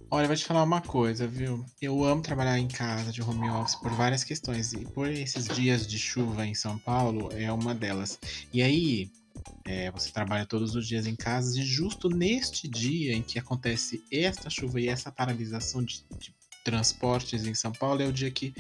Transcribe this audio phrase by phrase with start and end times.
[0.08, 1.64] Olha, eu vou te falar uma coisa, viu?
[1.82, 4.72] Eu amo trabalhar em casa de home office por várias questões.
[4.72, 8.20] E por esses dias de chuva em São Paulo é uma delas.
[8.52, 9.10] E aí,
[9.64, 14.00] é, você trabalha todos os dias em casa e justo neste dia em que acontece
[14.12, 16.32] esta chuva e essa paralisação de, de
[16.64, 18.54] transportes em São Paulo é o dia que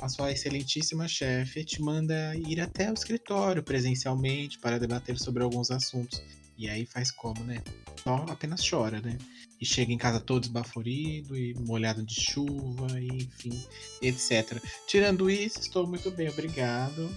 [0.00, 5.70] a sua excelentíssima chefe te manda ir até o escritório presencialmente para debater sobre alguns
[5.70, 6.22] assuntos.
[6.56, 7.62] E aí faz como, né?
[8.02, 9.16] Só apenas chora, né?
[9.60, 13.64] E chega em casa todo esbaforido e molhado de chuva, e, enfim,
[14.02, 14.62] etc.
[14.86, 17.10] Tirando isso, estou muito bem, obrigado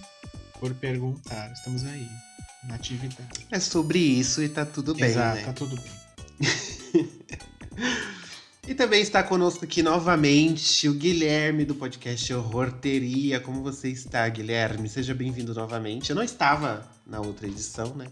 [0.58, 1.52] por perguntar.
[1.52, 2.08] Estamos aí,
[2.64, 3.46] na atividade.
[3.50, 5.44] É sobre isso e tá tudo bem, Exato, né?
[5.44, 5.92] tá tudo bem.
[8.66, 13.38] E também está conosco aqui novamente o Guilherme do podcast Horrorteria.
[13.38, 14.88] Como você está, Guilherme?
[14.88, 16.10] Seja bem-vindo novamente.
[16.10, 18.06] Eu não estava na outra edição, né?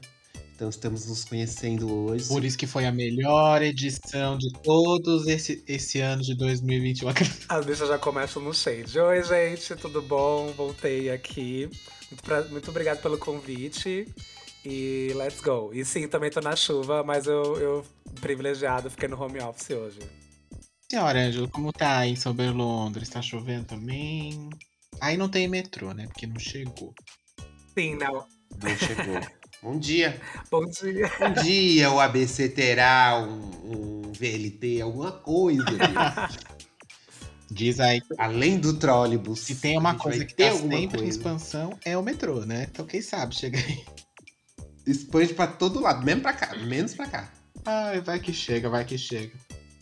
[0.55, 2.28] Então estamos nos conhecendo hoje.
[2.28, 7.08] Por isso que foi a melhor edição de todos esse, esse ano de 2021.
[7.48, 9.00] As bichas já começam no shade.
[9.00, 10.53] Oi, gente, tudo bom?
[10.55, 11.69] Voltei aqui.
[12.11, 14.06] Muito, pra- muito obrigado pelo convite.
[14.67, 15.70] E let's go.
[15.73, 17.84] E sim, também tô na chuva, mas eu, eu
[18.20, 19.98] privilegiado, fiquei no home office hoje.
[20.93, 23.09] Senhora Ângelo, como tá aí em São Londres?
[23.09, 24.51] Tá chovendo também?
[25.01, 26.07] Aí não tem metrô, né?
[26.07, 26.95] Porque não chegou.
[27.73, 28.27] Sim, não.
[28.62, 29.19] Não chegou.
[29.63, 30.20] Bom dia.
[30.51, 31.11] Bom dia.
[31.19, 35.65] Um dia o ABC terá um, um VLT, alguma coisa.
[37.51, 39.41] Diz aí Além do trólebus.
[39.41, 41.07] Se tem uma coisa que tá sempre em coisa.
[41.07, 42.67] expansão, é o metrô, né?
[42.70, 43.83] Então quem sabe chega aí.
[44.86, 47.33] Expande pra todo lado, mesmo pra cá, menos pra cá.
[47.64, 49.33] Ai, vai que chega, vai que chega.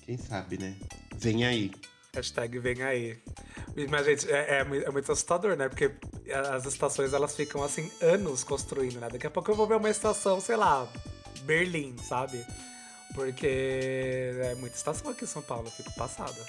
[0.06, 0.76] Quem sabe, né?
[1.20, 1.70] Vem aí.
[2.14, 3.18] Hashtag vem aí.
[3.88, 5.68] Mas, gente, é, é é muito assustador, né?
[5.68, 5.92] Porque
[6.54, 9.08] as estações, elas ficam, assim, anos construindo, né?
[9.10, 10.88] Daqui a pouco eu vou ver uma estação, sei lá,
[11.42, 12.44] Berlim, sabe?
[13.14, 16.44] Porque é muita estação aqui em São Paulo, eu fico passada.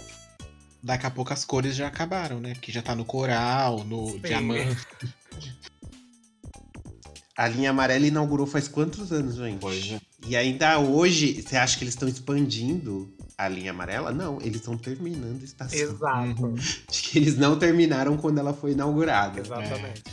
[0.82, 2.54] Daqui a pouco as cores já acabaram, né?
[2.54, 4.20] Porque já tá no coral, no Sim.
[4.20, 4.88] diamante.
[7.38, 9.60] A linha amarela inaugurou faz quantos anos, gente?
[9.60, 10.02] Pois é.
[10.26, 13.12] E ainda hoje, você acha que eles estão expandindo
[13.46, 14.12] a linha amarela?
[14.12, 15.80] Não, eles estão terminando a estação.
[15.80, 16.46] Exato.
[16.46, 16.56] Uhum.
[16.56, 19.40] Acho que eles não terminaram quando ela foi inaugurada.
[19.40, 20.04] Exatamente.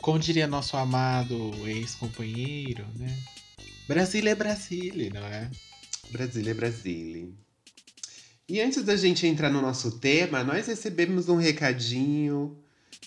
[0.00, 3.16] Como diria nosso amado ex-companheiro, né?
[3.86, 5.50] Brasília é Brasília, não é?
[6.10, 7.28] Brasília é Brasília.
[8.48, 12.58] E antes da gente entrar no nosso tema, nós recebemos um recadinho.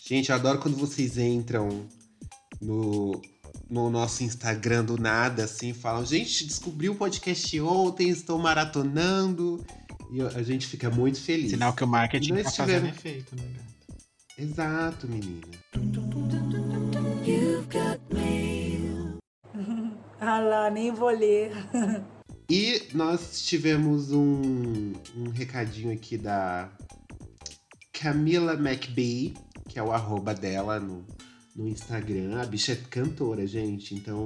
[0.04, 1.88] Gente, eu adoro quando vocês entram
[2.62, 3.22] no,
[3.70, 9.66] no nosso Instagram do nada, assim, falam: gente, descobri o podcast ontem, estou maratonando.
[10.12, 11.50] E a gente fica muito feliz.
[11.52, 13.76] Sinal que o marketing Nós tá fazendo efeito, né, gata?
[14.38, 15.42] Exato, menina.
[20.18, 21.52] Ah lá, nem vou ler.
[22.50, 26.70] E nós tivemos um, um recadinho aqui da
[27.92, 29.34] Camila McBee,
[29.68, 31.06] que é o arroba dela no,
[31.56, 32.42] no Instagram.
[32.42, 33.96] A bicha é cantora, gente.
[33.96, 34.26] Então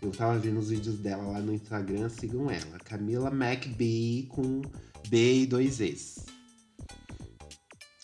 [0.00, 2.78] eu tava vendo os vídeos dela lá no Instagram, sigam ela.
[2.84, 4.62] Camila McBee com
[5.08, 6.24] B e dois Es.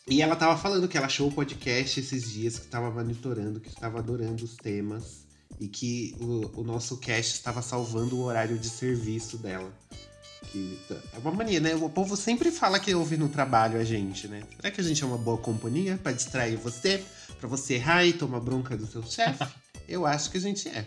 [0.08, 3.68] E ela tava falando que ela achou o podcast esses dias, que estava monitorando, que
[3.68, 5.26] estava adorando os temas
[5.58, 9.72] e que o, o nosso cast estava salvando o horário de serviço dela.
[10.44, 10.78] Que
[11.14, 11.74] é uma mania, né?
[11.74, 14.42] O povo sempre fala que ouve no trabalho a gente, né?
[14.56, 17.04] Será que a gente é uma boa companhia pra distrair você?
[17.38, 19.44] Pra você errar e tomar bronca do seu chefe?
[19.88, 20.84] Eu acho que a gente é.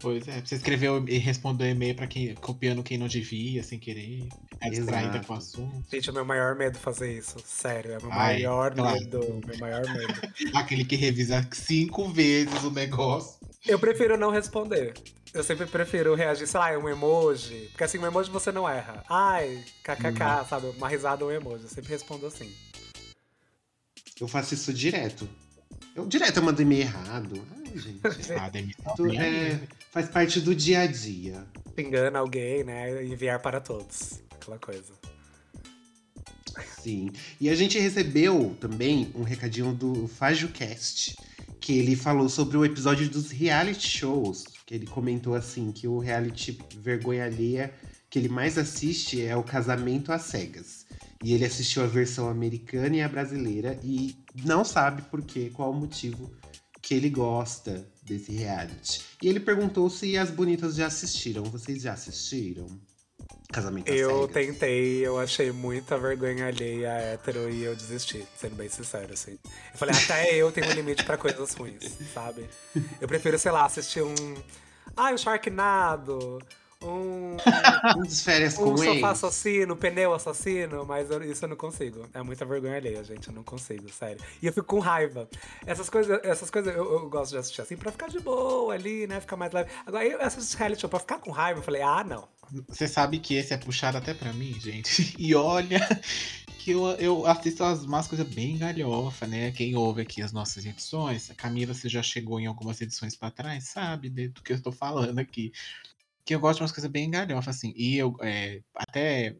[0.00, 4.28] Pois é, você escreveu e respondeu e-mail pra quem copiando quem não devia, sem querer.
[4.60, 5.84] É distraída com o assunto.
[5.90, 7.36] Gente, é o meu maior medo fazer isso.
[7.44, 8.98] Sério, é o meu Ai, maior claro.
[8.98, 9.40] medo.
[9.46, 10.14] Meu maior medo.
[10.54, 13.38] Aquele que revisa cinco vezes o negócio.
[13.66, 14.94] Eu prefiro não responder.
[15.32, 17.68] Eu sempre prefiro reagir, sei lá, um emoji.
[17.70, 19.04] Porque assim, um emoji você não erra.
[19.08, 20.68] Ai, kkk, sabe?
[20.76, 21.64] Uma risada ou um emoji.
[21.64, 22.52] Eu sempre respondo assim.
[24.20, 25.28] Eu faço isso direto.
[25.94, 27.46] Eu direto eu mando e-mail errado.
[27.66, 28.00] Ai, gente.
[28.38, 28.94] Ah, demissão.
[28.96, 29.60] Tu- é, aí.
[29.90, 31.46] faz parte do dia a dia.
[31.74, 33.04] Se engana alguém, né?
[33.04, 34.20] Enviar para todos.
[34.30, 34.92] Aquela coisa.
[36.82, 37.10] Sim.
[37.40, 41.16] E a gente recebeu também um recadinho do FajoCast,
[41.60, 44.44] que ele falou sobre o episódio dos reality shows.
[44.66, 47.72] Que ele comentou assim que o reality vergonha alheia
[48.10, 50.86] que ele mais assiste é o Casamento às Cegas.
[51.22, 55.70] E ele assistiu a versão americana e a brasileira e não sabe por quê, qual
[55.70, 56.30] o motivo
[56.88, 59.02] que ele gosta desse reality.
[59.22, 61.44] E ele perguntou se as bonitas já assistiram.
[61.44, 62.66] Vocês já assistiram?
[63.52, 64.32] Casamento Eu Cegas?
[64.32, 69.32] tentei, eu achei muita vergonha alheia hétero e eu desisti, sendo bem sincero, assim.
[69.44, 72.48] Eu falei, até eu tenho um limite pra coisas ruins, sabe?
[72.98, 74.14] Eu prefiro, sei lá, assistir um.
[74.96, 76.38] Ah, um Sharknado,
[76.82, 77.36] um.
[78.22, 82.08] Férias com um sofá assassino, pneu assassino, mas eu- isso eu não consigo.
[82.14, 83.28] É muita vergonha alheia, gente.
[83.28, 84.22] Eu não consigo, sério.
[84.42, 85.28] E eu fico com raiva.
[85.66, 89.06] Essas coisas, essas coisas eu, eu gosto de assistir assim pra ficar de boa ali,
[89.06, 89.20] né?
[89.20, 89.70] Ficar mais leve.
[89.86, 91.60] Agora, eu assisto reality show pra ficar com raiva.
[91.60, 92.28] Eu falei, ah, não.
[92.68, 95.14] Você sabe que esse é puxado até pra mim, gente.
[95.18, 95.80] E olha
[96.58, 99.50] que eu, eu assisto as umas coisas bem galhofa, né?
[99.52, 103.30] Quem ouve aqui as nossas edições, a Camila, você já chegou em algumas edições pra
[103.30, 105.52] trás, sabe de- do que eu tô falando aqui.
[106.28, 107.72] Que eu gosto de umas coisas bem galhofa, assim.
[107.74, 109.34] E eu, é, até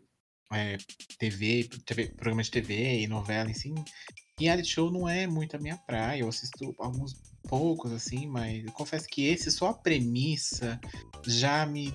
[0.51, 0.79] é,
[1.19, 3.75] TV, TV, programa de TV e novela, assim,
[4.41, 6.23] reality show não é muito a minha praia.
[6.23, 7.13] Eu assisto alguns
[7.47, 10.81] poucos, assim, mas eu confesso que esse, só a premissa
[11.27, 11.93] já me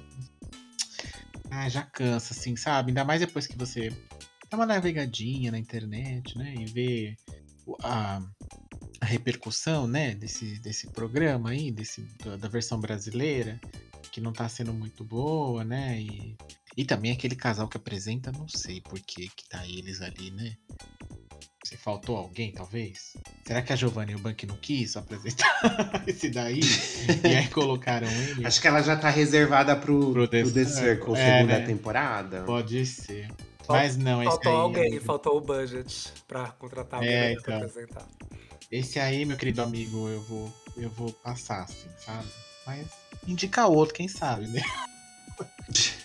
[1.49, 2.91] ah, já cansa, assim, sabe?
[2.91, 3.89] Ainda mais depois que você
[4.47, 6.53] dá uma navegadinha na internet, né?
[6.55, 7.17] E vê
[7.81, 8.21] a,
[9.01, 10.13] a repercussão, né?
[10.13, 12.01] Desse, desse programa aí, desse,
[12.39, 13.59] da versão brasileira,
[14.13, 15.99] que não tá sendo muito boa, né?
[15.99, 16.37] E,
[16.77, 20.55] e também aquele casal que apresenta, não sei por que que tá eles ali, né?
[21.65, 23.13] Se faltou alguém, talvez?
[23.47, 25.49] Será que a Giovanna e o Bank não quis apresentar
[26.05, 26.59] esse daí?
[27.27, 28.45] e aí colocaram ele?
[28.45, 31.65] Acho que ela já tá reservada pro, Pro pro The The Circle, É, segunda né?
[31.65, 32.43] temporada.
[32.43, 33.31] Pode ser.
[33.65, 34.57] Fal- Mas não, esse Faltou aí.
[34.59, 37.55] alguém, faltou o budget pra contratar alguém É, pra então.
[37.67, 38.07] apresentar.
[38.69, 42.27] Esse aí, meu querido amigo, eu vou, eu vou passar, assim, sabe?
[42.67, 42.87] Mas
[43.27, 44.61] indica outro, quem sabe, né?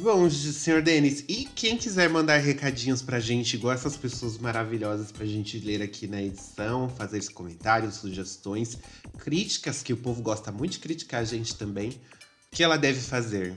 [0.00, 5.26] Bom, senhor Denis, e quem quiser mandar recadinhos pra gente, igual essas pessoas maravilhosas pra
[5.26, 8.78] gente ler aqui na edição, fazer esses comentários, sugestões,
[9.18, 12.98] críticas, que o povo gosta muito de criticar a gente também, o que ela deve
[12.98, 13.54] fazer?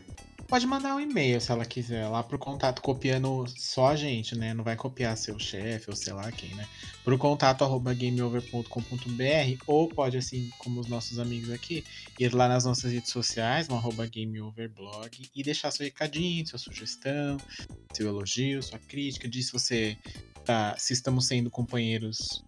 [0.54, 4.54] Pode mandar um e-mail se ela quiser, lá pro contato, copiando só a gente, né?
[4.54, 6.68] Não vai copiar seu chefe ou sei lá quem, né?
[7.04, 11.84] Pro contato arroba gameover.com.br ou pode, assim, como os nossos amigos aqui,
[12.20, 17.38] ir lá nas nossas redes sociais, no arroba gameoverblog, e deixar seu recadinho, sua sugestão,
[17.92, 19.98] seu elogio, sua crítica, diz se você
[20.46, 22.46] tá, se estamos sendo companheiros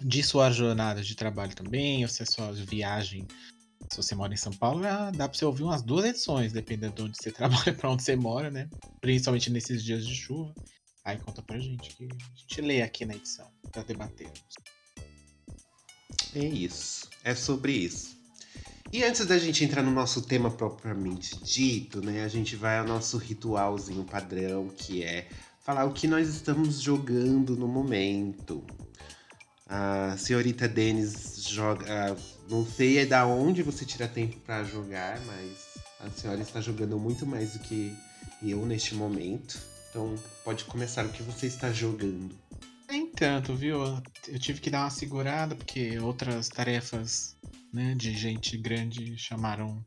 [0.00, 3.28] de sua jornada de trabalho também, ou se é sua viagem
[3.92, 7.02] se você mora em São Paulo, dá pra você ouvir umas duas edições, dependendo de
[7.02, 8.68] onde você trabalha, pra onde você mora, né?
[9.02, 10.54] Principalmente nesses dias de chuva.
[11.04, 14.40] Aí conta pra gente que a gente lê aqui na edição, pra debatermos.
[16.34, 18.16] É isso, é sobre isso.
[18.90, 22.86] E antes da gente entrar no nosso tema propriamente dito, né, a gente vai ao
[22.86, 25.28] nosso ritualzinho padrão, que é
[25.60, 28.64] falar o que nós estamos jogando no momento.
[29.66, 32.16] A senhorita Denis joga.
[32.52, 36.98] Não sei é da onde você tira tempo pra jogar, mas a senhora está jogando
[36.98, 37.96] muito mais do que
[38.42, 39.58] eu neste momento.
[39.88, 40.14] Então
[40.44, 42.38] pode começar o que você está jogando.
[42.90, 43.78] Nem tanto, viu?
[44.28, 47.38] Eu tive que dar uma segurada, porque outras tarefas
[47.72, 49.82] né, de gente grande chamaram,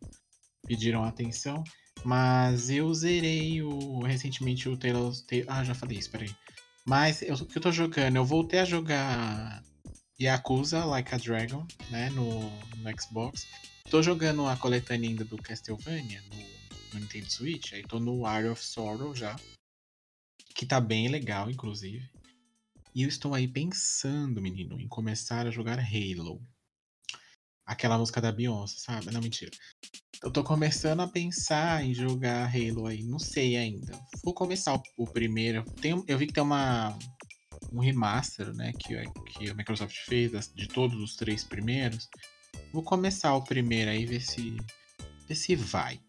[0.65, 1.63] pediram atenção.
[2.03, 5.45] Mas eu zerei o, recentemente o Taylor's Tale.
[5.48, 6.36] Ah, já falei isso, peraí.
[6.84, 8.15] Mas o que eu tô jogando?
[8.15, 9.63] Eu voltei a jogar
[10.19, 13.45] Yakuza Like a Dragon, né, no, no Xbox.
[13.89, 17.74] Tô jogando a coletânea ainda do Castlevania no, no Nintendo Switch.
[17.74, 19.36] Aí tô no Art of Sorrow já.
[20.55, 22.10] Que tá bem legal, inclusive.
[22.93, 26.41] E eu estou aí pensando, menino, em começar a jogar Halo.
[27.65, 29.12] Aquela música da Beyoncé, sabe?
[29.12, 29.51] Não, mentira.
[30.24, 33.03] Eu tô começando a pensar em jogar Halo aí.
[33.03, 34.00] Não sei ainda.
[34.24, 35.63] Vou começar o, o primeiro.
[35.81, 36.98] Tem, eu vi que tem uma
[37.75, 38.72] um remaster, né?
[38.74, 42.10] Que, que a Microsoft fez de todos os três primeiros.
[42.72, 44.55] Vou começar o primeiro aí, ver se,
[45.27, 46.00] ver se vai.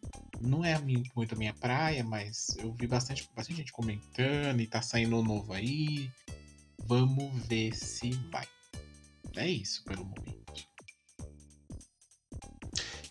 [0.40, 4.80] Não é muito a minha praia, mas eu vi bastante, bastante gente comentando e tá
[4.80, 6.10] saindo um novo aí.
[6.86, 8.46] Vamos ver se vai.
[9.36, 10.75] É isso pelo momento.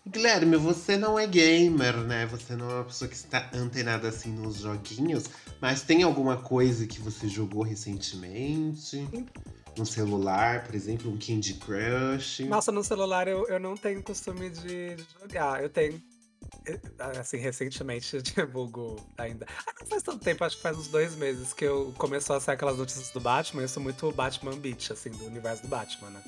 [0.08, 2.26] Guilherme, você não é gamer, né?
[2.26, 5.24] Você não é uma pessoa que está antenada assim nos joguinhos,
[5.60, 9.04] mas tem alguma coisa que você jogou recentemente?
[9.76, 12.44] No celular, por exemplo, um Candy Crush?
[12.44, 15.60] Nossa, no celular eu, eu não tenho costume de, jogar.
[15.60, 16.00] Eu tenho.
[17.18, 19.44] assim, recentemente divulgo ainda.
[19.66, 22.40] Ah, não faz tanto tempo, acho que faz uns dois meses que eu começou a
[22.40, 23.62] sair aquelas notícias do Batman.
[23.62, 26.22] Eu sou muito Batman Beach, assim, do universo do Batman, né?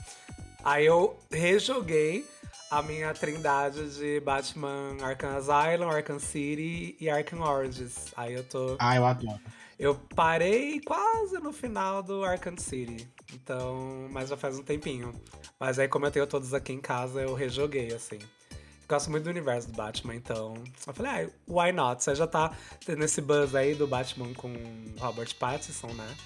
[0.64, 2.26] Aí eu rejoguei
[2.70, 8.12] a minha trindade de Batman Arkham Asylum, Arkham City e Arkham Origins.
[8.16, 8.76] Aí eu tô.
[8.78, 9.40] Ah, eu adoro.
[9.78, 13.08] Eu parei quase no final do Arkham City.
[13.32, 15.12] Então, mas já faz um tempinho.
[15.58, 18.18] Mas aí, como eu tenho todos aqui em casa, eu rejoguei, assim.
[18.88, 20.54] Gosto muito do universo do Batman, então.
[20.86, 22.02] Eu falei, ah, why not?
[22.02, 22.52] Você já tá
[22.84, 24.52] tendo esse buzz aí do Batman com
[24.98, 26.16] Robert Pattinson, né?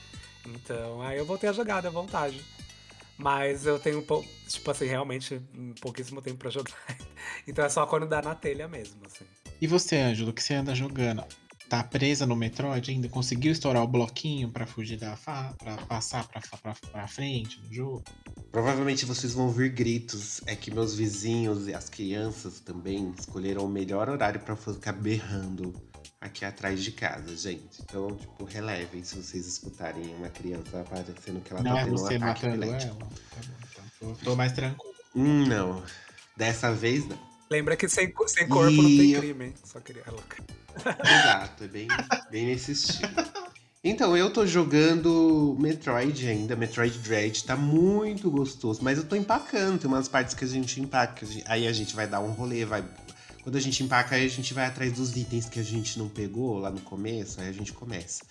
[0.47, 2.43] Então, aí eu voltei a jogar, à vontade.
[3.19, 4.05] Mas eu tenho,
[4.49, 5.41] tipo assim, realmente
[5.81, 6.77] pouquíssimo tempo pra jogar.
[7.47, 9.25] então é só quando dá na telha mesmo, assim.
[9.61, 11.25] E você, Ângelo, que você anda jogando?
[11.69, 13.09] Tá presa no Metroid ainda?
[13.09, 17.73] Conseguiu estourar o bloquinho para fugir da fa para passar pra, pra, pra frente no
[17.73, 18.05] jogo?
[18.51, 20.43] Provavelmente vocês vão ouvir gritos.
[20.47, 25.73] É que meus vizinhos e as crianças também escolheram o melhor horário para ficar berrando
[26.23, 27.83] aqui atrás de casa, gente.
[27.83, 31.99] Então, tipo, relevem se vocês escutarem uma criança aparecendo que ela não tá é tendo
[31.99, 32.97] você um ataque epilético.
[33.01, 33.11] ela?
[33.11, 33.55] Tá bom,
[34.01, 34.95] então tô, tô mais tranquilo.
[35.15, 35.83] Hum, não.
[36.37, 37.19] Dessa vez não.
[37.51, 39.55] Lembra que sem, sem corpo não tem E- crime, hein?
[39.65, 40.05] Só queria.
[40.11, 40.43] Louca.
[41.05, 41.87] Exato, é bem,
[42.31, 43.13] bem nesse estilo.
[43.85, 49.81] Então, eu tô jogando Metroid ainda, Metroid Dread, tá muito gostoso, mas eu tô empacando,
[49.81, 52.83] tem umas partes que a gente empaca, aí a gente vai dar um rolê, vai...
[53.43, 56.09] Quando a gente empaca, aí a gente vai atrás dos itens que a gente não
[56.09, 58.23] pegou lá no começo, aí a gente começa.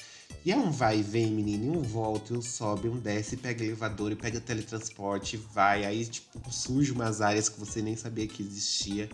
[0.46, 3.64] E é um vai e vem, menino, um volta, e um sobe, um desce, pega
[3.64, 8.42] elevador, e pega teletransporte, vai, aí, tipo, surge umas áreas que você nem sabia que
[8.42, 9.10] existia.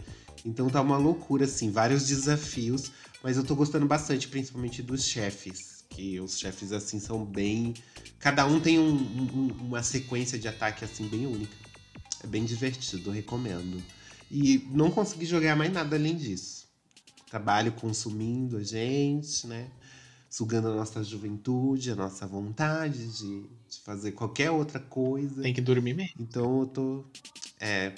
[0.46, 2.92] Então tá uma loucura, assim, vários desafios,
[3.24, 5.84] mas eu tô gostando bastante, principalmente dos chefes.
[5.90, 7.74] Que os chefes, assim, são bem.
[8.20, 11.56] Cada um tem um- um- uma sequência de ataque, assim, bem única.
[12.24, 13.84] É bem divertido, recomendo.
[14.30, 16.68] E não consegui jogar mais nada além disso.
[17.30, 19.68] Trabalho consumindo a gente, né?
[20.30, 25.42] Sugando a nossa juventude, a nossa vontade de, de fazer qualquer outra coisa.
[25.42, 26.14] Tem que dormir mesmo.
[26.20, 27.06] Então eu tô.
[27.60, 27.94] É.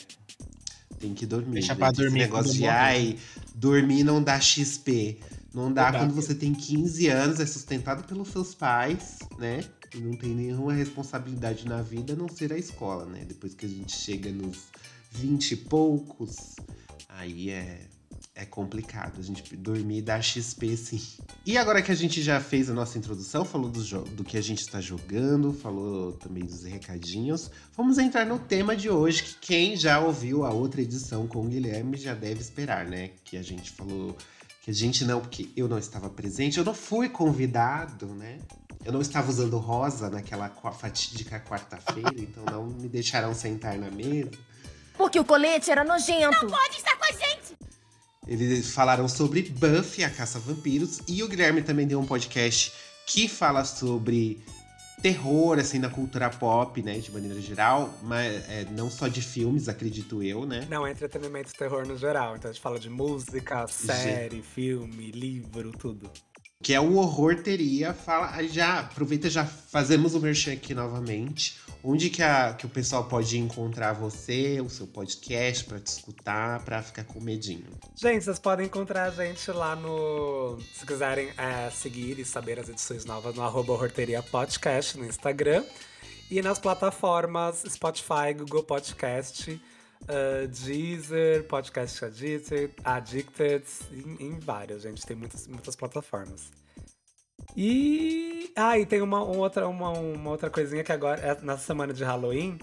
[1.00, 1.54] Tem que dormir.
[1.54, 1.78] Deixa gente.
[1.80, 2.72] pra Esse dormir negócio quando de morrer.
[2.72, 3.20] ai,
[3.56, 5.20] dormir não dá XP.
[5.54, 9.62] Não dá quando você tem 15 anos, é sustentado pelos seus pais, né?
[9.96, 13.26] E não tem nenhuma responsabilidade na vida a não ser a escola, né?
[13.26, 14.68] Depois que a gente chega nos
[15.12, 16.56] 20 e poucos,
[17.08, 17.88] aí é,
[18.36, 19.20] é complicado.
[19.20, 21.02] A gente dormir dá XP sim.
[21.46, 23.82] E agora que a gente já fez a nossa introdução, falou do,
[24.16, 28.90] do que a gente está jogando, falou também dos recadinhos, vamos entrar no tema de
[28.90, 33.12] hoje, que quem já ouviu a outra edição com o Guilherme já deve esperar, né?
[33.24, 34.16] Que a gente falou.
[34.62, 38.40] Que a gente não, porque eu não estava presente, eu não fui convidado, né?
[38.84, 44.32] Eu não estava usando rosa naquela fatídica quarta-feira, então não me deixaram sentar na mesa.
[45.00, 46.46] Porque o colete era nojento.
[48.28, 52.74] Eles falaram sobre Buffy, a caça a vampiros, e o Guilherme também deu um podcast
[53.06, 54.44] que fala sobre
[55.02, 59.70] terror, assim, da cultura pop, né, de maneira geral, mas é, não só de filmes,
[59.70, 60.68] acredito eu, né?
[60.70, 62.36] Não, é entretenimento e terror no geral.
[62.36, 66.12] Então a gente fala de música, série, filme, livro, tudo.
[66.62, 67.94] Que é o Horror Teria.
[67.94, 71.58] Fala, aí já aproveita, já fazemos o merchan aqui novamente.
[71.82, 76.64] Onde que, a, que o pessoal pode encontrar você, o seu podcast, pra te escutar,
[76.66, 77.66] pra ficar com medinho?
[77.96, 80.60] Gente, vocês podem encontrar a gente lá no.
[80.74, 85.64] Se quiserem é, seguir e saber as edições novas no arroba Horteria Podcast no Instagram.
[86.30, 89.50] E nas plataformas Spotify, Google Podcast,
[90.04, 95.06] uh, Deezer, Podcast Addicted, Addicted, em, em várias, gente.
[95.06, 96.52] Tem muitas, muitas plataformas.
[97.56, 98.52] E.
[98.56, 101.94] Ah, e tem uma, um outra, uma, uma outra coisinha que agora, é na semana
[101.94, 102.58] de Halloween,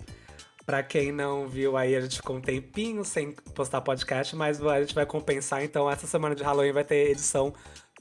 [0.67, 4.81] Pra quem não viu aí, a gente ficou um tempinho sem postar podcast, mas a
[4.81, 5.63] gente vai compensar.
[5.63, 7.55] Então, essa semana de Halloween vai ter edição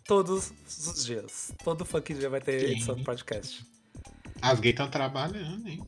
[0.04, 1.54] todos os dias.
[1.64, 2.66] Todo funk dia vai ter Sim.
[2.72, 3.64] edição do podcast.
[4.42, 5.86] As gays estão trabalhando, hein?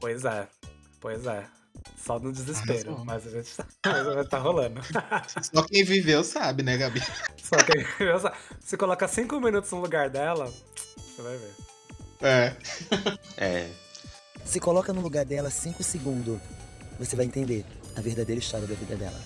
[0.00, 0.48] Pois é,
[1.00, 1.46] pois é.
[1.96, 3.04] Só no desespero, Arrasou.
[3.04, 3.66] mas a gente tá,
[4.14, 4.80] mas tá rolando.
[5.42, 7.00] Só quem viveu sabe, né, Gabi?
[7.42, 7.84] Só que
[8.60, 10.46] se colocar cinco minutos no lugar dela,
[10.96, 11.54] você vai ver.
[12.22, 12.56] É.
[13.36, 13.70] É.
[14.44, 16.38] Se coloca no lugar dela 5 segundos,
[16.98, 17.64] você vai entender
[17.96, 19.18] a verdadeira história da vida dela.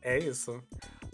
[0.00, 0.62] É isso.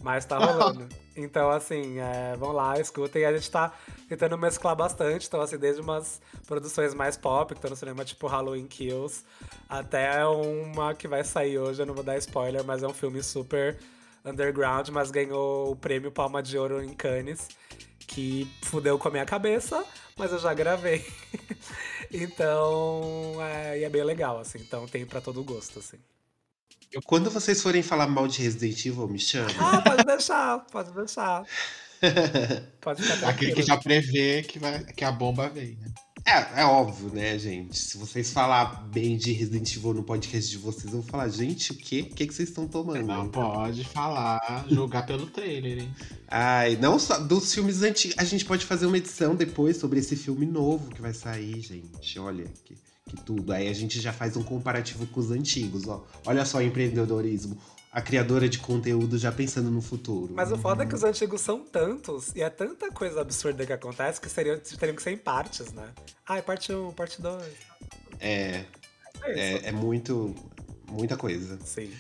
[0.03, 0.89] Mas tá rolando.
[1.17, 3.25] Então, assim, é, vão lá, escutem.
[3.25, 3.73] A gente tá
[4.09, 5.27] tentando mesclar bastante.
[5.27, 9.25] Então, assim, desde umas produções mais pop, que estão no cinema, tipo Halloween Kills,
[9.69, 13.23] até uma que vai sair hoje, eu não vou dar spoiler, mas é um filme
[13.23, 13.79] super
[14.25, 17.49] underground, mas ganhou o prêmio Palma de Ouro em Cannes,
[18.07, 19.85] que fudeu com a minha cabeça,
[20.17, 21.05] mas eu já gravei.
[22.11, 24.59] então, é, e é bem legal, assim.
[24.59, 25.99] Então, tem pra todo gosto, assim.
[27.05, 29.51] Quando vocês forem falar mal de Resident Evil, me chama.
[29.59, 31.45] Ah, pode deixar, pode deixar.
[32.81, 35.93] Pode ficar Aquele que já prevê que, vai, que a bomba vem, né?
[36.25, 37.79] É, é óbvio, né, gente?
[37.79, 41.73] Se vocês falar bem de Resident Evil no podcast de vocês, eu vou falar, gente,
[41.73, 42.09] o quê?
[42.11, 43.07] O que, que vocês estão tomando?
[43.07, 45.95] Não pode falar, julgar pelo trailer, hein?
[46.29, 48.17] Ai, não só dos filmes antigos.
[48.19, 52.19] A gente pode fazer uma edição depois sobre esse filme novo que vai sair, gente.
[52.19, 52.77] Olha que,
[53.07, 53.53] que tudo.
[53.53, 56.05] Aí a gente já faz um comparativo com os antigos, ó.
[56.27, 57.59] Olha só o empreendedorismo.
[57.93, 60.35] A criadora de conteúdo já pensando no futuro.
[60.35, 63.73] Mas o foda é que os antigos são tantos e é tanta coisa absurda que
[63.73, 65.89] acontece que seriam, teriam que ser em partes, né?
[66.29, 67.43] Ai, parte 1, parte 2.
[68.21, 68.65] É,
[69.25, 70.35] É é, é muito.
[70.89, 71.59] Muita coisa.
[71.65, 71.93] Sim.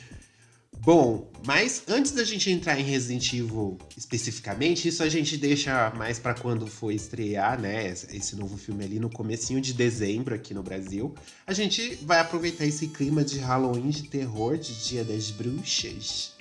[0.82, 6.18] Bom, mas antes da gente entrar em Resident Evil especificamente, isso a gente deixa mais
[6.18, 10.54] pra quando for estrear, né, esse esse novo filme ali no comecinho de dezembro aqui
[10.54, 11.14] no Brasil.
[11.46, 16.32] A gente vai aproveitar esse clima de Halloween, de terror, de Dia das Bruxas,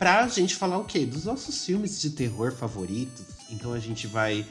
[0.00, 1.06] pra gente falar o quê?
[1.06, 3.24] Dos nossos filmes de terror favoritos.
[3.50, 4.44] Então a gente vai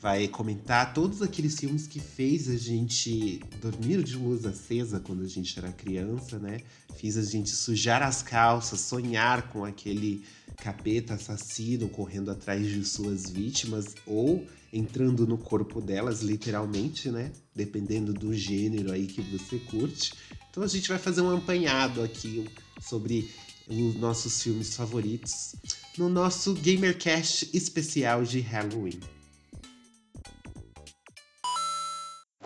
[0.00, 5.28] vai comentar todos aqueles filmes que fez a gente dormir de luz acesa quando a
[5.28, 6.60] gente era criança, né?
[6.96, 10.24] Fiz a gente sujar as calças, sonhar com aquele
[10.56, 17.30] capeta assassino correndo atrás de suas vítimas ou entrando no corpo delas, literalmente, né?
[17.54, 20.14] Dependendo do gênero aí que você curte.
[20.50, 22.46] Então a gente vai fazer um apanhado aqui
[22.80, 23.30] sobre
[23.68, 25.54] os nossos filmes favoritos
[25.98, 29.19] no nosso Gamercast especial de Halloween.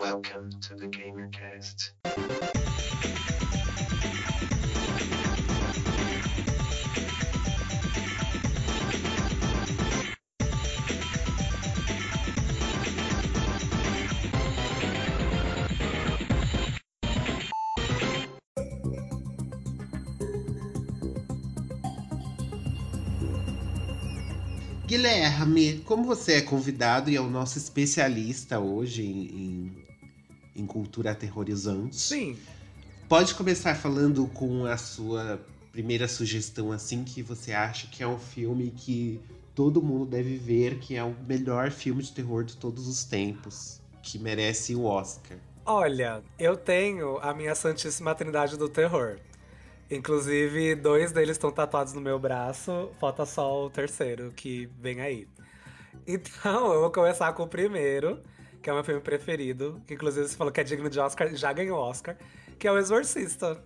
[0.05, 1.95] Welcome to the Gamercast.
[24.85, 29.84] Guilherme, como você é convidado e é o nosso especialista hoje em, em,
[30.55, 32.37] em cultura aterrorizante, Sim.
[33.09, 35.39] pode começar falando com a sua
[35.71, 39.19] primeira sugestão, assim, que você acha que é um filme que
[39.53, 43.81] todo mundo deve ver, que é o melhor filme de terror de todos os tempos,
[44.01, 45.37] que merece o Oscar.
[45.65, 49.17] Olha, eu tenho a minha Santíssima Trindade do Terror.
[49.89, 55.27] Inclusive, dois deles estão tatuados no meu braço, falta só o terceiro, que vem aí.
[56.07, 58.19] Então, eu vou começar com o primeiro,
[58.65, 61.29] que é o meu filme preferido, que inclusive você falou que é digno de Oscar,
[61.35, 62.17] já ganhou Oscar,
[62.57, 63.63] que é O Exorcista.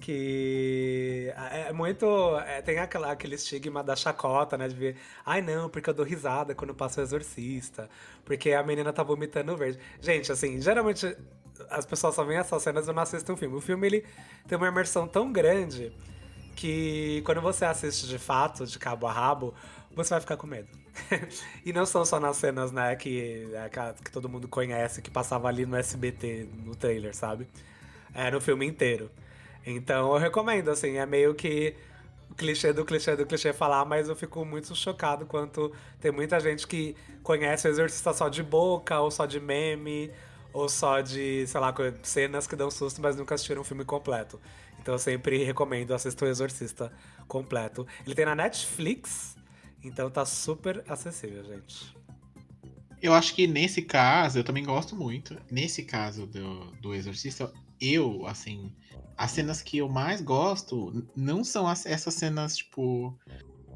[0.00, 2.04] Que é muito.
[2.40, 4.66] é, tem aquela, aquele estigma da chacota, né?
[4.66, 7.88] De ver, ai não, porque eu dou risada quando passa o exorcista,
[8.24, 9.78] porque a menina tá vomitando verde.
[10.00, 11.16] Gente, assim, geralmente
[11.70, 13.56] as pessoas só veem essas cenas e não assistem o filme.
[13.56, 14.04] O filme ele
[14.46, 15.92] tem uma imersão tão grande
[16.56, 19.54] que quando você assiste de fato, de cabo a rabo,
[19.94, 20.68] você vai ficar com medo.
[21.64, 23.68] e não são só nas cenas, né, que, é,
[24.02, 27.46] que, todo mundo conhece, que passava ali no SBT, no trailer, sabe?
[28.14, 29.10] É no filme inteiro.
[29.64, 31.74] Então eu recomendo, assim, é meio que
[32.36, 36.66] clichê do clichê do clichê falar, mas eu fico muito chocado quanto tem muita gente
[36.66, 40.10] que conhece o Exorcista só de boca, ou só de meme,
[40.52, 44.40] ou só de, sei lá, cenas que dão susto, mas nunca assistiram um filme completo.
[44.80, 46.92] Então eu sempre recomendo assistir o Exorcista
[47.26, 47.86] completo.
[48.06, 49.35] Ele tem na Netflix,
[49.86, 51.96] então tá super acessível, gente.
[53.00, 55.38] Eu acho que nesse caso, eu também gosto muito.
[55.50, 58.72] Nesse caso do, do Exorcista, eu, assim,
[59.16, 63.16] as cenas que eu mais gosto não são as- essas cenas, tipo,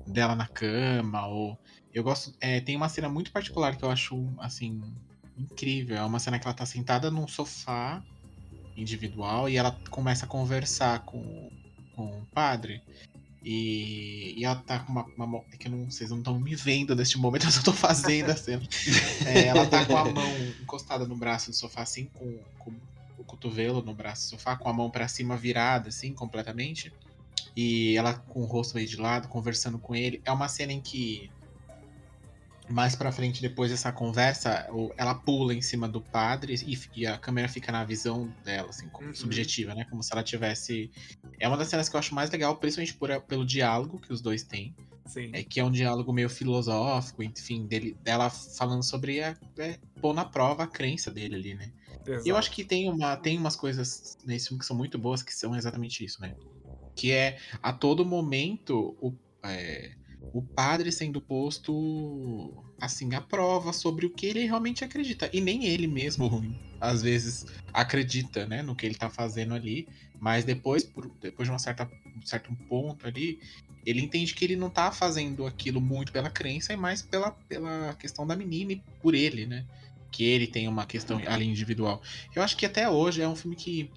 [0.07, 1.59] dela na cama, ou.
[1.92, 2.33] Eu gosto.
[2.40, 4.81] é, tem uma cena muito particular que eu acho, assim,
[5.37, 5.96] incrível.
[5.96, 8.03] É uma cena que ela tá sentada num sofá
[8.77, 11.51] individual e ela começa a conversar com,
[11.92, 12.83] com o padre.
[13.42, 16.38] E, e ela tá com uma, uma mão- É que eu não, vocês não estão
[16.38, 18.62] me vendo neste momento, eu só tô fazendo a cena.
[19.26, 22.70] É, ela tá com a mão encostada no braço do sofá, assim, com, com
[23.18, 26.92] o cotovelo no braço do sofá, com a mão pra cima virada, assim, completamente.
[27.57, 30.20] E ela com o rosto meio de lado, conversando com ele.
[30.24, 31.31] É uma cena em que.
[32.70, 36.54] Mais pra frente, depois dessa conversa, ela pula em cima do padre
[36.94, 39.14] e, a câmera fica na visão dela, assim, como Uhum.
[39.14, 39.85] subjetiva, né?
[39.90, 40.90] Como se ela tivesse.
[41.40, 44.20] É uma das cenas que eu acho mais legal, principalmente por, pelo diálogo que os
[44.22, 44.74] dois têm.
[45.06, 45.30] Sim.
[45.35, 50.14] É que é um diálogo meio filosófico, enfim, dele, dela falando sobre a, é, pôr
[50.14, 51.72] na prova a crença dele ali, né?
[52.24, 55.22] E eu acho que tem, uma, tem umas coisas nesse filme que são muito boas,
[55.22, 56.35] que são exatamente isso, né?
[56.96, 59.92] Que é a todo momento o, é,
[60.33, 65.28] o padre sendo posto assim à prova sobre o que ele realmente acredita.
[65.33, 69.88] E nem ele mesmo, às vezes, acredita, né, no que ele tá fazendo ali.
[70.18, 73.40] Mas depois, por, depois de uma certa, um certo ponto ali,
[73.85, 77.94] ele entende que ele não tá fazendo aquilo muito pela crença, e mais pela, pela
[77.94, 79.64] questão da menina e por ele, né?
[80.11, 82.02] Que ele tem uma questão ali individual.
[82.35, 83.90] Eu acho que até hoje é um filme que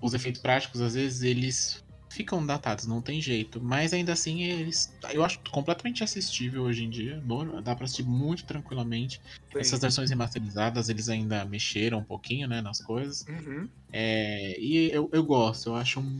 [0.00, 1.82] os efeitos práticos, às vezes, eles
[2.18, 3.60] ficam datados, não tem jeito.
[3.62, 4.88] Mas ainda assim, eles.
[5.12, 7.20] Eu acho completamente assistível hoje em dia.
[7.24, 9.20] Bom, dá pra assistir muito tranquilamente.
[9.52, 9.58] Sim.
[9.60, 13.24] Essas versões remasterizadas, eles ainda mexeram um pouquinho, né, nas coisas.
[13.28, 13.68] Uhum.
[13.92, 16.18] É, e eu, eu gosto, eu acho um,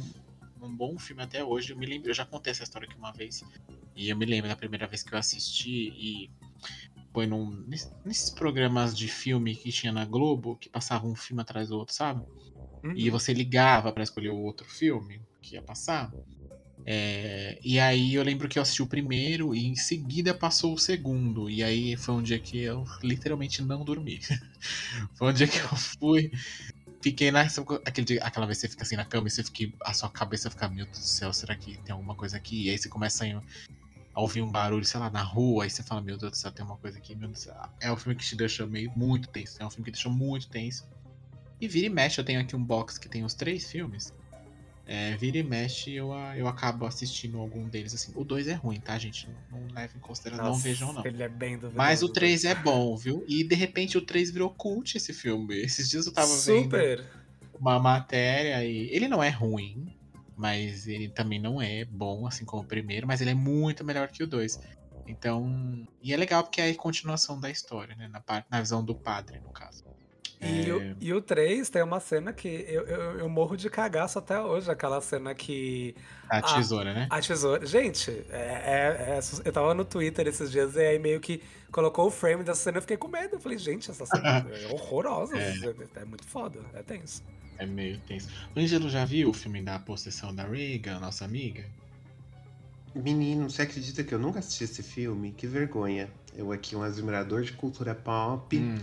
[0.60, 1.72] um bom filme até hoje.
[1.72, 3.42] Eu me lembro, eu já contei essa história aqui uma vez.
[3.96, 6.30] E eu me lembro da primeira vez que eu assisti e
[7.12, 11.42] foi num, nesse- nesses programas de filme que tinha na Globo, que passavam um filme
[11.42, 12.24] atrás do outro, sabe?
[12.84, 12.94] Uhum.
[12.96, 16.12] E você ligava pra escolher o outro filme que ia passar.
[16.84, 20.78] É, e aí eu lembro que eu assisti o primeiro e em seguida passou o
[20.78, 21.50] segundo.
[21.50, 24.20] E aí foi um dia que eu literalmente não dormi.
[25.16, 26.30] foi um dia que eu fui.
[27.02, 27.42] Fiquei na.
[27.84, 30.50] Aquele dia, aquela vez você fica assim na cama e você fica, a sua cabeça
[30.50, 32.66] fica, meu Deus do céu, será que tem alguma coisa aqui?
[32.66, 33.42] E aí você começa a,
[34.14, 36.50] a ouvir um barulho, sei lá, na rua, aí você fala, meu Deus do céu,
[36.50, 37.54] tem uma coisa aqui, meu Deus do céu.
[37.80, 39.62] É um filme que te deixa meio muito tenso.
[39.62, 40.88] É um filme que deixou muito tenso.
[41.60, 44.12] E vira e mexe, eu tenho aqui um box que tem os três filmes.
[44.90, 48.10] É, vira e mexe, eu, a- eu acabo assistindo algum deles, assim.
[48.16, 49.28] O 2 é ruim, tá, gente?
[49.28, 51.06] Não, não leve em consideração, não Nossa, vejam, não.
[51.06, 51.76] Ele é bem duvidoso.
[51.76, 53.22] Mas o 3 é bom, viu?
[53.28, 55.54] E de repente o 3 virou cult esse filme.
[55.60, 57.06] Esses dias eu tava vendo Super.
[57.60, 58.88] uma matéria e.
[58.90, 59.92] Ele não é ruim,
[60.34, 64.08] mas ele também não é bom, assim como o primeiro, mas ele é muito melhor
[64.08, 64.58] que o 2.
[65.06, 65.46] Então.
[66.00, 68.08] E é legal porque é a continuação da história, né?
[68.08, 69.82] Na, parte, na visão do padre, no caso.
[70.40, 70.72] E, É.
[70.72, 74.40] o, e o 3 tem uma cena que eu, eu, eu morro de cagaço até
[74.40, 74.70] hoje.
[74.70, 75.96] Aquela cena que
[76.28, 77.08] A tesoura, né?
[77.10, 77.66] A tesoura.
[77.66, 82.06] Gente, é, é- é- eu tava no Twitter esses dias e aí meio que colocou
[82.06, 83.34] o frame dessa cena e eu fiquei com medo.
[83.34, 85.36] Eu falei, gente, essa cena é horrorosa.
[85.36, 85.54] É.
[85.96, 86.04] É.
[86.04, 87.22] muito foda, é tenso.
[87.58, 88.28] É meio tenso.
[88.54, 91.64] O Angelo já viu o filme da possessão da Reagan, nossa amiga?
[92.94, 95.32] Menino, você acredita que eu nunca assisti esse filme?
[95.32, 96.08] Que vergonha.
[96.36, 98.78] Eu aqui, um admirador de cultura pop, Hum.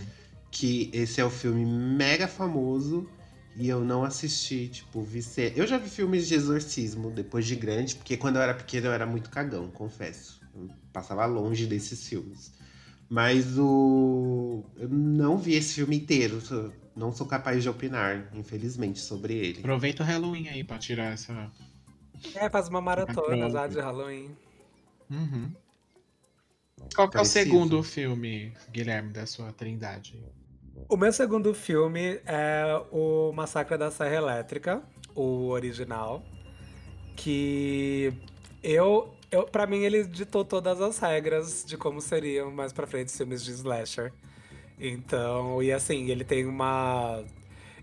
[0.58, 3.06] Que esse é o filme mega famoso
[3.56, 5.52] e eu não assisti, tipo, vi ser...
[5.56, 8.92] Eu já vi filmes de exorcismo depois de grande, porque quando eu era pequeno eu
[8.92, 10.40] era muito cagão, confesso.
[10.54, 12.54] Eu passava longe desses filmes.
[13.06, 14.64] Mas o...
[14.76, 16.42] Eu não vi esse filme inteiro,
[16.96, 19.58] não sou capaz de opinar, infelizmente, sobre ele.
[19.58, 21.52] Aproveita o Halloween aí pra tirar essa.
[22.34, 24.34] É, faz uma maratona já de Halloween.
[25.10, 25.52] Uhum.
[26.94, 30.22] Qual que é o segundo filme, Guilherme, da sua trindade?
[30.88, 34.82] O meu segundo filme é o Massacre da Serra Elétrica,
[35.14, 36.22] o original,
[37.16, 38.12] que
[38.62, 43.12] eu, eu para mim ele ditou todas as regras de como seriam mais pra frente
[43.16, 44.12] filmes de slasher.
[44.78, 47.24] Então, e assim, ele tem uma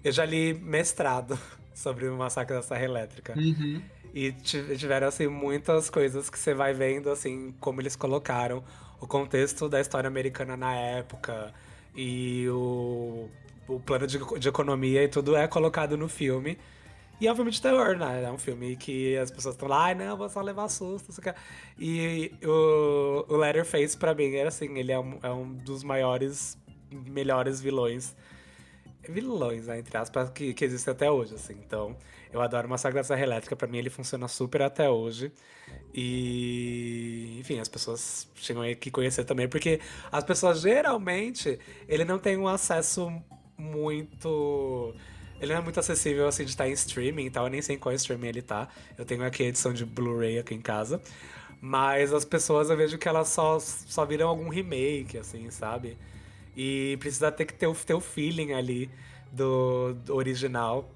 [0.03, 1.37] eu já li mestrado
[1.73, 3.37] sobre o Massacre da Serra Elétrica.
[3.37, 3.81] Uhum.
[4.13, 8.63] E ti- tiveram, assim, muitas coisas que você vai vendo, assim, como eles colocaram
[9.01, 11.53] o contexto da história americana na época
[11.95, 13.29] e o,
[13.67, 16.57] o plano de, de economia e tudo é colocado no filme.
[17.21, 18.23] E é um filme de terror, né?
[18.23, 21.15] É um filme que as pessoas estão lá, ai não, vou só levar susto, não
[21.15, 21.39] sei o que.
[21.79, 26.57] E o, o Leatherface, pra mim, era assim, ele é um, é um dos maiores,
[26.91, 28.15] melhores vilões
[29.09, 31.55] vilões, né, entre aspas, que, que existem até hoje, assim.
[31.65, 31.95] Então,
[32.33, 35.31] eu adoro Massacre da Serra Elétrica, pra mim ele funciona super até hoje.
[35.93, 39.79] E, enfim, as pessoas tinham que conhecer também, porque
[40.11, 43.11] as pessoas geralmente, ele não tem um acesso
[43.55, 44.95] muito...
[45.39, 47.75] Ele não é muito acessível, assim, de estar em streaming e tal, eu nem sei
[47.75, 48.67] em qual streaming ele tá.
[48.97, 51.01] Eu tenho aqui a edição de Blu-ray aqui em casa.
[51.61, 55.97] Mas as pessoas, eu vejo que elas só, só viram algum remake, assim, sabe?
[56.55, 58.89] E precisa ter que ter o, ter o feeling ali
[59.31, 60.89] do, do original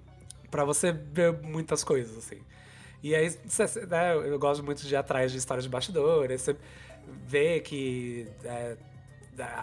[0.51, 2.39] pra você ver muitas coisas, assim.
[3.03, 6.41] E aí, cê- cê- né, eu gosto muito de ir atrás de histórias de bastidores,
[6.41, 6.55] você
[7.27, 8.75] vê que é,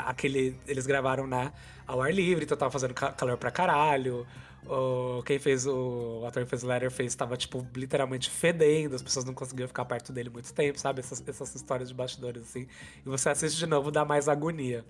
[0.07, 1.53] aquele, eles gravaram na,
[1.87, 4.27] ao ar livre, então tava fazendo ca- calor pra caralho.
[4.67, 9.03] O, quem fez o, o ator que fez o Leatherface tava, tipo, literalmente fedendo, as
[9.03, 11.01] pessoas não conseguiam ficar perto dele muito tempo, sabe?
[11.01, 12.67] Essas, essas histórias de bastidores, assim.
[13.05, 14.83] E você assiste de novo, dá mais agonia.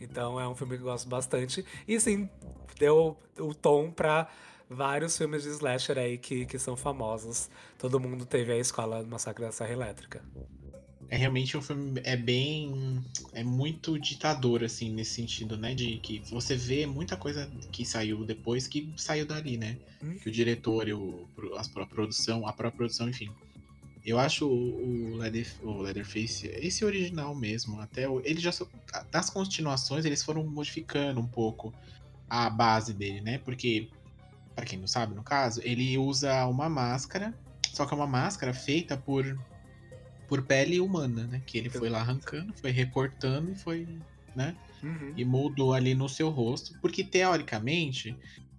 [0.00, 1.64] Então é um filme que eu gosto bastante.
[1.86, 2.30] E sim,
[2.78, 4.26] deu o tom pra
[4.70, 7.50] vários filmes de slasher aí que, que são famosos.
[7.76, 10.22] Todo mundo teve a escola do Massacre da Serra Elétrica.
[11.08, 16.22] É realmente um filme é bem é muito ditador assim nesse sentido, né, de que
[16.30, 19.76] você vê muita coisa que saiu depois que saiu dali, né?
[20.00, 20.16] Hum.
[20.22, 23.28] Que o diretor o a produção, a própria produção, enfim,
[24.06, 28.52] Eu acho o, Leather, o Leatherface, esse original mesmo, até o, ele já
[29.10, 31.74] das continuações eles foram modificando um pouco
[32.28, 33.38] a base dele, né?
[33.38, 33.88] Porque
[34.60, 37.32] para quem não sabe, no caso, ele usa uma máscara,
[37.72, 39.38] só que é uma máscara feita por
[40.28, 41.42] por pele humana, né?
[41.44, 43.88] Que ele foi lá arrancando, foi recortando e foi,
[44.36, 44.54] né?
[44.80, 45.12] Uhum.
[45.16, 48.14] E moldou ali no seu rosto, porque teoricamente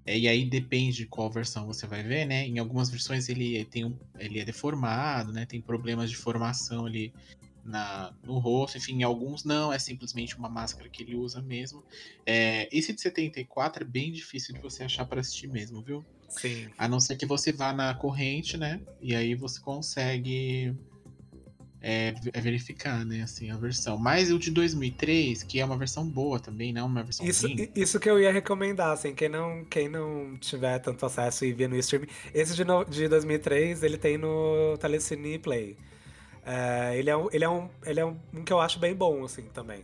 [0.06, 2.48] é, e aí depende de qual versão você vai ver, né?
[2.48, 5.46] Em algumas versões ele tem um, ele é deformado, né?
[5.46, 7.14] Tem problemas de formação ali
[7.64, 11.84] na, no rosto, enfim, em alguns não, é simplesmente uma máscara que ele usa mesmo.
[12.26, 16.04] É, esse de 74 é bem difícil de você achar para assistir mesmo, viu?
[16.28, 16.70] Sim.
[16.78, 18.82] A não ser que você vá na corrente, né?
[19.02, 20.74] E aí você consegue
[21.82, 23.98] é, é, verificar, né, assim, a versão.
[23.98, 27.70] Mas o de 2003, que é uma versão boa também, não uma versão isso, ruim.
[27.76, 31.68] Isso que eu ia recomendar, assim, quem não, quem não tiver tanto acesso e ver
[31.68, 35.76] no streaming, esse de, no, de 2003, ele tem no Telecine Play.
[36.46, 39.24] É, ele, é um, ele, é um, ele é um que eu acho bem bom,
[39.24, 39.84] assim, também.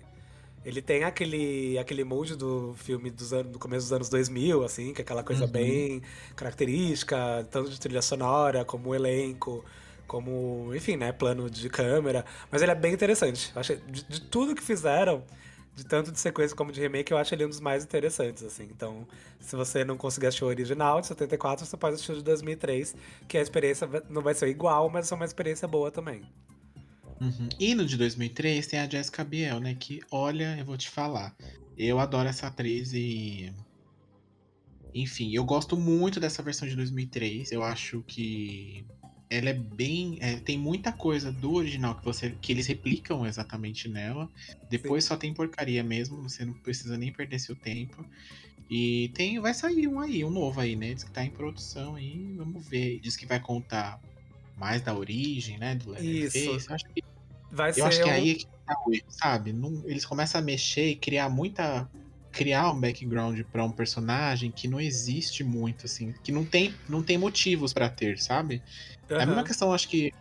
[0.65, 4.93] Ele tem aquele, aquele mood do filme dos anos, do começo dos anos 2000, assim,
[4.93, 5.51] que é aquela coisa uhum.
[5.51, 6.01] bem
[6.35, 9.63] característica, tanto de trilha sonora como elenco
[10.07, 12.25] como, enfim, né, plano de câmera.
[12.49, 13.51] Mas ele é bem interessante.
[13.55, 15.23] Achei, de, de, tudo que fizeram,
[15.77, 18.63] de tanto de sequência como de remake, eu acho ele um dos mais interessantes, assim.
[18.63, 19.07] Então,
[19.39, 22.95] se você não conseguir assistir o original de 74, você pode assistir o de 2003,
[23.27, 26.23] que a experiência não vai ser igual, mas é uma experiência boa também.
[27.21, 27.47] Uhum.
[27.59, 29.75] E no de 2003 tem a Jessica Biel, né?
[29.79, 31.35] Que, olha, eu vou te falar.
[31.77, 33.53] Eu adoro essa atriz e.
[34.95, 37.51] Enfim, eu gosto muito dessa versão de 2003.
[37.51, 38.83] Eu acho que
[39.29, 40.17] ela é bem.
[40.21, 44.29] É, tem muita coisa do original que você que eles replicam exatamente nela.
[44.69, 45.09] Depois Sim.
[45.09, 48.05] só tem porcaria mesmo, você não precisa nem perder seu tempo.
[48.69, 50.93] E tem, vai sair um aí, um novo aí, né?
[50.93, 52.99] Diz que tá em produção aí, vamos ver.
[52.99, 53.99] Diz que vai contar
[54.57, 55.75] mais da origem, né?
[55.75, 56.71] Do Leatherface.
[56.71, 57.03] Acho que,
[57.51, 58.11] vai eu acho que um...
[58.11, 58.75] aí é que tá,
[59.07, 59.53] sabe?
[59.53, 61.89] Não, eles começam a mexer e criar muita
[62.37, 67.01] criar um background para um personagem que não existe muito, assim, que não tem, não
[67.01, 68.61] tem motivos para ter, sabe?
[69.09, 69.17] Uhum.
[69.17, 70.13] É a mesma questão, acho que,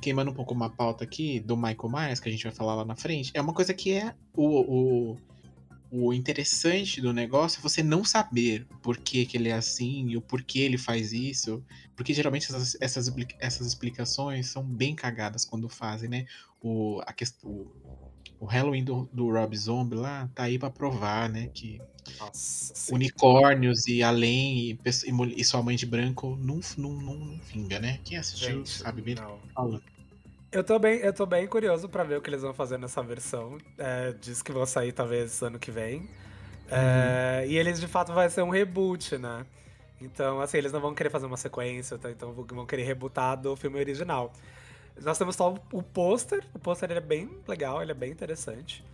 [0.00, 2.86] queimando um pouco uma pauta aqui do Michael Myers, que a gente vai falar lá
[2.86, 5.18] na frente, é uma coisa que é o, o,
[5.90, 10.16] o interessante do negócio é você não saber por que, que ele é assim e
[10.16, 11.62] o porquê ele faz isso.
[11.94, 16.24] Porque geralmente essas, essas, essas explicações são bem cagadas quando fazem, né?
[16.62, 17.66] O, a questão,
[18.40, 21.50] o Halloween do, do Rob Zombie lá tá aí pra provar, né?
[21.52, 21.80] Que
[22.18, 27.78] Nossa, unicórnios e além e, e, e, sua mãe de branco não, não, não vinga,
[27.78, 28.00] né?
[28.04, 29.16] Quem assistiu Gente, sabe bem
[29.54, 29.80] fala.
[30.50, 33.02] Eu tô bem, eu tô bem curioso para ver o que eles vão fazer nessa
[33.02, 33.58] versão.
[33.76, 36.08] É, diz que vão sair talvez ano que vem.
[36.70, 37.50] É, uhum.
[37.50, 39.44] E eles de fato vai ser um reboot, né?
[40.00, 42.10] Então, assim, eles não vão querer fazer uma sequência, tá?
[42.10, 44.32] então vão querer rebootar do filme original.
[45.02, 46.44] Nós temos só o pôster.
[46.54, 48.84] O pôster é bem legal, ele é bem interessante.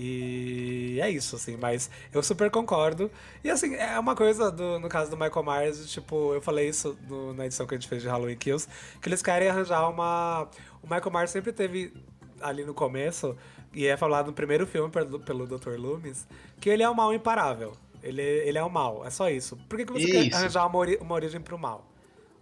[0.00, 3.10] E é isso, assim, mas eu super concordo.
[3.42, 6.96] E assim, é uma coisa do, no caso do Michael Myers, tipo, eu falei isso
[7.08, 8.68] no, na edição que a gente fez de Halloween Kills,
[9.02, 10.48] que eles querem arranjar uma.
[10.80, 11.92] O Michael Myers sempre teve
[12.40, 13.36] ali no começo,
[13.72, 15.76] e é falado no primeiro filme pelo, pelo Dr.
[15.76, 16.28] Loomis,
[16.60, 17.72] que ele é o mal imparável.
[18.00, 19.56] Ele, ele é o mal, é só isso.
[19.68, 20.30] Por que, que você isso.
[20.30, 21.84] quer arranjar uma, ori uma origem pro mal?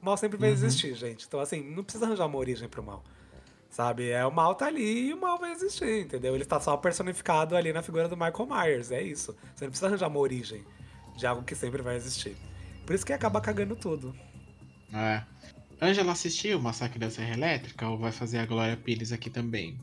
[0.06, 0.54] O mal sempre vai uhum.
[0.54, 1.26] existir, gente.
[1.26, 3.02] Então, assim, não precisa arranjar uma origem pro mal.
[3.68, 4.08] Sabe?
[4.08, 6.32] É, o mal tá ali e o mal vai existir, entendeu?
[6.36, 9.36] Ele tá só personificado ali na figura do Michael Myers, é isso.
[9.52, 10.64] Você não precisa arranjar uma origem
[11.16, 12.36] de algo que sempre vai existir.
[12.86, 14.14] Por isso que acaba cagando tudo.
[14.94, 15.24] É.
[15.80, 19.76] Angela assistiu o Massacre da Serra Elétrica ou vai fazer a Glória Pires aqui também?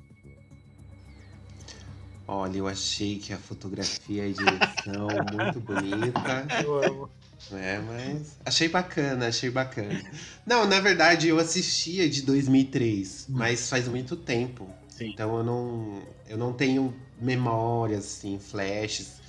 [2.27, 6.47] Olha, eu achei que a fotografia e a direção muito bonita.
[6.63, 7.09] Eu amo.
[7.51, 10.01] É, mas achei bacana, achei bacana.
[10.45, 13.33] Não, na verdade eu assistia de 2003, hum.
[13.35, 14.69] mas faz muito tempo.
[14.89, 15.09] Sim.
[15.09, 19.21] Então eu não, eu não tenho memórias assim, flashes.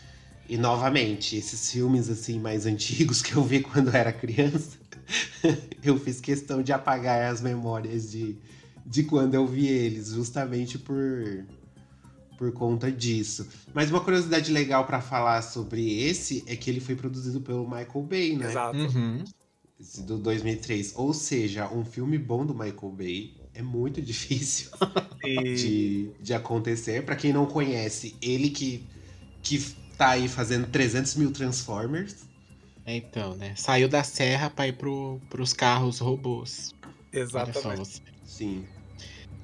[0.49, 4.79] E novamente, esses filmes assim mais antigos que eu vi quando era criança,
[5.83, 8.37] eu fiz questão de apagar as memórias de,
[8.87, 11.45] de quando eu vi eles, justamente por
[12.37, 13.49] por conta disso.
[13.73, 18.03] Mas uma curiosidade legal para falar sobre esse é que ele foi produzido pelo Michael
[18.03, 18.51] Bay, né?
[18.51, 18.77] Exato.
[18.77, 19.25] Uhum.
[20.07, 20.95] Do 2003.
[20.97, 24.71] Ou seja, um filme bom do Michael Bay é muito difícil
[25.23, 27.05] de, de acontecer.
[27.05, 28.87] Para quem não conhece, ele que,
[29.43, 29.59] que
[29.97, 32.25] tá aí fazendo 300 mil Transformers.
[32.87, 33.55] Então, né?
[33.57, 36.75] Saiu da serra para ir pro, pros carros robôs.
[37.13, 38.03] Exatamente.
[38.25, 38.65] Sim.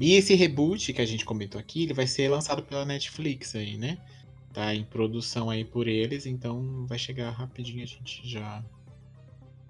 [0.00, 3.76] E esse reboot que a gente comentou aqui, ele vai ser lançado pela Netflix aí,
[3.76, 3.98] né?
[4.50, 8.64] Tá em produção aí por eles, então vai chegar rapidinho, a gente já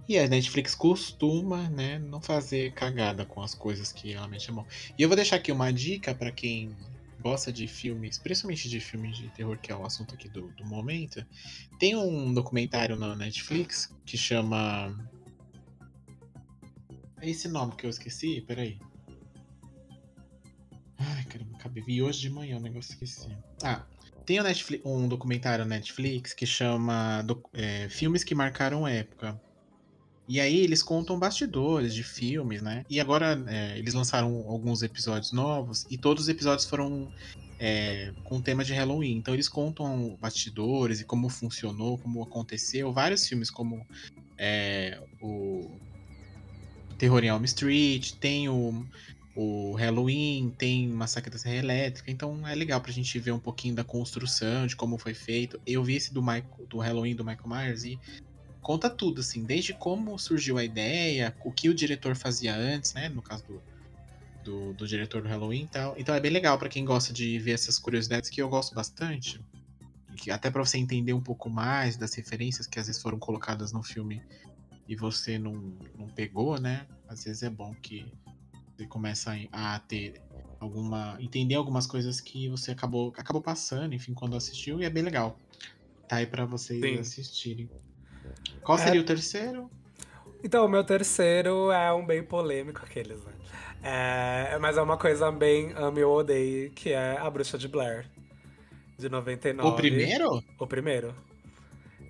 [0.08, 4.64] E a Netflix costuma, né, não fazer cagada com as coisas que realmente é bom.
[4.96, 6.74] E eu vou deixar aqui uma dica para quem
[7.20, 10.64] gosta de filmes, principalmente de filmes de terror, que é o assunto aqui do, do
[10.64, 11.24] momento.
[11.78, 14.96] Tem um documentário na Netflix que chama.
[17.20, 18.40] É esse nome que eu esqueci?
[18.40, 18.78] Peraí.
[21.00, 21.82] Ai, caramba, acabei.
[21.82, 23.34] Vi hoje de manhã o negócio esqueci.
[23.62, 23.84] Ah,
[24.26, 29.40] tem Netflix, um documentário na Netflix que chama é, Filmes que Marcaram Época.
[30.28, 32.84] E aí eles contam bastidores de filmes, né?
[32.88, 37.12] E agora é, eles lançaram alguns episódios novos e todos os episódios foram
[37.58, 39.16] é, com tema de Halloween.
[39.16, 42.92] Então eles contam bastidores e como funcionou, como aconteceu.
[42.92, 43.84] Vários filmes como
[44.38, 45.68] é, o
[46.96, 48.86] Terror em Elm Street, tem o,
[49.42, 52.10] o Halloween, tem Massacre da Serra Elétrica.
[52.10, 55.58] Então é legal pra gente ver um pouquinho da construção, de como foi feito.
[55.66, 57.98] Eu vi esse do, Michael, do Halloween do Michael Myers e
[58.60, 63.08] conta tudo, assim, desde como surgiu a ideia, o que o diretor fazia antes, né?
[63.08, 63.62] No caso do,
[64.44, 65.94] do, do diretor do Halloween e tal.
[65.96, 69.40] Então é bem legal para quem gosta de ver essas curiosidades que eu gosto bastante.
[70.30, 73.82] Até para você entender um pouco mais das referências que às vezes foram colocadas no
[73.82, 74.20] filme
[74.86, 75.54] e você não,
[75.98, 76.86] não pegou, né?
[77.08, 78.04] Às vezes é bom que
[78.80, 80.14] você começa a ter
[80.58, 81.16] alguma.
[81.20, 85.38] entender algumas coisas que você acabou, acabou passando, enfim, quando assistiu, e é bem legal.
[86.08, 86.98] Tá aí pra vocês Sim.
[86.98, 87.70] assistirem.
[88.62, 88.80] Qual é.
[88.80, 89.02] seria é...
[89.02, 89.70] o terceiro?
[90.42, 93.32] Então, o meu terceiro é um bem polêmico, aqueles, né?
[93.82, 98.06] É, mas é uma coisa bem ame ou odeie, que é A Bruxa de Blair,
[98.98, 99.68] de 99.
[99.68, 100.44] O primeiro?
[100.58, 101.14] O primeiro.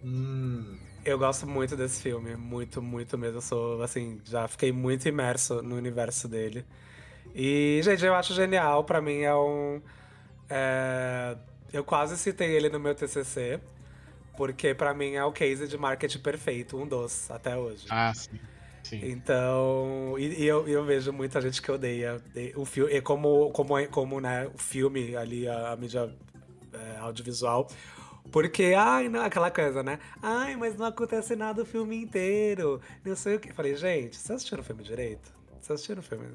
[0.05, 0.79] Hum.
[1.05, 3.39] Eu gosto muito desse filme, muito, muito mesmo.
[3.39, 6.65] Eu sou, assim, já fiquei muito imerso no universo dele.
[7.35, 8.85] E, gente, eu acho genial.
[8.85, 9.81] Pra mim é um.
[10.49, 11.37] É...
[11.73, 13.61] Eu quase citei ele no meu TCC.
[14.37, 17.87] Porque para mim é o case de marketing perfeito, um dos, até hoje.
[17.91, 18.39] Ah, sim.
[18.83, 19.01] Sim.
[19.05, 22.21] Então, e, e eu, eu, vejo muita gente que odeia
[22.57, 26.11] o filme, e como, como, como né, o filme ali, a, a mídia
[26.73, 27.69] é, audiovisual,
[28.31, 29.99] porque, ai, não, aquela coisa, né?
[30.23, 32.81] Ai, mas não acontece nada o filme inteiro.
[33.05, 33.53] Não sei o que.
[33.53, 35.33] Falei, gente, vocês assistiram o filme direito?
[35.61, 36.27] Vocês assistiram o filme?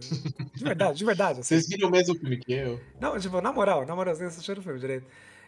[0.53, 1.39] De verdade, de verdade.
[1.39, 1.55] Assim.
[1.55, 2.79] Vocês viram o mesmo filme que eu?
[2.99, 5.05] Não, tipo, na moral, na moral, vocês assistiram o filme direito.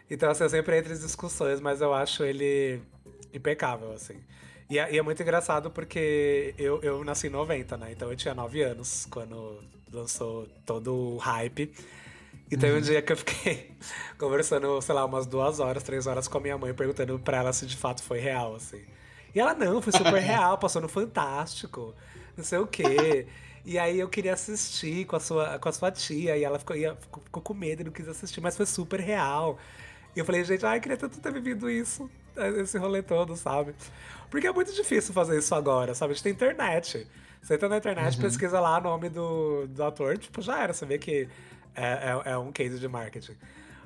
[0.09, 2.81] Então, assim, eu sempre entro em discussões, mas eu acho ele
[3.33, 4.17] impecável, assim.
[4.69, 7.91] E é, e é, muito engraçado porque eu, eu nasci em 90, né?
[7.91, 11.71] Então eu tinha 9 anos quando lançou todo o hype.
[12.49, 12.79] E teve uhum.
[12.79, 13.71] um dia que eu fiquei
[14.17, 17.53] conversando, sei lá, umas duas horas, três horas com a minha mãe, perguntando pra ela
[17.53, 18.81] se de fato foi real, assim.
[19.35, 21.93] E ela, não, foi super real, passou no Fantástico,
[22.35, 23.27] não sei o quê.
[23.65, 26.75] E aí eu queria assistir com a sua, com a sua tia, e ela ficou,
[26.75, 29.59] ia, ficou com medo e não quis assistir, mas foi super real.
[30.15, 32.09] E eu falei, gente, ai, queria tanto ter vivido isso,
[32.61, 33.75] esse rolê todo, sabe?
[34.31, 36.11] Porque é muito difícil fazer isso agora, sabe?
[36.11, 37.05] A gente tem internet.
[37.41, 38.21] Você entra na internet, uhum.
[38.21, 40.73] pesquisa lá o nome do, do ator, tipo, já era.
[40.73, 41.27] Você vê que
[41.77, 43.37] é, é, é um case de marketing.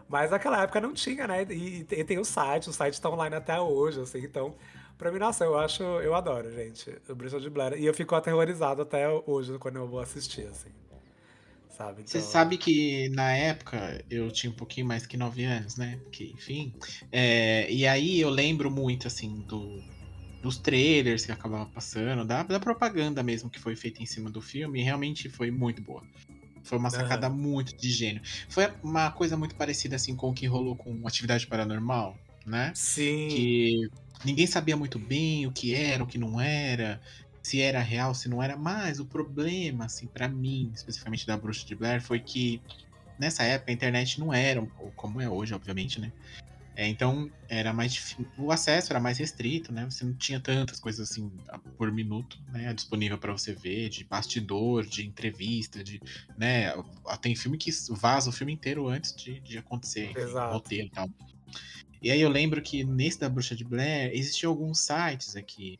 [0.07, 1.45] Mas naquela época não tinha, né?
[1.49, 4.55] E, e tem o site, o site tá online até hoje, assim, então.
[4.97, 7.73] Pra mim, nossa, eu acho, eu adoro, gente, o Bruxa de Blair.
[7.73, 10.69] E eu fico aterrorizado até hoje quando eu vou assistir, assim
[11.81, 12.01] sabe?
[12.01, 12.05] Então...
[12.05, 15.99] Você sabe que na época eu tinha um pouquinho mais que 9 anos, né?
[16.11, 16.73] Que, enfim.
[17.11, 19.81] É, e aí eu lembro muito, assim, do,
[20.41, 24.41] dos trailers que acabava passando, da, da propaganda mesmo que foi feita em cima do
[24.41, 26.03] filme, e realmente foi muito boa.
[26.63, 27.35] Foi uma sacada uhum.
[27.35, 28.21] muito de gênio.
[28.49, 32.71] Foi uma coisa muito parecida assim com o que rolou com Atividade Paranormal, né?
[32.75, 33.27] Sim.
[33.29, 33.89] Que
[34.23, 37.01] ninguém sabia muito bem o que era, o que não era
[37.41, 38.55] se era real, se não era.
[38.55, 42.61] Mas o problema, assim, para mim, especificamente da Bruxa de Blair, foi que
[43.17, 46.11] nessa época a internet não era como é hoje, obviamente, né?
[46.75, 49.85] É, então era mais o acesso era mais restrito, né?
[49.89, 51.29] Você não tinha tantas coisas assim
[51.77, 52.73] por minuto, né?
[52.73, 56.01] Disponível para você ver, de bastidor, de entrevista, de,
[56.37, 56.73] né?
[57.21, 60.13] Tem filme que vaza o filme inteiro antes de, de acontecer,
[60.51, 61.09] roteiro e tal.
[62.01, 65.77] E aí eu lembro que nesse da Bruxa de Blair existiam alguns sites aqui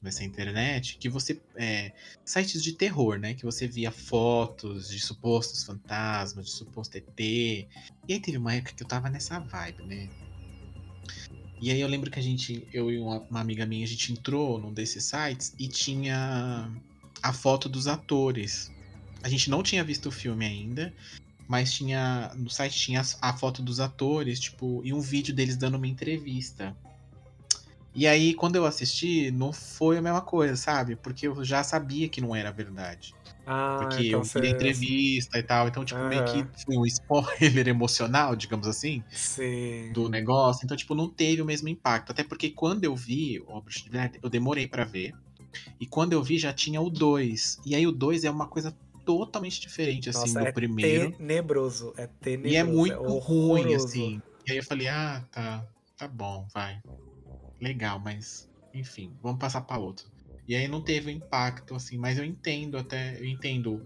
[0.00, 1.40] nessa internet que você.
[1.56, 1.92] É,
[2.24, 3.34] sites de terror, né?
[3.34, 7.18] Que você via fotos de supostos fantasmas, de suposto ET.
[7.18, 7.68] E
[8.08, 10.08] aí teve uma época que eu tava nessa vibe, né?
[11.60, 14.12] E aí eu lembro que a gente, eu e uma, uma amiga minha, a gente
[14.12, 16.70] entrou num desses sites e tinha
[17.22, 18.70] a foto dos atores.
[19.22, 20.94] A gente não tinha visto o filme ainda,
[21.48, 25.76] mas tinha no site tinha a, foto dos atores, tipo, e um vídeo deles dando
[25.76, 26.76] uma entrevista.
[27.94, 30.94] E aí, quando eu assisti, não foi a mesma coisa, sabe?
[30.94, 33.14] Porque eu já sabia que não era verdade.
[33.50, 35.68] Ah, Porque então eu vi entrevista e tal.
[35.68, 36.08] Então, tipo, uhum.
[36.08, 39.02] meio que foi um spoiler emocional, digamos assim.
[39.10, 39.90] Sim.
[39.92, 40.64] Do negócio.
[40.64, 42.12] Então, tipo, não teve o mesmo impacto.
[42.12, 45.14] Até porque quando eu vi o Bruxa de Blair, eu demorei para ver.
[45.80, 47.60] E quando eu vi, já tinha o 2.
[47.64, 51.12] E aí o 2 é uma coisa totalmente diferente, assim, Nossa, do é primeiro.
[51.12, 51.94] tenebroso.
[51.96, 52.54] É tenebroso.
[52.54, 53.86] E é muito ruim, horroroso.
[53.86, 54.22] assim.
[54.46, 55.66] E aí eu falei, ah, tá,
[55.96, 56.78] tá bom, vai.
[57.60, 60.06] Legal, mas enfim, vamos passar pra outro.
[60.46, 63.84] E aí não teve impacto, assim, mas eu entendo até, eu entendo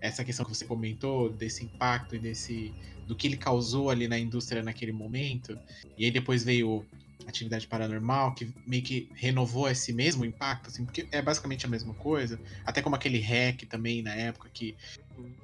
[0.00, 2.76] essa questão que você comentou, desse impacto e desse.
[3.06, 5.60] do que ele causou ali na indústria naquele momento.
[5.98, 6.88] E aí depois veio
[7.26, 11.94] atividade paranormal, que meio que renovou esse mesmo impacto, assim, porque é basicamente a mesma
[11.96, 12.40] coisa.
[12.66, 14.76] Até como aquele hack também na época que,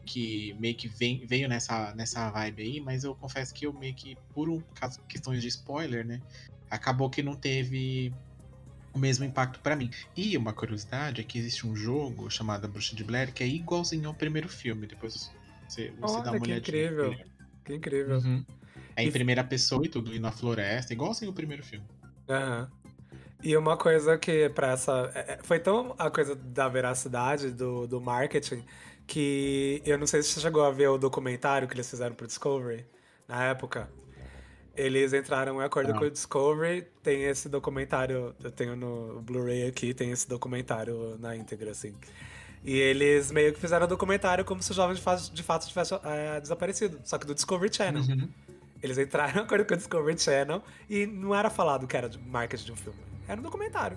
[0.06, 3.94] que meio que vem, veio nessa, nessa vibe aí, mas eu confesso que eu meio
[3.96, 6.22] que, por um caso, questões de spoiler, né?
[6.70, 8.12] Acabou que não teve
[8.92, 9.90] o mesmo impacto pra mim.
[10.16, 14.08] E uma curiosidade é que existe um jogo chamado Bruxa de Blair que é igualzinho
[14.08, 14.86] ao primeiro filme.
[14.86, 15.30] Depois
[15.68, 16.56] você, você dá Olha, uma que olhadinha.
[16.56, 17.16] incrível.
[17.64, 18.16] Que incrível.
[18.18, 18.44] Uhum.
[18.96, 21.84] É em E- primeira pessoa e tudo, e na floresta, igualzinho o primeiro filme.
[22.28, 22.70] Aham.
[23.42, 25.12] E uma coisa que pra essa.
[25.14, 28.64] é- é- Foi tão a coisa da veracidade, do, do marketing,
[29.06, 32.26] que eu não sei se você chegou a ver o documentário que eles fizeram pro
[32.26, 32.86] Discovery
[33.28, 33.90] na época.
[34.76, 35.98] Eles entraram em acordo Não.
[35.98, 41.34] com o Discovery, tem esse documentário, eu tenho no Blu-ray aqui, tem esse documentário na
[41.34, 41.94] íntegra, assim.
[42.64, 45.66] E eles meio que fizeram o documentário como se o jovem de fato, de fato
[45.66, 48.02] tivesse é, desaparecido, só que do Discovery Channel.
[48.02, 48.28] Uhum.
[48.82, 52.18] Eles entraram em acordo com o Discovery Channel e não era falado que era de
[52.18, 52.98] marketing de um filme.
[53.26, 53.96] Era um documentário.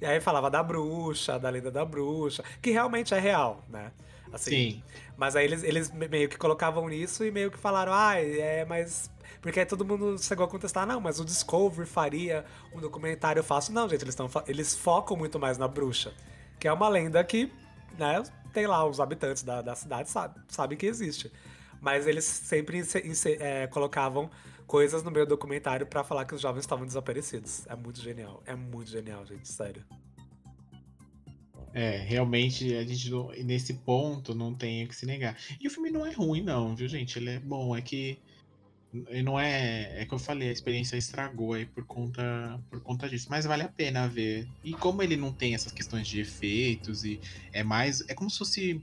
[0.00, 3.90] E aí falava da bruxa, da lenda da bruxa, que realmente é real, né?
[4.32, 4.82] Assim, Sim.
[5.16, 8.64] Mas aí eles, eles me- meio que colocavam nisso e meio que falaram, ah, é,
[8.64, 9.10] mas.
[9.40, 13.72] Porque aí todo mundo chegou a contestar, não, mas o Discovery faria um documentário fácil.
[13.72, 16.12] Não, gente, eles, tão, eles focam muito mais na bruxa.
[16.58, 17.52] Que é uma lenda que,
[17.96, 18.22] né,
[18.52, 21.30] tem lá, os habitantes da, da cidade sabe, sabem que existe.
[21.80, 22.82] Mas eles sempre
[23.38, 24.28] é, colocavam
[24.66, 27.66] coisas no meio do documentário pra falar que os jovens estavam desaparecidos.
[27.68, 28.42] É muito genial.
[28.44, 29.84] É muito genial, gente, sério.
[31.72, 33.10] É, realmente a gente
[33.44, 35.36] nesse ponto não tem o que se negar.
[35.60, 37.18] E o filme não é ruim, não, viu, gente?
[37.18, 38.18] Ele é bom, é que
[38.92, 43.08] ele não é, é que eu falei, a experiência estragou aí por conta por conta
[43.08, 44.48] disso, mas vale a pena ver.
[44.64, 47.20] E como ele não tem essas questões de efeitos e
[47.52, 48.82] é mais, é como se fosse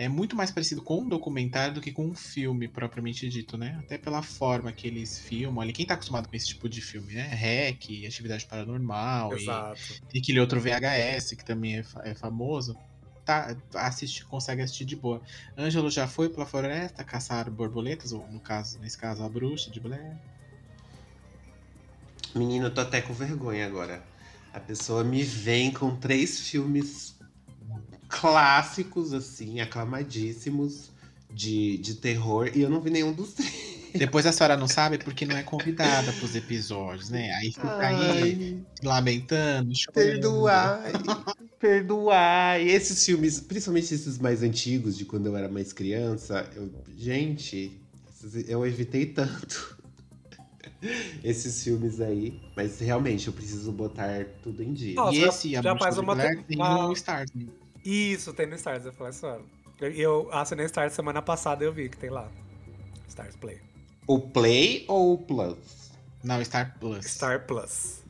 [0.00, 3.78] é muito mais parecido com um documentário do que com um filme propriamente dito, né?
[3.84, 5.74] Até pela forma que eles filmam ali.
[5.74, 7.28] Quem tá acostumado com esse tipo de filme, né?
[7.28, 9.78] REC, Atividade Paranormal e Exato.
[10.08, 12.78] tem aquele outro VHS que também é, é famoso.
[13.24, 15.20] Tá, assiste, consegue assistir de boa.
[15.56, 19.78] Ângelo já foi pela floresta caçar borboletas, ou no caso, nesse caso, a bruxa de
[19.78, 20.16] Blair.
[22.34, 24.02] Menino, eu tô até com vergonha agora.
[24.52, 27.16] A pessoa me vem com três filmes
[28.08, 30.90] clássicos, assim, aclamadíssimos
[31.30, 33.70] de, de terror, e eu não vi nenhum dos três.
[33.94, 37.32] Depois a senhora não sabe porque não é convidada pros episódios, né?
[37.34, 40.46] Aí fica aí Ai, lamentando, chorando.
[41.60, 42.68] Perdoai, perdoai.
[42.68, 47.80] Esses filmes, principalmente esses mais antigos, de quando eu era mais criança, eu- gente,
[48.48, 49.78] eu evitei tanto.
[51.22, 54.94] Esses filmes aí, mas realmente eu preciso botar tudo em dia.
[54.94, 57.30] Nossa, E já- esse, a já bruxa faz uma tem uma- no Stars.
[57.34, 57.46] né?
[57.84, 59.26] Isso, tem no Stars, eu falei isso.
[59.78, 62.30] Eu, eu assinei Stars semana passada eu vi que tem lá.
[63.08, 63.60] Stars Play.
[64.06, 65.90] O Play ou o Plus?
[66.24, 67.04] Não, Star Plus.
[67.04, 68.02] Star Plus.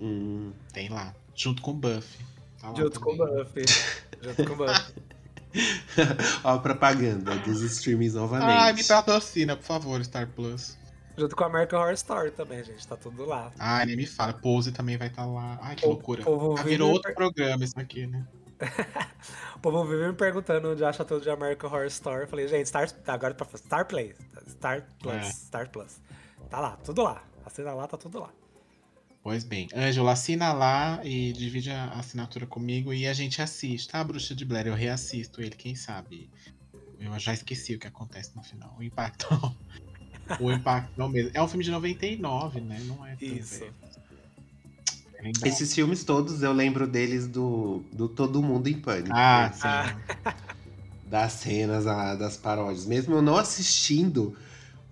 [0.00, 1.12] Hum, Tem lá.
[1.34, 2.24] Junto com o Buffy.
[2.72, 3.16] Tá Junto com o.
[3.16, 3.64] Buffy.
[4.22, 4.94] Junto com o Buffy.
[6.44, 8.48] Ó, a propaganda dos streamings novamente.
[8.48, 10.76] Ai, me patrocina, por favor, Star Plus.
[11.16, 12.86] Junto com a American Horror Story também, gente.
[12.86, 13.50] Tá tudo lá.
[13.58, 14.34] Ai, nem me fala.
[14.34, 15.58] Pose também vai estar lá.
[15.62, 16.22] Ai, que O loucura.
[16.22, 18.26] povo Ah, virou outro per- programa isso aqui, né?
[19.56, 22.22] O povo vive me perguntando onde acha tudo de American Horror Story.
[22.22, 24.14] Eu falei, gente, Star, agora pra Star Play.
[24.50, 25.14] Star Plus.
[25.14, 25.22] É.
[25.30, 25.98] Star Plus.
[26.50, 27.22] Tá lá, tudo lá.
[27.46, 28.28] Assina lá, tá tudo lá.
[29.26, 29.66] Pois bem.
[29.74, 34.04] Ângelo, assina lá e divide a assinatura comigo e a gente assiste, tá?
[34.04, 36.30] Bruxa de Blair, eu reassisto ele, quem sabe.
[37.00, 38.76] Eu já esqueci o que acontece no final.
[38.78, 39.26] O impacto.
[40.38, 41.32] o impacto não mesmo.
[41.34, 42.78] É um filme de 99, né?
[42.84, 43.58] Não é tão Isso.
[43.58, 43.74] velho.
[45.14, 45.42] É legal.
[45.44, 49.12] Esses filmes todos eu lembro deles do, do Todo Mundo em Pânico.
[49.12, 49.96] Ah, né?
[50.22, 50.34] sim.
[51.10, 52.86] Das cenas, ah, das paródias.
[52.86, 54.36] Mesmo eu não assistindo,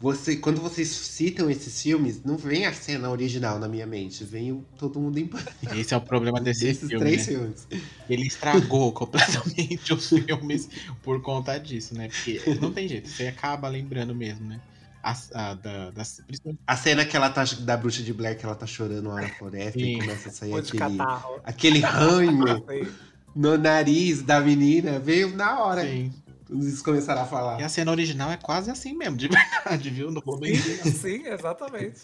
[0.00, 4.52] você, quando vocês citam esses filmes, não vem a cena original na minha mente, vem
[4.52, 5.74] o Todo Mundo em Pânico.
[5.74, 7.32] Esse é o problema desse Esses filme, três né?
[7.32, 7.68] filmes.
[8.08, 10.68] Ele estragou completamente os filmes
[11.02, 12.08] por conta disso, né?
[12.08, 14.60] Porque não tem jeito, você acaba lembrando mesmo, né?
[15.02, 15.92] As, a, da,
[16.26, 19.20] principalmente A cena que ela tá, da bruxa de Blair, que ela tá chorando lá
[19.20, 19.96] na floresta Sim.
[19.96, 21.40] e começa a sair aquele, catarro.
[21.44, 22.64] aquele ranho
[23.36, 25.82] no nariz da menina, veio na hora.
[25.82, 26.10] Sim.
[26.50, 27.60] Eles começaram a falar.
[27.60, 30.10] E a cena original é quase assim mesmo, de verdade, viu?
[30.10, 30.84] Mentir.
[30.84, 30.92] não.
[30.92, 32.02] Sim, exatamente.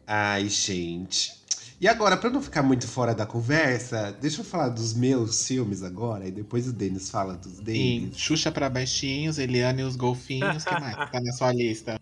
[0.07, 1.33] Ai, gente.
[1.81, 5.83] E agora, pra não ficar muito fora da conversa, deixa eu falar dos meus filmes
[5.83, 8.17] agora, e depois o Denis fala dos Sim, deles.
[8.17, 12.01] Xuxa pra baixinhos, Eliane e os golfinhos, que mais tá na sua lista?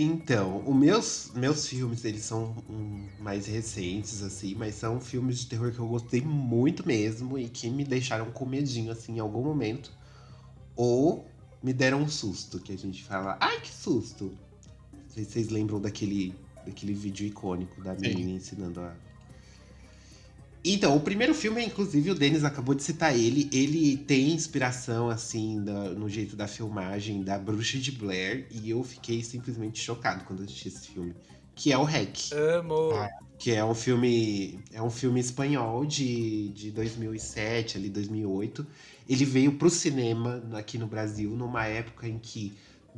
[0.00, 5.46] Então, os meus, meus filmes, eles são hum, mais recentes, assim, mas são filmes de
[5.46, 9.42] terror que eu gostei muito mesmo e que me deixaram com medinho, assim, em algum
[9.42, 9.90] momento.
[10.76, 11.26] Ou
[11.60, 14.38] me deram um susto, que a gente fala, ai, que susto!
[14.92, 16.32] Não sei se vocês lembram daquele,
[16.64, 18.94] daquele vídeo icônico da menina ensinando a...
[20.74, 23.48] Então, o primeiro filme, inclusive, o Denis acabou de citar ele.
[23.52, 28.46] Ele tem inspiração, assim, da- no jeito da filmagem da Bruxa de Blair.
[28.50, 31.14] E eu fiquei simplesmente chocado quando assisti esse filme.
[31.54, 32.18] Que é o Hack.
[32.32, 32.92] Amo.
[32.92, 33.08] Ah,
[33.38, 34.64] Que é um filme.
[34.72, 38.66] É um filme espanhol de, de 2007, ali, 2008.
[39.08, 42.56] Ele veio pro cinema aqui no Brasil numa época em que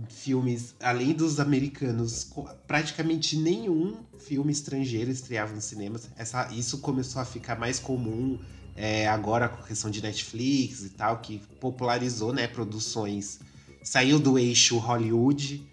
[0.09, 2.33] filmes, além dos americanos,
[2.67, 6.09] praticamente nenhum filme estrangeiro estreava nos cinemas.
[6.17, 8.39] Essa, isso começou a ficar mais comum
[8.77, 13.41] é, agora com a questão de Netflix e tal, que popularizou né, produções.
[13.83, 15.67] Saiu do eixo Hollywood,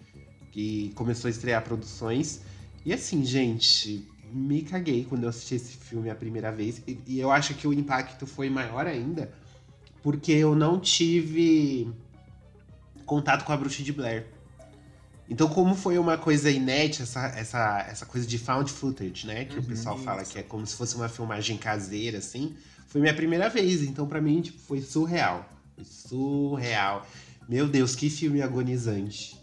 [0.50, 2.40] que começou a estrear produções.
[2.84, 6.82] E assim, gente, me caguei quando eu assisti esse filme a primeira vez.
[6.86, 9.32] E, e eu acho que o impacto foi maior ainda,
[10.02, 11.88] porque eu não tive
[13.08, 14.26] contato com a Bruxa de Blair.
[15.30, 19.44] Então, como foi uma coisa inédita, essa, essa, essa coisa de found footage, né?
[19.44, 22.54] Que o pessoal fala que é como se fosse uma filmagem caseira, assim.
[22.86, 25.46] Foi minha primeira vez, então pra mim, tipo, foi surreal.
[25.74, 27.06] Foi surreal.
[27.48, 29.36] Meu Deus, que filme agonizante.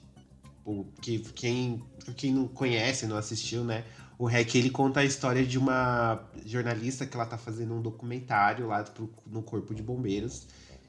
[0.58, 1.84] Tipo, que, quem,
[2.16, 3.84] quem não conhece, não assistiu, né?
[4.18, 8.68] O REC, ele conta a história de uma jornalista que ela tá fazendo um documentário
[8.68, 10.48] lá pro- no corpo de bombeiros.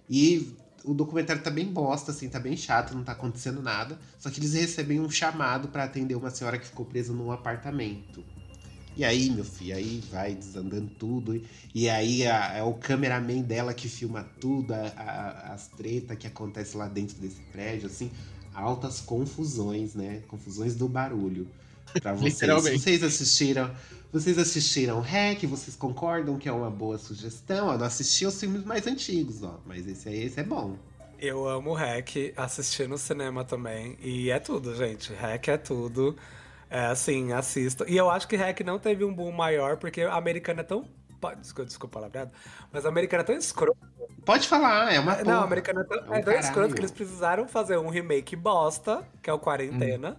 [0.08, 0.54] E
[0.87, 3.99] o documentário tá bem bosta, assim, tá bem chato, não tá acontecendo nada.
[4.18, 8.24] Só que eles recebem um chamado pra atender uma senhora que ficou presa num apartamento.
[8.97, 11.43] E aí, meu filho, aí vai desandando tudo.
[11.74, 16.78] e- aí é o cameraman dela que filma tudo, a- a- as tretas que acontecem
[16.78, 18.11] lá dentro desse prédio, assim.
[18.55, 20.22] Altas confusões, né?
[20.28, 21.47] Confusões do barulho.
[22.01, 22.34] Pra vocês.
[22.34, 22.78] Literalmente.
[22.78, 23.70] Vocês assistiram.
[24.12, 25.44] Vocês assistiram Hack?
[25.46, 27.70] Vocês concordam que é uma boa sugestão?
[27.72, 29.61] Eu não assisti os filmes mais antigos, ó.
[29.66, 30.76] Mas esse aí esse é bom.
[31.18, 33.96] Eu amo Hack, assisti no cinema também.
[34.00, 35.12] E é tudo, gente.
[35.14, 36.16] Hack é tudo.
[36.68, 37.84] É assim, assista.
[37.88, 40.84] E eu acho que Hack não teve um boom maior, porque a americana é tão.
[41.20, 42.32] pa- Desculpa, desculpa a palavra,
[42.72, 43.78] mas a americana é tão escrota.
[44.24, 45.36] Pode falar, é uma Não, porra.
[45.38, 48.34] a americana é tão, É um é tão escroto que eles precisaram fazer um remake
[48.36, 50.16] bosta, que é o Quarentena.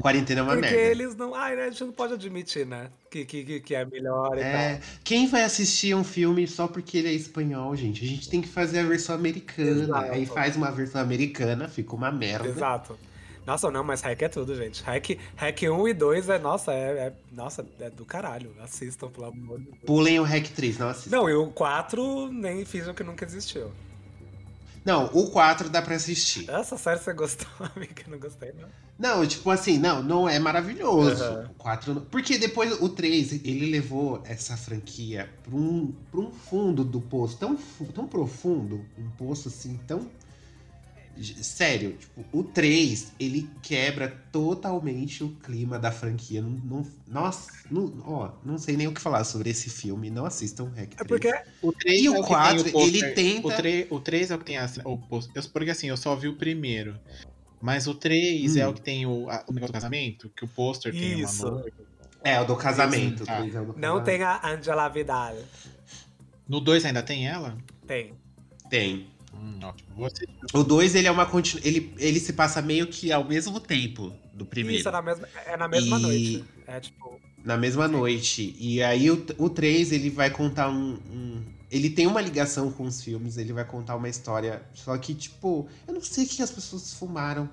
[0.00, 0.82] Quarentena é uma porque merda.
[0.90, 1.34] eles não.
[1.34, 2.90] Ai, né, a gente não pode admitir, né?
[3.10, 4.88] Que, que, que- é melhor e É, tal.
[5.04, 8.04] quem vai assistir um filme só porque ele é espanhol, gente?
[8.04, 9.70] A gente tem que fazer a versão americana.
[9.82, 10.12] Exato.
[10.12, 12.48] Aí faz uma versão americana, fica uma merda.
[12.48, 12.98] Exato.
[13.46, 14.82] Nossa, não, mas hack é tudo, gente.
[14.82, 18.54] Hack, hack 1 e 2 é, nossa, é, é- nossa, é do caralho.
[18.62, 19.78] Assistam, pelo amor de Deus.
[19.86, 21.16] Pulem o Hack 3, não assistam.
[21.16, 23.72] Não, e o 4 nem finjam que nunca existiu.
[24.84, 26.48] Não, o 4 dá pra assistir.
[26.50, 28.02] Essa série você gostou, amiga?
[28.06, 28.68] Não gostei, não.
[29.00, 31.24] Não, tipo assim, não, não é maravilhoso.
[31.50, 36.30] O 4 não- Porque depois o 3, ele levou essa franquia pra um, pra um
[36.30, 37.56] fundo do poço tão,
[37.94, 40.06] tão profundo, um poço assim tão.
[41.42, 46.40] Sério, tipo, o 3, ele quebra totalmente o clima da franquia.
[46.40, 50.08] Não, não- nossa, não, ó, não sei nem o que falar sobre esse filme.
[50.08, 51.00] Não assistam o Hack 3.
[51.00, 51.28] É porque
[51.62, 53.86] O 3 E é o o que tem quatro, o pôster- ele tenta- O 3,
[53.90, 55.32] o 3 é o que tem a, o pôster.
[55.42, 56.98] Eu- Porque assim, eu só vi o primeiro.
[57.60, 58.70] Mas o 3 é Hum.
[58.70, 61.42] o que tem o, a- o negócio do casamento, que o pôster tem Isso.
[61.46, 61.76] uma noiva.
[62.24, 63.24] É, o do casamento.
[63.24, 64.04] Três é o do não casamento.
[64.04, 65.36] tem a Angela Vidal.
[66.48, 67.56] No 2 ainda tem ela?
[67.86, 68.14] Tem.
[68.68, 69.06] Tem.
[69.32, 69.58] Hum,
[70.04, 70.28] assistir.
[70.52, 71.62] O 2, ele é uma continu...
[71.64, 74.78] ele, ele se passa meio que ao mesmo tempo do primeiro.
[74.80, 76.44] Isso, é na mesma, é na mesma E- noite.
[76.66, 77.20] É tipo.
[77.44, 78.54] Na mesma noite.
[78.58, 82.84] E aí o, o 3, ele vai contar um, um- Ele tem uma ligação com
[82.84, 84.62] os filmes, ele vai contar uma história.
[84.74, 87.48] Só que, tipo, eu não sei o que as pessoas fumaram.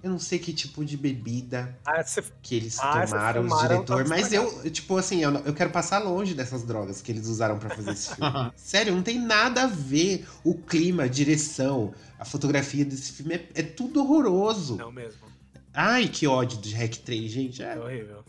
[0.00, 3.68] Eu não sei que tipo de bebida Ah, se- que eles Ah, tomaram, o fumaram,
[3.68, 4.02] diretor.
[4.04, 7.58] tá Mas eu, tipo assim, eu, eu quero passar longe dessas drogas que eles usaram
[7.58, 8.30] pra fazer esse filme.
[8.56, 10.24] Sério, não tem nada a ver.
[10.44, 14.76] O clima, a direção, a fotografia desse filme é, é tudo horroroso.
[14.76, 15.26] não mesmo.
[15.74, 17.60] Ai, que ódio de Hack 3, gente.
[17.62, 18.24] É É, horrível.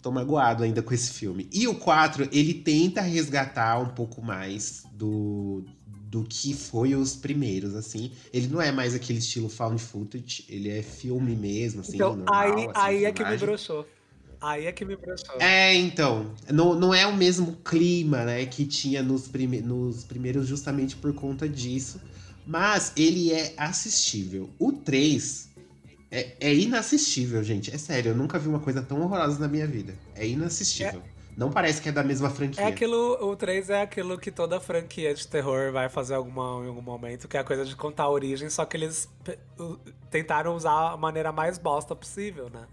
[0.00, 1.48] Tô magoado ainda com esse filme.
[1.52, 7.74] E o 4, ele tenta resgatar um pouco mais do, do que foi os primeiros,
[7.74, 8.12] assim.
[8.32, 12.34] Ele não é mais aquele estilo found footage, ele é filme mesmo, assim, então, normal.
[12.34, 13.86] aí, assim, aí é que me broxou.
[14.40, 15.36] Aí é que me broxou.
[15.38, 16.34] É, então.
[16.50, 21.12] Não, não é o mesmo clima, né, que tinha nos, prime nos primeiros justamente por
[21.12, 22.00] conta disso.
[22.46, 24.50] Mas ele é assistível.
[24.58, 25.49] O 3,
[26.10, 27.72] É, é inassistível, gente.
[27.72, 29.94] É sério, eu nunca vi uma coisa tão horrorosa na minha vida.
[30.14, 31.02] É inassistível.
[31.36, 32.62] Não parece que é da mesma franquia.
[32.64, 36.68] É aquilo, o 3 é aquilo que toda franquia de terror vai fazer alguma, em
[36.68, 39.08] algum momento, que é a coisa de contar a origem, só que eles
[40.10, 42.66] tentaram usar a maneira mais bosta possível, né?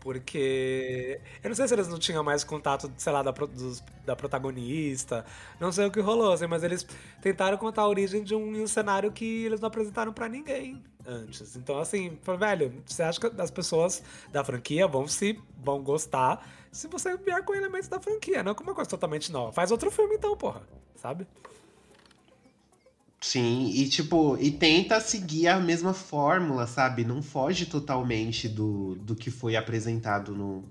[0.00, 1.20] Porque.
[1.42, 5.24] Eu não sei se eles não tinham mais contato, sei lá, da, dos- da protagonista.
[5.60, 6.84] Não sei o que rolou, assim, mas eles
[7.20, 11.56] tentaram contar a origem de um, um cenário que eles não apresentaram pra ninguém antes.
[11.56, 16.88] Então, assim, velho, você acha que as pessoas da franquia vão se vão gostar se
[16.88, 19.52] você vier com elementos da franquia, não com uma coisa totalmente nova.
[19.52, 20.62] Faz outro filme então, porra.
[20.96, 21.26] Sabe?
[23.20, 27.04] Sim, e tipo, e tenta seguir a mesma fórmula, sabe?
[27.04, 30.64] Não foge totalmente do, do que foi apresentado no,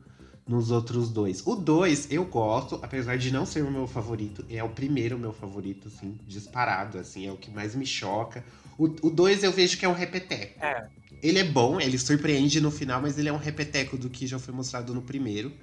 [0.46, 1.46] nos outros dois.
[1.46, 5.32] O dois eu gosto, apesar de não ser o meu favorito, é o primeiro meu
[5.32, 8.44] favorito, assim, disparado, assim, é o que mais me choca.
[8.82, 10.60] O, o dois eu vejo que é um repeteco.
[10.60, 10.88] É.
[11.22, 14.40] Ele é bom, ele surpreende no final, mas ele é um repeteco do que já
[14.40, 15.54] foi mostrado no primeiro.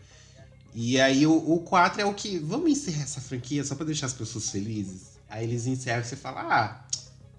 [0.72, 2.38] E aí o, o 4 é o que.
[2.38, 5.18] Vamos encerrar essa franquia só pra deixar as pessoas felizes?
[5.28, 6.84] Aí eles encerram e você fala, ah,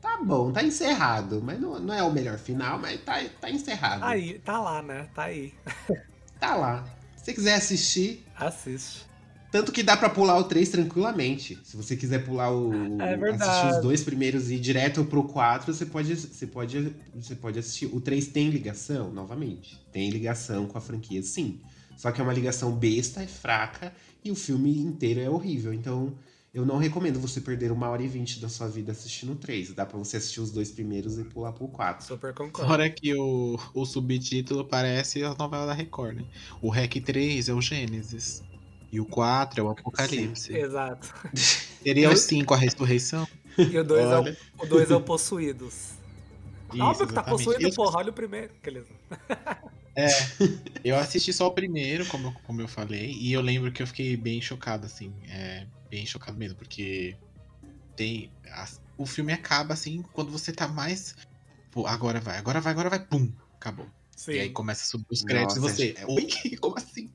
[0.02, 1.42] tá bom, tá encerrado.
[1.42, 4.04] Mas não, não é o melhor final, mas tá, tá encerrado.
[4.04, 5.08] Aí, tá lá, né?
[5.16, 5.54] Tá aí.
[6.40, 6.86] Tá lá.
[7.18, 8.26] Se você quiser assistir.
[8.34, 9.06] Assiste.
[9.52, 11.58] Tanto que dá pra pular o 3 tranquilamente.
[11.64, 13.02] Se você quiser pular o.
[13.02, 13.50] É verdade.
[13.50, 17.58] assistir os dois primeiros e ir direto pro 4, você pode, você pode, você pode
[17.58, 17.88] assistir.
[17.88, 19.80] O 3 tem ligação, novamente.
[19.92, 21.60] Tem ligação com a franquia, sim.
[21.98, 23.92] Só que é uma ligação besta, é fraca,
[24.24, 25.74] e o filme inteiro é horrível.
[25.74, 26.14] Então,
[26.54, 29.74] eu não recomendo você perder uma hora e vinte da sua vida assistindo o 3.
[29.74, 32.06] Dá pra você assistir os dois primeiros e pular pro 4.
[32.06, 32.70] Super concordo.
[32.70, 36.26] Fora que o, o subtítulo parece a novela da Record, né?
[36.62, 38.44] O REC 3 é o Gênesis.
[38.92, 40.54] E o 4 é o Apocalipse.
[40.56, 41.14] Exato.
[41.84, 43.28] Seria o 5 a ressurreição?
[43.58, 45.92] E o 2 é, o- o dois é o Possuídos.
[46.74, 47.46] Isso, Óbvio que tá exatamente.
[47.46, 47.98] possuído, Eu- porra.
[47.98, 48.52] Olha o primeiro.
[48.62, 48.86] Aqueles...
[49.96, 50.08] É,
[50.84, 53.88] eu assisti só o primeiro, como, eu- como eu falei, e eu lembro que eu
[53.88, 57.16] fiquei bem chocado, assim, é, bem chocado mesmo, porque
[57.96, 58.32] tem.
[58.54, 61.16] as- o filme acaba assim quando você tá mais.
[61.72, 63.88] Pô, agora vai, agora vai, agora vai, pum, acabou.
[64.16, 64.34] Sim.
[64.34, 66.02] E aí começa a subir os créditos Nossa, e você.
[66.02, 66.28] é- Oi?
[66.62, 67.12] Como assim?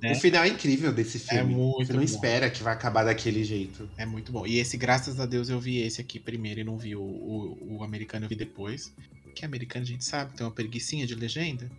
[0.00, 0.12] Né?
[0.12, 1.54] O final é incrível desse filme.
[1.54, 2.04] muito você não bom.
[2.04, 3.88] espera que vai acabar daquele jeito.
[3.96, 4.46] É muito bom.
[4.46, 7.76] E esse, graças a Deus, eu vi esse aqui primeiro e não vi o, o,
[7.78, 8.92] o americano, eu vi depois.
[9.34, 11.70] Que americano a gente sabe, tem uma preguiçinha de legenda.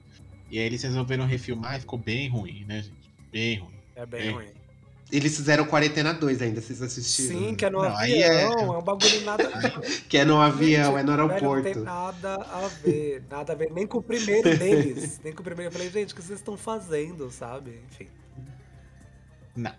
[0.49, 3.13] E aí eles resolveram refilmar e ficou bem ruim, né, gente?
[3.31, 3.73] Bem ruim.
[3.95, 4.31] É bem É.
[4.31, 4.47] ruim.
[5.13, 7.39] Eles fizeram Quarentena 2 ainda, vocês assistiram?
[7.39, 8.73] Sim, que é no Não, aí é- avião.
[8.73, 8.77] É...
[8.79, 9.43] um bagulho nada.
[10.09, 11.63] Que é no avião, Gente, é no velho, aeroporto.
[11.67, 13.23] não tem nada a ver.
[13.29, 13.71] Nada a ver.
[13.71, 15.21] Nem com o primeiro deles.
[15.23, 15.67] Nem com o primeiro.
[15.69, 17.79] Eu falei, gente, o que vocês estão fazendo, sabe?
[17.91, 18.07] Enfim.
[19.55, 19.71] Não.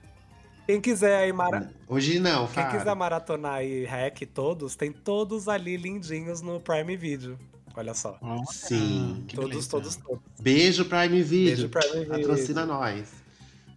[0.69, 1.69] Quem quiser aí mara...
[1.89, 7.37] Hoje não, Quem quiser maratonar aí hack todos, tem todos ali lindinhos no Prime Video.
[7.77, 8.19] Olha só.
[8.53, 9.25] Sim.
[9.27, 9.69] que todos, beleza.
[9.69, 10.23] todos, todos.
[10.41, 11.69] Beijo Prime Video.
[11.69, 12.21] Beijo Prime Video.
[12.21, 13.24] Patrocina nós.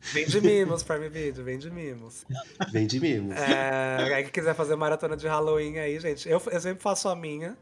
[0.02, 2.26] Vende mimos, Prime Video, vende mimos.
[2.72, 3.34] Vende mesmo.
[3.34, 7.16] É, aí quem quiser fazer maratona de Halloween aí, gente, eu, eu sempre faço a
[7.16, 7.58] minha.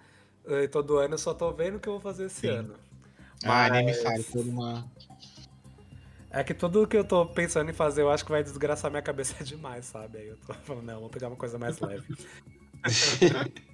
[0.46, 2.48] eh, Todo ano eu só tô vendo o que eu vou fazer esse Sim.
[2.50, 2.76] ano.
[3.44, 4.86] Ah, nem me Mas- fale, toda uma.
[6.30, 9.02] É que tudo que eu tô pensando em fazer, eu acho que vai desgraçar minha
[9.02, 10.18] cabeça demais, sabe?
[10.18, 12.04] Aí eu tô falando, não, vou pegar uma coisa mais leve.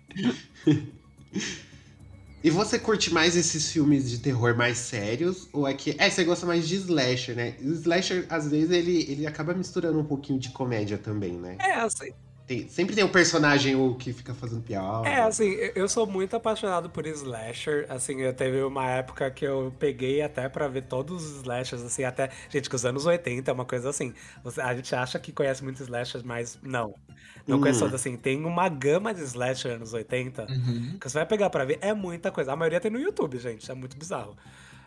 [2.44, 5.48] E você curte mais esses filmes de terror mais sérios?
[5.54, 5.96] Ou é que.
[6.00, 7.56] É, você gosta mais de slasher, né?
[7.62, 11.58] Slasher, às vezes, ele, ele acaba misturando um pouquinho de comédia também, né?
[11.60, 12.12] É, assim,
[12.52, 15.08] Tem- sempre tem um personagem o que fica fazendo piada.
[15.08, 17.86] É, assim, eu- sou muito apaixonado por slasher.
[17.88, 22.04] Assim, eu teve uma época que eu peguei até pra ver todos os slashers, assim,
[22.04, 22.30] até.
[22.50, 24.14] Gente, que os anos 80 é uma coisa assim.
[24.62, 26.94] a gente acha que conhece muito slashers, mas não.
[27.48, 27.62] Não Hum.
[27.62, 28.18] conhece todos, assim.
[28.18, 30.98] Tem uma gama de slasher anos 80 Uhum.
[31.00, 31.80] que você vai pegar pra ver.
[31.82, 32.52] É muita coisa.
[32.52, 33.72] A maioria tem no YouTube, gente.
[33.72, 34.36] É muito bizarro.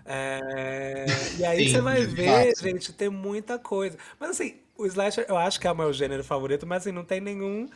[0.04, 1.06] É,
[1.38, 3.96] E aí Sim, você vai ver, gente, tem muita coisa.
[4.20, 7.04] Mas assim, o slasher eu acho que é o meu gênero favorito, mas assim, não
[7.04, 7.68] tem nenhum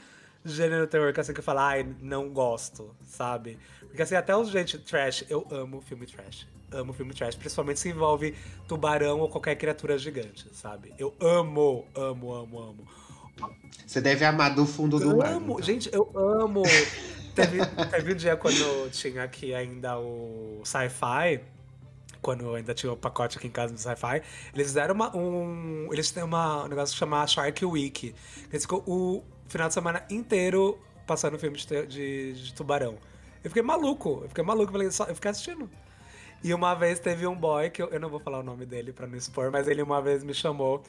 [0.45, 3.59] gênero terror que assim que eu falo, ai, não gosto, sabe?
[3.81, 6.47] Porque assim, até os gente trash, eu amo filme trash.
[6.71, 8.35] Amo filme trash, principalmente se envolve
[8.67, 10.93] tubarão ou qualquer criatura gigante, sabe?
[10.99, 12.87] Eu amo, amo, amo, amo.
[13.87, 15.33] Você deve amar do fundo do mar.
[15.33, 15.63] Amo, então.
[15.63, 16.63] gente, eu amo.
[17.35, 17.59] teve,
[17.91, 21.41] teve um dia quando tinha aqui ainda o sci-fi,
[22.29, 24.23] quando ainda tinha o pacote aqui em casa do sci-fi,
[24.53, 25.89] eles fizeram uma, um.
[25.91, 28.15] Eles têm uma, um negócio que chama Shark Week.
[28.51, 32.99] Eles ficou o final de semana inteiro passando filme de, de, de tubarão.
[33.43, 35.71] Eu fiquei maluco, eu fiquei maluco, eu fiquei assistindo.
[36.45, 38.93] E uma vez teve um boy, que eu, eu não vou falar o nome dele
[38.93, 40.83] pra não expor, mas ele uma vez me chamou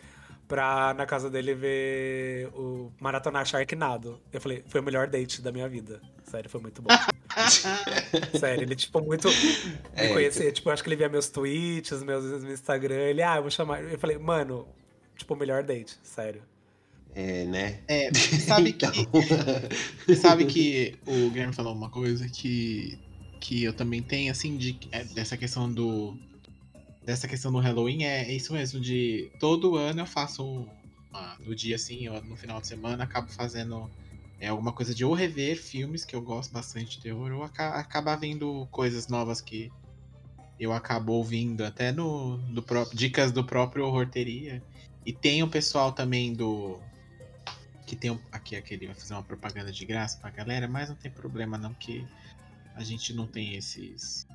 [0.49, 4.19] pra na casa dele ver o maratonar Sharknado.
[4.33, 6.01] Eu falei, foi o melhor date da minha vida.
[6.23, 6.89] Sério, foi muito bom.
[8.37, 9.27] Sério, ele, tipo, muito.
[9.29, 9.35] Me
[9.93, 10.51] É, conhecia.
[10.51, 12.95] Tipo, acho que ele via meus tweets, meus, meu Instagram.
[12.95, 13.83] Ele, ah, eu vou chamar.
[13.83, 14.67] Eu falei, mano,
[15.15, 16.41] tipo, o melhor date, sério.
[17.13, 17.79] É, né?
[17.87, 18.85] É, sabe que,
[20.03, 22.97] Então, sabe que o Guilherme falou uma coisa que,
[23.39, 26.17] que eu também tenho, assim, de, é, dessa questão do.
[27.03, 30.67] Dessa questão do Halloween, é isso mesmo, de todo ano eu faço
[31.09, 33.89] uma, no dia assim, ou no final de semana, acabo fazendo
[34.39, 37.69] é, alguma coisa de ou rever filmes, que eu gosto bastante de terror, ou aca
[37.71, 39.71] acabar vendo coisas novas que
[40.59, 44.61] eu acabo ouvindo, até no, do próprio, dicas do próprio Horteria.
[45.05, 46.81] E tem o pessoal também do.
[47.87, 48.85] Que tem um- aqui aquele.
[48.85, 52.05] Vai fazer uma propaganda de graça pra galera, mas não tem problema não, que
[52.75, 54.27] a gente não tem esses.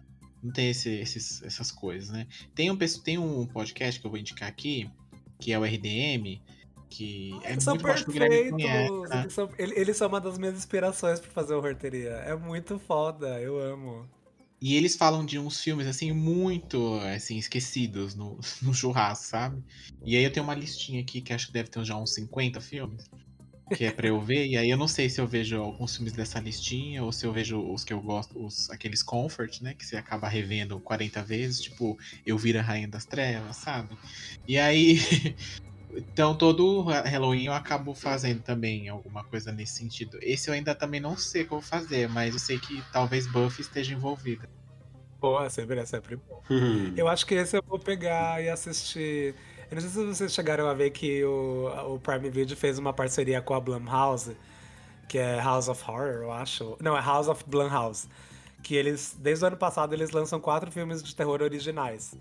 [0.44, 2.26] Não tem esse- esses, essas coisas, né?
[2.54, 4.90] Tem um, tem um podcast que eu vou indicar aqui,
[5.40, 6.40] que é o RDM,
[6.90, 9.10] que é são muito acho que conhece, perfeitos.
[9.10, 9.20] né?
[9.22, 12.10] Eles são, ele- eles são uma das minhas inspirações pra fazer o Horteria.
[12.10, 14.06] É muito foda, eu amo.
[14.60, 19.62] E eles falam de uns filmes, assim, muito, assim, esquecidos no, no churrasco, sabe?
[20.04, 22.60] E aí eu tenho uma listinha aqui que acho que deve ter já uns 50
[22.60, 23.10] filmes.
[23.72, 26.12] Que é pra eu ver, e aí eu não sei se eu vejo alguns filmes
[26.12, 29.74] dessa listinha, ou se eu vejo os que eu gosto, os, aqueles comfort, né?
[29.74, 31.96] Que você acaba revendo 40 vezes, tipo,
[32.26, 33.96] eu viro a Rainha das Trevas, sabe?
[34.46, 34.96] E aí.
[35.96, 40.18] Então todo Halloween eu acabo fazendo também alguma coisa nesse sentido.
[40.22, 42.82] Esse eu ainda também não sei o que eu vou fazer, mas eu sei que
[42.92, 44.48] talvez Buffy esteja envolvida.
[45.20, 46.42] Pô, é sempre, é sempre bom.
[46.50, 46.92] Hum.
[46.98, 49.34] Eu acho que esse eu vou pegar e assistir.
[49.70, 52.92] Eu não sei se vocês chegaram a ver que o, o Prime Video fez uma
[52.92, 54.36] parceria com a Blumhouse,
[55.08, 56.76] que é House of Horror, eu acho.
[56.80, 58.08] Não, é House of Blumhouse.
[58.62, 62.16] Que eles, desde o ano passado, eles lançam quatro filmes de terror originais.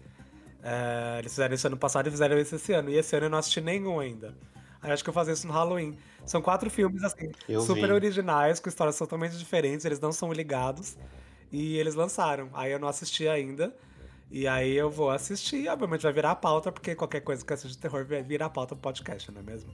[0.61, 2.89] É, eles fizeram isso ano passado e fizeram isso esse ano.
[2.89, 4.35] E esse ano eu não assisti nenhum ainda.
[4.81, 5.97] Aí eu acho que eu fazer isso no Halloween.
[6.25, 7.93] São quatro filmes, assim, Eu super vi.
[7.93, 10.97] originais, com histórias totalmente diferentes, eles não são ligados.
[11.51, 12.49] E eles lançaram.
[12.53, 13.73] Aí eu não assisti ainda.
[14.36, 17.53] E aí eu vou assistir, obviamente vai virar a pauta, porque qualquer coisa que eu
[17.53, 19.71] assistir de terror vai virar a pauta do podcast, não é mesmo?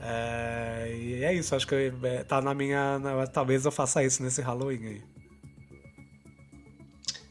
[0.00, 2.98] É, e é isso, acho que eu- é, tá na minha.
[2.98, 5.02] na- talvez eu faça isso nesse Halloween aí.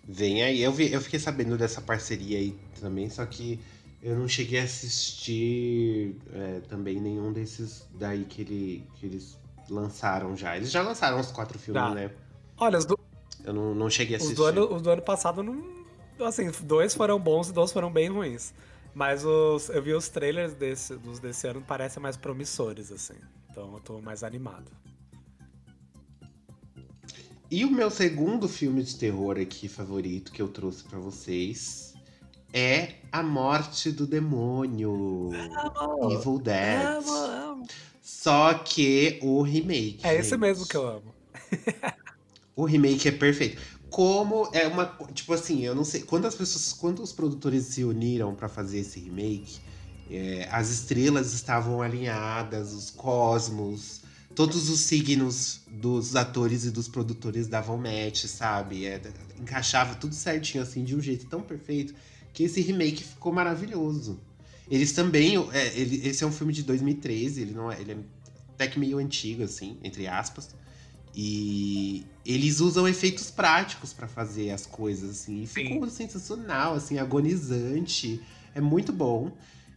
[0.08, 0.62] Vem aí.
[0.62, 3.60] Eu, vi, eu fiquei sabendo dessa parceria aí também, só que
[4.02, 9.38] eu não cheguei a assistir é, também nenhum desses daí que, ele, que eles
[9.70, 10.56] lançaram já.
[10.58, 11.94] Eles já lançaram os quatro filmes, Já.
[11.94, 12.12] né?
[12.58, 12.98] Olha, os do,
[13.44, 14.38] Eu não, não cheguei a os assistir.
[14.42, 15.83] do, ano, os do ano passado não.
[16.26, 18.54] Assim, dois foram bons e dois foram bem ruins.
[18.94, 23.16] Mas os, eu vi os trailers desse, dos desse ano parecem mais promissores, assim.
[23.50, 24.72] Então eu tô mais animado.
[27.50, 31.94] E o meu segundo filme de terror aqui favorito que eu trouxe pra vocês
[32.52, 35.30] é A Morte do Demônio.
[36.12, 36.82] Evil Dead.
[36.84, 37.68] Amo, amo.
[38.02, 40.00] Só que o remake.
[40.04, 40.40] É esse gente.
[40.40, 41.14] mesmo que eu amo.
[42.56, 43.60] O remake é perfeito.
[43.94, 44.88] Como é uma.
[45.14, 46.02] Tipo assim, eu não sei.
[46.02, 46.74] Quando as pessoas.
[46.74, 49.60] Quando os produtores se uniram pra fazer esse remake,
[50.10, 54.02] é, as estrelas estavam alinhadas, os cosmos,
[54.34, 58.88] todos os signos dos atores e dos produtores davam match, sabe?
[58.88, 59.00] É,
[59.40, 61.94] encaixava tudo certinho, assim, de um jeito tão perfeito
[62.34, 64.20] que esse remake ficou maravilhoso.
[64.72, 65.36] Eles também.
[65.52, 67.80] é, ele- esse é um filme de 2013, ele não é.
[67.80, 67.98] Ele é
[68.56, 70.50] até que meio antigo, assim, entre aspas.
[71.16, 75.44] E eles usam efeitos práticos pra fazer as coisas, assim.
[75.44, 78.22] E ficou sensacional, assim, agonizante.
[78.56, 79.32] É muito bom.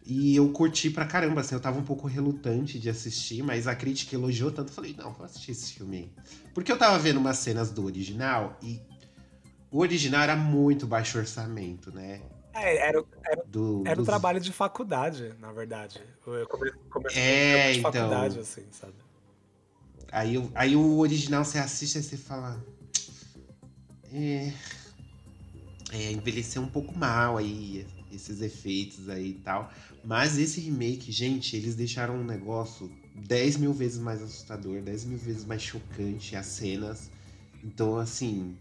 [0.05, 1.55] E eu curti pra caramba, assim.
[1.55, 4.68] Eu tava um pouco relutante de assistir, mas a crítica elogiou tanto.
[4.70, 6.11] Eu falei, não, vou assistir esse filme.
[6.55, 8.80] Porque eu tava vendo umas cenas do original e
[9.70, 12.22] o original era muito baixo orçamento, né?
[12.55, 16.01] É, era, o- era, Do, era um dos- trabalho de faculdade, na verdade.
[16.26, 17.93] Eu come- comecei É, de então.
[17.93, 18.95] faculdade, assim, sabe?
[20.13, 22.65] Aí, aí o original você assiste e você fala.
[24.13, 24.53] É.
[25.93, 29.73] É, envelheceu um pouco mal aí, esses efeitos aí e tal.
[30.05, 35.19] Mas esse remake, gente, eles deixaram um negócio 10 mil vezes mais assustador, 10 mil
[35.19, 37.11] vezes mais chocante, as cenas.
[37.63, 38.57] Então, assim,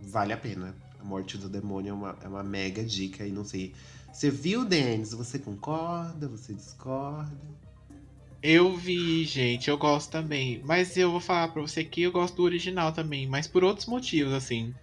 [0.00, 0.74] vale a pena.
[0.98, 3.74] A Morte do Demônio é uma, é uma mega dica e não sei.
[4.12, 5.12] Você viu, Denis?
[5.12, 6.28] Você concorda?
[6.28, 7.30] Você discorda?
[8.42, 10.62] Eu vi, gente, eu gosto também.
[10.64, 13.86] Mas eu vou falar pra você que eu gosto do original também, mas por outros
[13.86, 14.74] motivos, assim.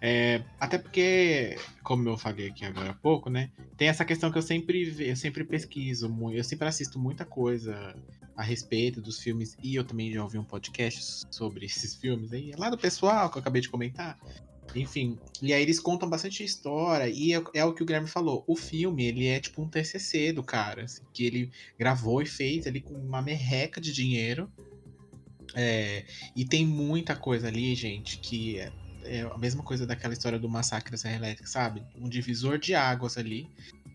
[0.00, 3.50] É, até porque, como eu falei aqui agora há pouco, né?
[3.76, 7.96] Tem essa questão que eu sempre eu sempre pesquiso, eu sempre assisto muita coisa
[8.36, 12.52] a respeito dos filmes, e eu também já ouvi um podcast sobre esses filmes aí,
[12.56, 14.16] lá do pessoal que eu acabei de comentar.
[14.74, 18.44] Enfim, e aí eles contam bastante história, e é, é o que o Guilherme falou.
[18.46, 22.66] O filme, ele é tipo um TCC do cara, assim, que ele gravou e fez
[22.66, 24.50] ali com uma merreca de dinheiro.
[25.54, 26.04] É,
[26.36, 28.72] e tem muita coisa ali, gente, que é,
[29.04, 31.82] é a mesma coisa daquela história do massacre da Serra Elétrica, sabe?
[31.96, 33.48] Um divisor de águas ali.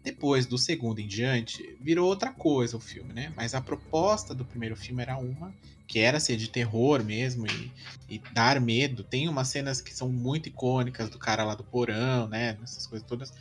[0.03, 3.31] Depois do segundo em diante, virou outra coisa o filme, né?
[3.37, 5.53] Mas a proposta do primeiro filme era uma,
[5.87, 7.71] que era ser de terror mesmo e,
[8.15, 9.03] e dar medo.
[9.03, 12.57] Tem umas cenas que são muito icônicas do cara lá do porão, né?
[12.61, 13.31] Essas coisas todas.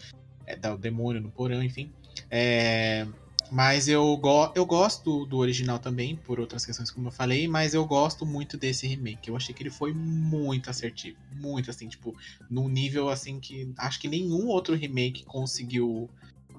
[0.47, 1.91] É, do demônio no porão, enfim.
[2.31, 3.07] É,
[3.51, 7.75] mas eu, go eu gosto do original também, por outras questões, como eu falei, mas
[7.75, 9.29] eu gosto muito desse remake.
[9.29, 11.19] Eu achei que ele foi muito assertivo.
[11.35, 12.17] Muito assim, tipo,
[12.49, 16.09] num nível assim que acho que nenhum outro remake conseguiu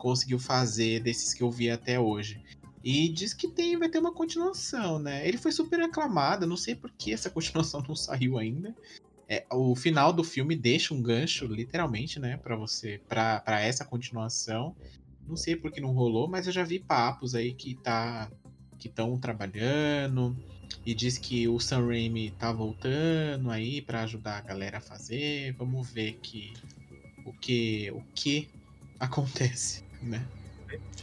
[0.04, 2.44] conseguiu fazer desses que eu vi até hoje.
[2.84, 5.26] E diz que tem, vai ter uma continuação, né?
[5.26, 8.76] Ele foi super aclamado, não sei por que essa continuação não saiu ainda.
[9.30, 14.76] É, o final do filme deixa um gancho, literalmente, né, para você, para essa continuação.
[15.26, 18.30] Não sei por que não rolou, mas eu já vi papos aí que tá
[18.78, 20.36] que estão trabalhando
[20.86, 25.54] e diz que o Sam Raimi tá voltando aí para ajudar a galera a fazer.
[25.54, 26.52] Vamos ver que
[27.26, 28.50] o que o que
[29.00, 30.26] acontece né?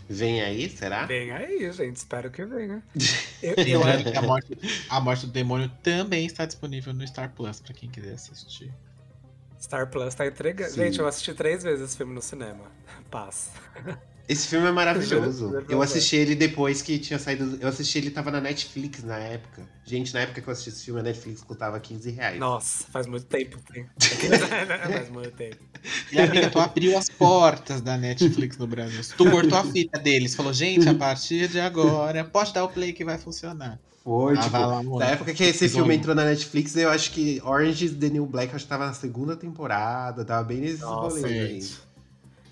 [0.09, 1.07] Vem aí, será?
[1.07, 1.96] Vem aí, gente.
[1.96, 2.82] Espero que venha.
[3.42, 4.59] Eu, eu acho que a morte,
[4.90, 8.70] a morte do demônio também está disponível no Star Plus para quem quiser assistir.
[9.59, 10.74] Star Plus tá entregando.
[10.74, 12.64] Gente, eu assisti três vezes esse filme no cinema.
[13.11, 13.51] Paz.
[14.30, 15.52] Esse filme é maravilhoso.
[15.68, 17.58] Eu assisti ele depois que tinha saído.
[17.60, 19.68] Eu assisti ele tava na Netflix na época.
[19.84, 22.38] Gente, na época que eu assisti esse filme, a Netflix custava 15 reais.
[22.38, 23.58] Nossa, faz muito tempo.
[23.68, 25.56] faz muito tempo.
[26.12, 29.02] E amiga, tu abriu as portas da Netflix no Brasil.
[29.16, 32.92] Tu cortou a fita deles, falou, gente, a partir de agora, pode dar o play
[32.92, 33.80] que vai funcionar.
[34.04, 37.42] Foi, ah, tipo, lá, na época que esse filme entrou na Netflix, eu acho que
[37.44, 41.24] Orange is the New Black acho que tava na segunda temporada, tava bem nesses rolês
[41.24, 41.89] aí.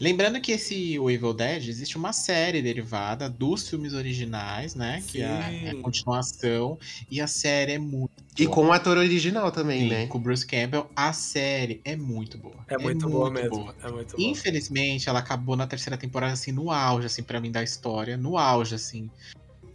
[0.00, 5.00] Lembrando que esse o Evil Dead existe uma série derivada dos filmes originais, né?
[5.00, 5.08] Sim.
[5.08, 6.78] Que é a, continuação.
[7.10, 8.12] E a série é muito.
[8.38, 8.54] E boa.
[8.54, 10.06] com o ator original também, Sim, né?
[10.06, 12.54] Com o Bruce Campbell, a série é muito boa.
[12.68, 13.50] É, é muito, muito, boa mesmo.
[13.50, 13.74] Boa.
[13.82, 14.28] É muito boa.
[14.28, 18.16] Infelizmente, ela acabou na terceira temporada, assim, no auge, assim, para mim, da história.
[18.16, 19.10] No auge, assim.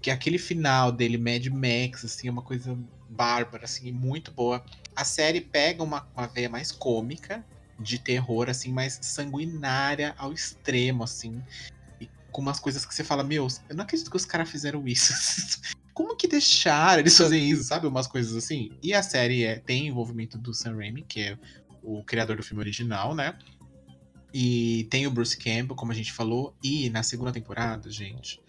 [0.01, 2.77] Que aquele final dele, Mad Max, assim, é uma coisa
[3.09, 4.63] bárbara, assim, muito boa.
[4.95, 7.43] A série pega uma, uma veia mais cômica,
[7.83, 11.41] de terror, assim, mais sanguinária ao extremo, assim.
[11.99, 14.87] E com umas coisas que você fala, meu, eu não acredito que os caras fizeram
[14.87, 15.13] isso.
[15.93, 17.85] Como que deixaram eles fazerem isso, sabe?
[17.85, 18.71] Umas coisas assim.
[18.81, 21.37] E a série é, tem envolvimento do Sam Raimi, que é
[21.83, 23.37] o criador do filme original, né?
[24.33, 26.55] E tem o Bruce Campbell, como a gente falou.
[26.63, 28.41] E na segunda temporada, gente,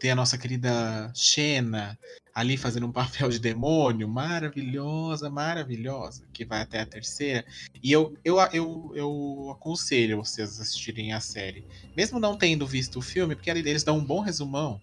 [0.00, 1.96] tem a nossa querida Xena,
[2.38, 7.44] ali fazendo um papel de demônio, maravilhosa, maravilhosa, que vai até a terceira.
[7.82, 11.64] E eu, eu, eu, eu aconselho vocês assistirem a série.
[11.96, 14.80] Mesmo não tendo visto o filme, porque eles dão um bom resumão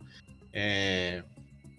[0.51, 1.23] é,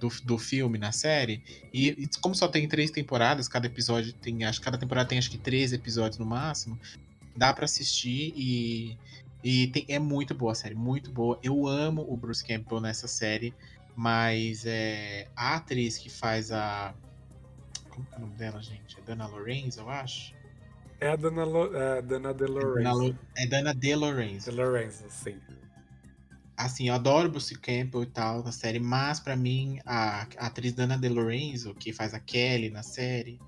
[0.01, 1.43] do, do filme na série.
[1.75, 4.45] E, e, como só tem três temporadas, cada episódio tem.
[4.45, 6.81] Acho cada temporada tem acho que três episódios no máximo.
[7.37, 8.97] Dá para assistir e.
[9.45, 11.39] E tem, é muito boa a série, muito boa.
[11.41, 13.55] Eu amo o Bruce Campbell nessa série.
[13.97, 16.95] Mas é, a atriz que faz a.
[17.89, 18.99] Como é o nome dela, gente?
[18.99, 20.35] É Dana Lorenz, eu acho?
[21.01, 23.19] É a Dana, Lo, é Dana De Lorenzo.
[23.37, 24.51] É Dana De Lorenzo.
[24.51, 25.41] De sim.
[26.57, 30.73] Assim, eu adoro Bruce Campbell e tal na série, mas para mim a, a, atriz
[30.73, 33.39] Dana De Lorenzo, que faz a Kelly na série,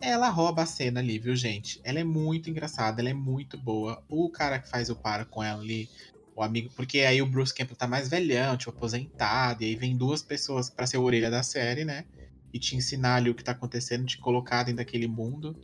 [0.00, 1.80] ela rouba a cena ali, viu, gente?
[1.82, 4.02] Ela é muito engraçada, ela é muito boa.
[4.08, 5.88] O cara que faz o par com ela ali,
[6.34, 9.96] o amigo, porque aí o Bruce Campbell tá mais velhão, tipo, aposentado, e aí vem
[9.96, 12.04] duas pessoas para ser a orelha da série, né?
[12.52, 15.56] E te ensinar ali o que tá acontecendo, te colocar dentro daquele mundo.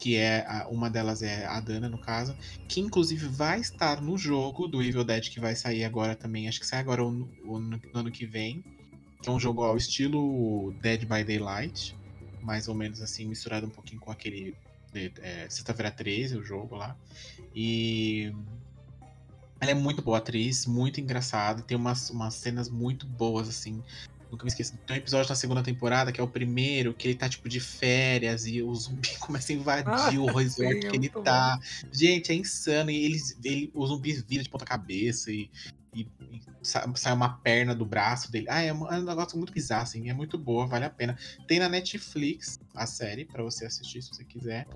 [0.00, 2.36] Que é a, uma delas é a Dana, no caso,
[2.68, 6.48] que inclusive vai estar no jogo do Evil Dead que vai sair agora também.
[6.48, 8.64] Acho que sai agora no, no, no ano que vem.
[9.20, 11.96] Que é um jogo ao estilo Dead by Daylight.
[12.40, 14.54] Mais ou menos assim, misturado um pouquinho com aquele
[14.94, 16.96] é, Sexta-feira 13, o jogo lá.
[17.54, 18.32] E
[19.60, 23.82] ela é muito boa atriz, muito engraçada, tem umas, umas cenas muito boas, assim.
[24.30, 24.76] Nunca me esqueço.
[24.86, 27.60] Tem um episódio na segunda temporada, que é o primeiro, que ele tá, tipo, de
[27.60, 31.56] férias e o zumbi começa a invadir ah, o resort que ele tá.
[31.56, 31.88] Bom.
[31.92, 32.90] Gente, é insano.
[32.90, 35.50] E eles, ele, o zumbi vira de ponta cabeça e,
[35.94, 38.46] e, e, sai uma perna do braço dele.
[38.50, 40.10] Ah, é um, é um, negócio muito bizarro, assim.
[40.10, 41.16] É muito boa, vale a pena.
[41.46, 44.68] Tem na Netflix a série, para você assistir se você quiser.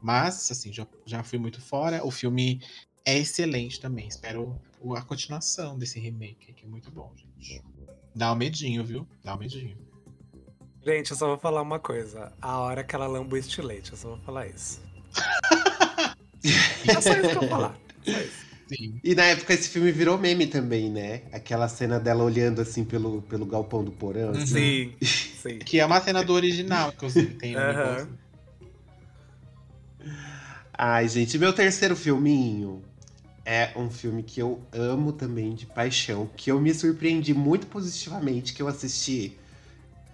[0.00, 2.06] Mas, assim, já, já fui muito fora.
[2.06, 2.60] O filme
[3.08, 4.06] é excelente também.
[4.06, 4.60] Espero
[4.94, 7.62] a continuação desse remake, que é muito bom, gente.
[8.14, 9.08] Dá um medinho, viu?
[9.24, 9.76] Dá um medinho.
[10.84, 12.32] Gente, eu só vou falar uma coisa.
[12.40, 14.80] A hora que ela lamba o estilete, eu só vou falar isso.
[16.86, 17.76] É só isso que eu vou falar.
[18.04, 18.46] Só isso.
[18.68, 19.00] Sim.
[19.02, 21.22] E na época esse filme virou meme também, né?
[21.32, 24.30] Aquela cena dela olhando assim pelo, pelo galpão do porão.
[24.30, 24.46] assim.
[24.46, 25.58] Sim, sim.
[25.58, 27.34] Que é uma cena do original, inclusive.
[27.34, 27.72] Tem um Aham.
[27.72, 28.18] negócio.
[30.72, 32.82] Ai, gente, meu terceiro filminho
[33.48, 38.52] é um filme que eu amo também de paixão, que eu me surpreendi muito positivamente
[38.52, 39.38] que eu assisti,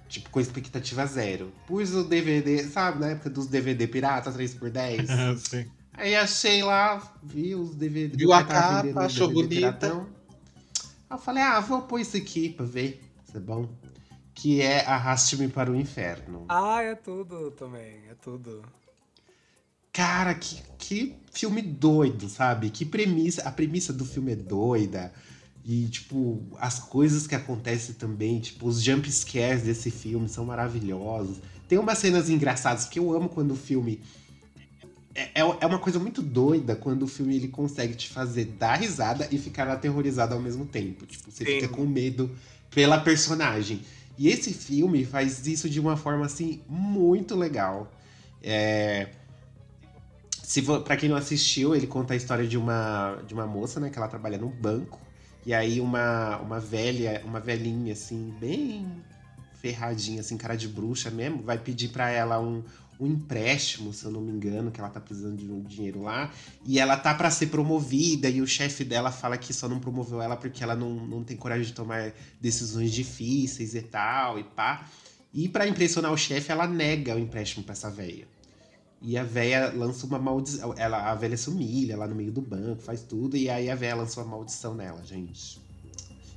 [0.08, 1.52] tipo, com expectativa zero.
[1.66, 5.34] Pus o DVD, sabe, na época dos DVD pirata 3x10.
[5.50, 5.66] Sim.
[5.94, 8.16] Aí achei lá, vi os DVD.
[8.16, 9.56] Viu a capa, achou DVD bonita.
[9.56, 10.06] piratão.
[11.10, 13.68] Aí eu falei, ah, vou pôr isso aqui pra ver se é bom.
[14.32, 16.44] Que é Arraste-me para o Inferno.
[16.48, 17.96] Ah, é tudo também.
[18.08, 18.62] É tudo.
[19.94, 22.68] Cara, que, que filme doido, sabe?
[22.68, 23.42] Que premissa.
[23.42, 25.12] A premissa do filme é doida.
[25.64, 31.36] E, tipo, as coisas que acontecem também, tipo, os jump scares desse filme são maravilhosos.
[31.68, 34.00] Tem umas cenas engraçadas, porque eu amo quando o filme.
[35.14, 38.80] É, é é uma coisa muito doida quando o filme ele consegue te fazer dar
[38.80, 41.06] risada e ficar aterrorizado ao mesmo tempo.
[41.06, 41.52] Tipo, você Sim.
[41.52, 42.32] fica com medo
[42.68, 43.80] pela personagem.
[44.18, 47.92] E esse filme faz isso de uma forma, assim, muito legal.
[48.42, 49.08] É.
[50.44, 53.88] Se pra quem não assistiu, ele conta a história de uma, de uma moça, né?
[53.88, 55.00] Que ela trabalha num banco.
[55.46, 58.86] E aí uma, uma velha, uma velhinha, assim, bem
[59.60, 62.62] ferradinha, assim, cara de bruxa mesmo, vai pedir pra ela um,
[63.00, 66.30] um empréstimo, se eu não me engano, que ela tá precisando de um dinheiro lá.
[66.66, 70.20] E ela tá pra ser promovida, e o chefe dela fala que só não promoveu
[70.20, 74.86] ela porque ela não, não tem coragem de tomar decisões difíceis e tal, e pá.
[75.32, 78.33] E pra impressionar o chefe, ela nega o empréstimo pra essa velha.
[79.06, 80.74] E a véia lança uma maldição.
[80.78, 83.36] Ela, a velha se humilha lá no meio do banco, faz tudo.
[83.36, 85.60] E aí a véia lança uma maldição nela, gente.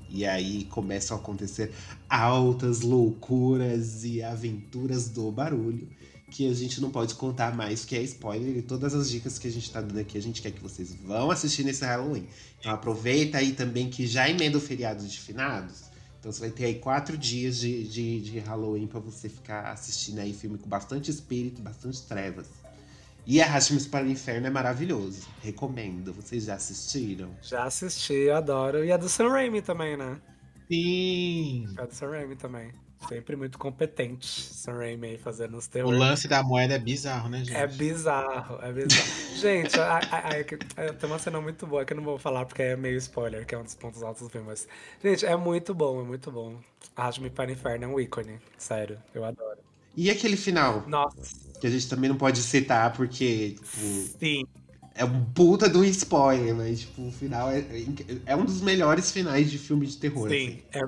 [0.09, 1.71] E aí começam a acontecer
[2.09, 5.87] altas loucuras e aventuras do barulho.
[6.29, 8.57] Que a gente não pode contar mais, que é spoiler.
[8.57, 10.93] E todas as dicas que a gente tá dando aqui, a gente quer que vocês
[10.93, 12.27] vão assistir nesse Halloween.
[12.59, 15.86] Então aproveita aí também que já emenda o feriado de finados.
[16.19, 20.19] Então você vai ter aí quatro dias de, de, de Halloween pra você ficar assistindo
[20.19, 22.47] aí filme com bastante espírito, bastante trevas.
[23.25, 25.27] E Arraste-me para o Inferno é maravilhoso.
[25.41, 26.13] Recomendo.
[26.13, 27.29] Vocês já assistiram?
[27.41, 28.85] Já assisti, adoro.
[28.85, 30.19] E a do Sam Raimi também, né?
[30.71, 31.67] Sim.
[31.77, 32.71] A do Sam Raimi também.
[32.99, 35.91] Sempre muito competente, Sam Raimi aí fazendo os O terror.
[35.91, 37.55] lance da moeda é bizarro, né, gente?
[37.55, 39.09] É bizarro, é bizarro.
[39.31, 40.41] Gente, a- a- a- é
[40.75, 43.45] é, tem uma cena muito boa que eu não vou falar porque é meio spoiler,
[43.45, 44.47] que é um dos pontos altos do filme.
[44.47, 44.67] Mas,
[45.01, 46.59] gente, é muito bom, é muito bom.
[46.95, 48.39] Arraste-me para o Inferno é um ícone.
[48.57, 49.59] Sério, eu adoro.
[49.95, 54.43] E aquele final, Nossa, que a gente também não pode citar, porque, tipo, sim.
[54.95, 57.65] é um puta de um spoiler, mas, tipo, o final é,
[58.25, 60.29] é um dos melhores finais de filme de terror.
[60.29, 60.63] Sim, assim.
[60.71, 60.81] é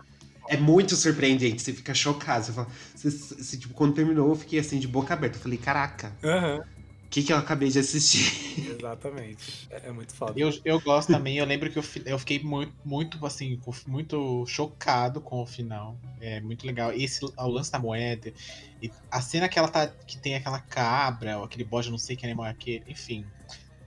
[0.49, 2.45] É muito surpreendente, você fica chocado.
[2.45, 5.37] Você fala, você- você, tipo, quando terminou, eu fiquei assim, de boca aberta.
[5.37, 8.31] Eu falei, caraca, o que, que eu acabei de assistir?
[8.65, 9.67] exatamente.
[9.71, 10.39] É, é muito foda.
[10.39, 15.21] Eu, eu gosto também, eu lembro que eu, eu fiquei muito, muito, assim, muito chocado
[15.21, 15.99] com o final.
[16.19, 16.91] É muito legal.
[16.93, 18.31] Esse, o lance da moeda,
[18.81, 22.15] e a cena que ela tá, que tem aquela cabra, ou aquele bode, não sei
[22.15, 23.31] que animal é aquele, enfim.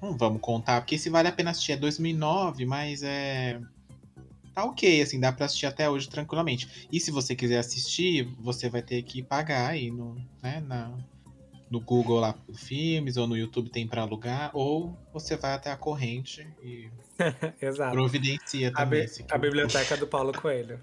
[0.03, 1.73] Não vamos contar, porque esse vale a pena assistir.
[1.73, 3.61] É 2009, mas é.
[4.55, 6.87] Tá ok, assim, dá pra assistir até hoje tranquilamente.
[6.93, 10.93] E se você quiser assistir, você vai ter que pagar aí no, né, na,
[11.71, 15.77] no Google lá filmes, ou no YouTube tem pra alugar, ou você vai até a
[15.77, 16.91] corrente e
[17.91, 19.05] providencia A, também.
[19.05, 20.79] esse a biblioteca do Paulo Coelho.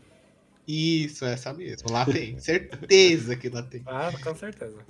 [0.67, 1.91] Isso, essa mesmo.
[1.91, 2.37] Lá tem.
[2.39, 3.83] Certeza que lá tem.
[3.87, 4.85] Ah, com certeza.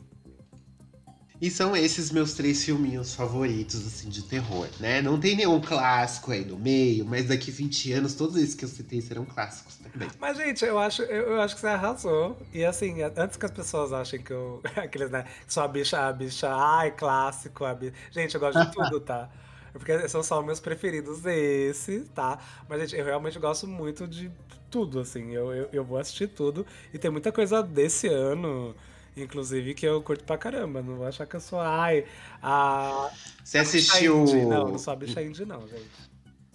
[1.42, 5.02] E são esses meus três filminhos favoritos, assim, de terror, né?
[5.02, 8.70] Não tem nenhum clássico aí no meio, mas daqui 20 anos, todos esses que eu
[8.70, 10.10] citei serão clássicos também.
[10.20, 12.38] Mas, gente, eu acho, eu, acho que você arrasou.
[12.54, 14.62] E assim, antes que as pessoas achem que eu.
[14.76, 15.24] Aqueles, né?
[15.48, 17.64] Só a bicha, a bicha, ai, clássico.
[17.64, 17.94] A bicha.
[18.12, 19.30] Gente, eu gosto de tudo, tá?
[19.72, 22.38] Porque são só meus preferidos esse, tá?
[22.68, 24.30] Mas, gente, eu realmente gosto muito de
[24.70, 25.32] tudo, assim.
[25.32, 26.66] Eu, eu, eu vou assistir tudo.
[26.94, 28.76] E tem muita coisa desse ano,
[29.22, 30.82] inclusive, que eu curto pra caramba.
[30.82, 32.06] Não vou achar que eu sou, ai,
[32.42, 33.10] a.
[33.44, 34.22] Você assistiu.
[34.22, 34.46] indie.
[34.46, 36.10] Não, não sou a bicha indie, não, gente.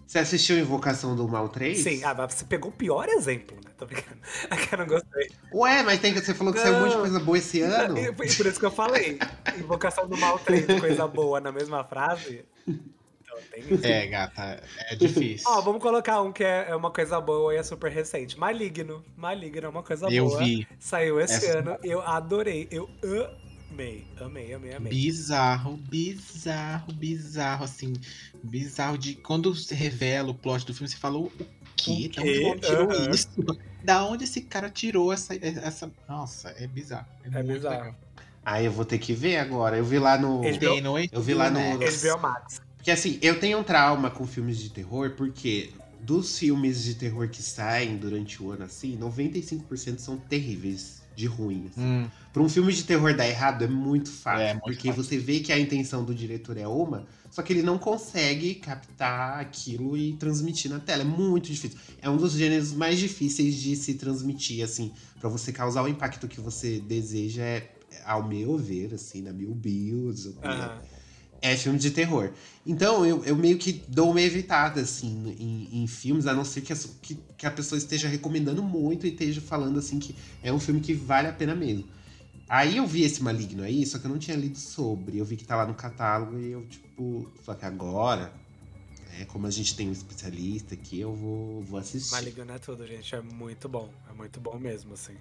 [0.06, 1.76] Você assistiu Invocação do Mal 3?
[1.76, 3.72] Sim, ah, você pegou o pior exemplo, né?
[3.76, 4.20] Tô brincando.
[4.48, 5.28] É que eu não gostei.
[5.52, 7.00] Ué, mas tem, você falou que saiu um monte de Não.
[7.00, 7.98] coisa boa esse ano?
[7.98, 9.18] E por isso que eu falei.
[9.58, 12.44] Invocação do mal 3 de coisa boa na mesma frase.
[13.56, 13.90] Então.
[13.90, 15.46] É, gata, é difícil.
[15.50, 18.38] Ó, vamos colocar um que é é uma coisa boa e é super recente.
[18.38, 19.04] Maligno.
[19.16, 20.38] Maligno é uma coisa Eu boa.
[20.38, 20.66] vi.
[20.78, 21.76] Saiu esse Essa- ano.
[21.82, 22.68] Eu adorei.
[22.70, 22.88] Eu
[23.70, 24.06] amei.
[24.20, 24.92] Amei, amei, amei.
[24.92, 27.94] Bizarro, bizarro, bizarro, assim.
[28.42, 29.14] Bizarro de.
[29.16, 31.32] Quando se revela o plot do filme, você fala: o
[31.76, 32.10] quê?
[32.12, 32.44] O Da onde quê?
[32.46, 33.28] ele tirou isso?
[33.82, 35.34] Da onde esse cara tirou essa.
[35.36, 35.90] essa...
[36.08, 37.06] Nossa, é bizarro.
[37.24, 37.76] É, É muito bizarro.
[37.76, 37.94] legal.
[38.46, 39.76] Ah, eu vou ter que ver agora.
[39.78, 40.42] Eu vi lá no.
[40.42, 42.60] No Eu vi lá no- HBO, Max.
[42.84, 47.30] Porque assim, eu tenho um trauma com filmes de terror, porque dos filmes de terror
[47.30, 51.72] que saem durante o ano, assim, 95% são terríveis de ruins.
[51.78, 54.42] Hum, Pra um filme de terror dar errado é muito fácil.
[54.42, 55.02] É, muito porque fácil.
[55.02, 59.40] você vê que a intenção do diretor é uma, só que ele não consegue captar
[59.40, 61.02] aquilo e transmitir na tela.
[61.02, 61.78] É muito difícil.
[62.02, 66.28] É um dos gêneros mais difíceis de se transmitir, assim, Pra você causar o impacto
[66.28, 67.70] que você deseja, é,
[68.04, 69.48] ao meu ver, assim, na minha
[70.44, 70.93] Aham.
[71.42, 72.32] É filme de terror.
[72.66, 76.62] Então, eu, eu meio que dou uma evitada, assim, em, em filmes, a não ser
[76.62, 80.52] que, as- que, que a pessoa esteja recomendando muito e esteja falando, assim, que é
[80.52, 81.86] um filme que vale a pena mesmo.
[82.48, 85.18] Aí eu vi esse Maligno aí, só que eu não tinha lido sobre.
[85.18, 88.32] Eu vi que tá lá no catálogo e eu, tipo, só que agora,
[89.10, 92.12] né, como a gente tem um especialista aqui, eu vou, vou assistir.
[92.12, 93.14] Maligno é tudo, gente.
[93.14, 93.90] É muito bom.
[94.10, 95.14] É muito bom mesmo, assim.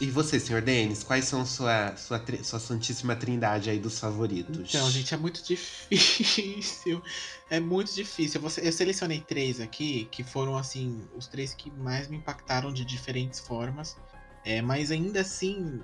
[0.00, 4.68] E você, senhor Denis, quais são sua, sua, sua santíssima trindade aí dos favoritos?
[4.72, 7.02] Então, gente, é muito difícil.
[7.50, 8.40] É muito difícil.
[8.62, 13.40] Eu, selecionei três aqui, que foram, assim, os três que mais me impactaram de diferentes
[13.40, 13.96] formas.
[14.44, 15.82] É, mas ainda assim,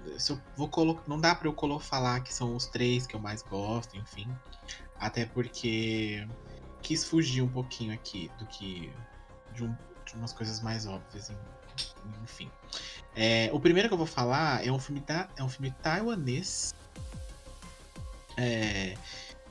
[0.57, 1.03] vou colocar.
[1.09, 4.31] Não dá pra eu colo- falar que são os três que eu mais gosto, enfim.
[4.99, 6.25] Até porque
[6.83, 8.93] quis fugir um pouquinho aqui do que.
[9.53, 9.75] de, um-
[10.07, 11.31] de umas coisas mais óbvias,
[12.23, 12.51] enfim.
[13.17, 16.75] É, o primeiro que eu vou falar é um filme, da, é um filme taiwanês.
[18.37, 18.97] É,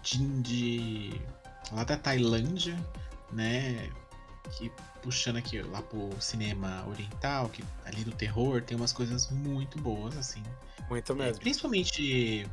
[0.01, 1.21] de, de-
[1.71, 2.77] lá da Tailândia,
[3.31, 3.89] né?
[4.57, 4.69] Que
[5.01, 10.17] puxando aqui lá pro cinema oriental, que ali do terror, tem umas coisas muito boas,
[10.17, 10.43] assim.
[10.89, 11.39] Muito É, mesmo.
[11.39, 12.45] principalmente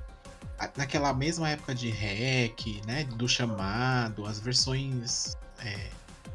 [0.59, 3.05] a- naquela mesma época de REC, né?
[3.05, 5.37] Do chamado, as versões.
[5.59, 5.91] é,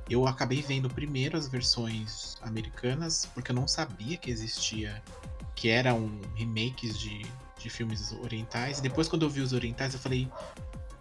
[0.10, 5.02] eu acabei vendo primeiro as versões americanas, porque eu não sabia que existia.
[5.56, 7.26] Que eram remakes de,
[7.58, 8.80] de filmes orientais.
[8.80, 10.30] E depois, quando eu vi os orientais, eu falei.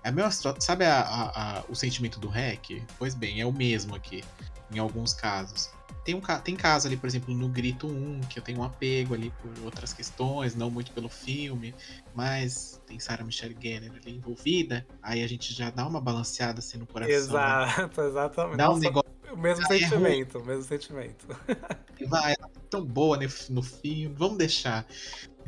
[0.03, 2.83] É histó- Sabe a- a- a- o sentimento do REC?
[2.99, 4.23] Pois bem, é o mesmo aqui,
[4.71, 5.71] em alguns casos.
[6.05, 9.15] Tem, um, tem caso ali, por exemplo, no Grito 1, que eu tenho um apego
[9.15, 11.75] ali por outras questões, não muito pelo filme,
[12.15, 16.79] mas tem Sarah Michelle Gellar ali envolvida, aí a gente já dá uma balanceada assim
[16.79, 17.13] no coração.
[17.13, 17.19] né?
[17.19, 18.57] Exato, exatamente.
[18.57, 21.27] Dá um Nossa, negócio O mesmo Ah, é sentimento, o mesmo sentimento.
[22.09, 24.87] vai, ela tá tão boa no, no filme, vamos deixar.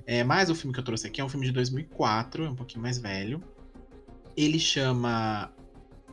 [0.07, 2.55] É, mas o filme que eu trouxe aqui é um filme de 2004, é um
[2.55, 3.43] pouquinho mais velho.
[4.37, 5.53] Ele chama.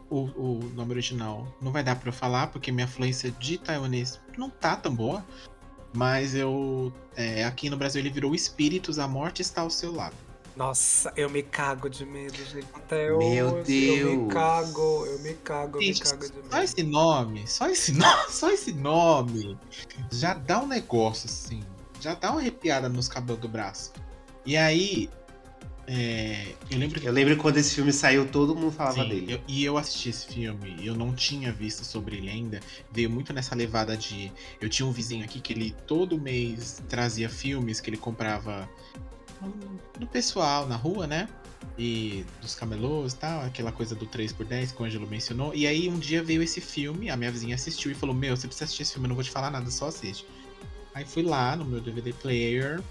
[0.09, 4.19] O, o nome original não vai dar pra eu falar, porque minha fluência de taiwanês
[4.37, 5.25] não tá tão boa.
[5.95, 6.91] Mas eu.
[7.15, 10.15] é, aqui no Brasil ele virou Espíritos, a Morte está ao seu lado.
[10.55, 12.67] Nossa, eu me cago de medo, gente.
[12.75, 14.33] Até Meu hoje, Eu me Deus.
[14.33, 16.63] cago, eu me cago, eu me Gente, cago de só medo.
[16.63, 19.57] esse nome, só esse nome, só esse nome
[20.11, 21.63] já dá um negócio assim,
[21.99, 23.91] já dá uma arrepiada nos cabelos do braço.
[24.45, 25.09] E aí,
[25.87, 29.33] é, eu lembro que Eu lembro quando esse filme saiu, todo mundo falava Sim, dele.
[29.33, 32.59] eu- e eu assisti esse filme, eu não tinha visto sobre ele ainda.
[32.91, 34.31] Veio muito nessa levada de.
[34.61, 38.69] Eu tinha um vizinho aqui que ele todo mês trazia filmes que ele comprava
[39.99, 41.27] do pessoal na rua, né?
[41.77, 45.53] E dos camelôs e tal, aquela coisa do 3x10 que o Ângelo mencionou.
[45.55, 48.47] E aí um dia veio esse filme, a minha vizinha assistiu e falou: Meu, você
[48.47, 50.25] precisa assistir esse filme, eu não vou te falar nada, só assiste.
[50.93, 52.81] Aí fui lá no meu DVD player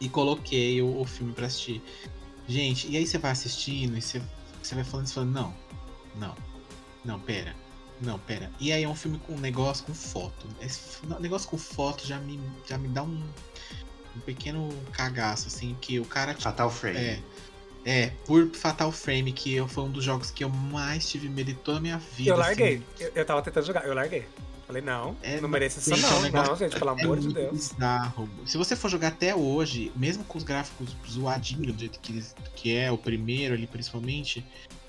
[0.00, 1.82] e coloquei o, o filme pra assistir.
[2.46, 4.20] Gente, e aí você vai assistindo e você,
[4.62, 5.54] você vai falando e você fala, não,
[6.16, 6.34] não,
[7.04, 7.54] não, pera,
[8.00, 8.50] não, pera.
[8.60, 10.46] E aí é um filme com um negócio com foto.
[10.60, 13.22] Esse negócio com foto já me, já me dá um,
[14.16, 16.34] um pequeno cagaço, assim, que o cara.
[16.34, 16.98] Fatal Frame.
[16.98, 17.20] É.
[17.84, 21.48] É, por Fatal Frame, que eu, foi um dos jogos que eu mais tive medo
[21.52, 22.30] de toda a minha vida.
[22.30, 22.42] Eu assim.
[22.42, 22.82] larguei.
[23.00, 24.24] Eu, eu tava tentando jogar, eu larguei.
[24.68, 26.22] Falei, não, É, não merece isso é um não.
[26.22, 27.52] negócio- Não, gente, pelo É amor de muito Deus.
[27.72, 28.28] bizarro.
[28.46, 32.22] Se você for jogar até hoje, mesmo com os gráficos zoadinhos, do jeito que,
[32.54, 34.44] que é o primeiro ali, principalmente,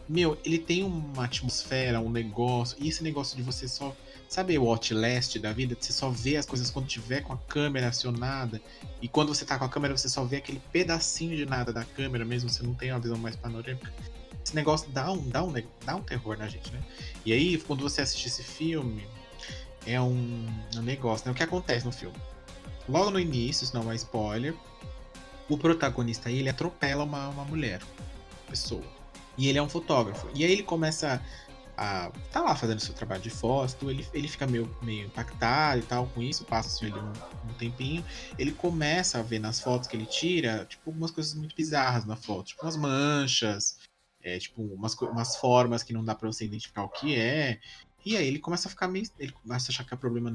[0.07, 3.93] meu, ele tem uma atmosfera, um negócio, e esse negócio de você só.
[4.33, 5.77] Sabe o Outlast da vida?
[5.79, 8.59] Você só vê as coisas quando tiver com a câmera acionada,
[8.99, 11.85] e quando você tá com a câmera, você só vê aquele pedacinho de nada da
[11.85, 13.93] câmera, mesmo você não tem uma visão mais panorâmica.
[14.43, 15.53] Esse negócio dá um, dá um,
[15.85, 16.81] dá um terror na gente, né?
[17.23, 19.05] E aí, quando você assiste esse filme,
[19.85, 20.47] é um,
[20.77, 21.31] um negócio, né?
[21.31, 22.17] O que acontece no filme?
[22.89, 24.55] Logo no início, isso não é spoiler,
[25.47, 27.83] o protagonista aí, ele atropela uma, uma mulher,
[28.49, 28.81] pessoa.
[29.37, 30.27] E ele é um fotógrafo.
[30.33, 31.21] E aí ele começa
[31.75, 36.07] tá lá fazendo seu trabalho de foto, ele, ele fica meio, meio impactado e tal
[36.07, 37.11] com isso, passa-se ali um,
[37.49, 38.05] um, tempinho,
[38.37, 42.15] ele começa a ver nas fotos que ele tira, tipo, algumas coisas muito bizarras na
[42.15, 43.77] foto, tipo umas manchas,
[44.21, 47.59] é, tipo, umas, umas formas que não dá pra você identificar o que é,
[48.05, 49.05] e aí ele começa a ficar meio.
[49.17, 50.29] Ele começa a achar que é problema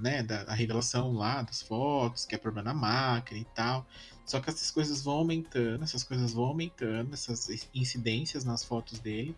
[0.00, 3.86] né, da, da revelação lá das fotos, que é problema na máquina e tal.
[4.24, 9.34] Só que essas coisas vão aumentando, essas coisas vão aumentando, essas incidências nas fotos dele.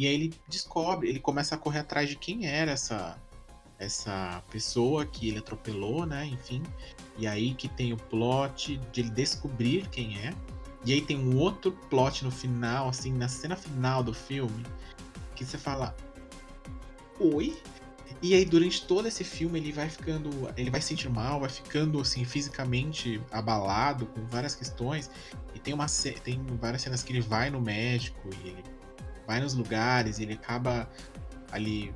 [0.00, 3.20] E aí ele descobre, ele começa a correr atrás de quem era essa
[3.78, 6.24] essa pessoa que ele atropelou, né?
[6.24, 6.62] Enfim.
[7.18, 10.34] E aí que tem o plot de ele descobrir quem é.
[10.86, 14.64] E aí tem um outro plot no final, assim, na cena final do filme,
[15.36, 15.94] que você fala,
[17.18, 17.60] oi.
[18.22, 20.30] E aí, durante todo esse filme, ele vai ficando.
[20.56, 25.10] Ele vai se sentir mal, vai ficando assim, fisicamente abalado, com várias questões.
[25.54, 25.86] E tem, uma,
[26.24, 28.79] tem várias cenas que ele vai no médico e ele
[29.30, 30.90] vai nos lugares, ele acaba
[31.52, 31.94] ali.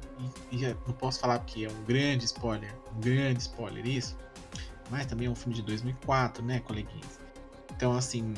[0.52, 4.16] E, e não posso falar que é um grande spoiler, um grande spoiler isso.
[4.88, 7.18] Mas também é um filme de 2004, né, coleguinhas?
[7.74, 8.34] Então, assim,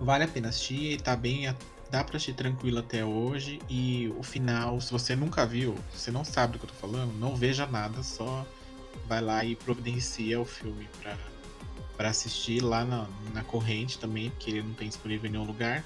[0.00, 1.54] vale a pena assistir, tá bem
[1.90, 3.60] dá pra assistir tranquilo até hoje.
[3.68, 7.12] E o final, se você nunca viu, você não sabe do que eu tô falando,
[7.18, 8.46] não veja nada, só
[9.06, 11.18] vai lá e providencia o filme pra,
[11.98, 15.84] pra assistir lá na, na corrente também, porque ele não tem disponível em nenhum lugar.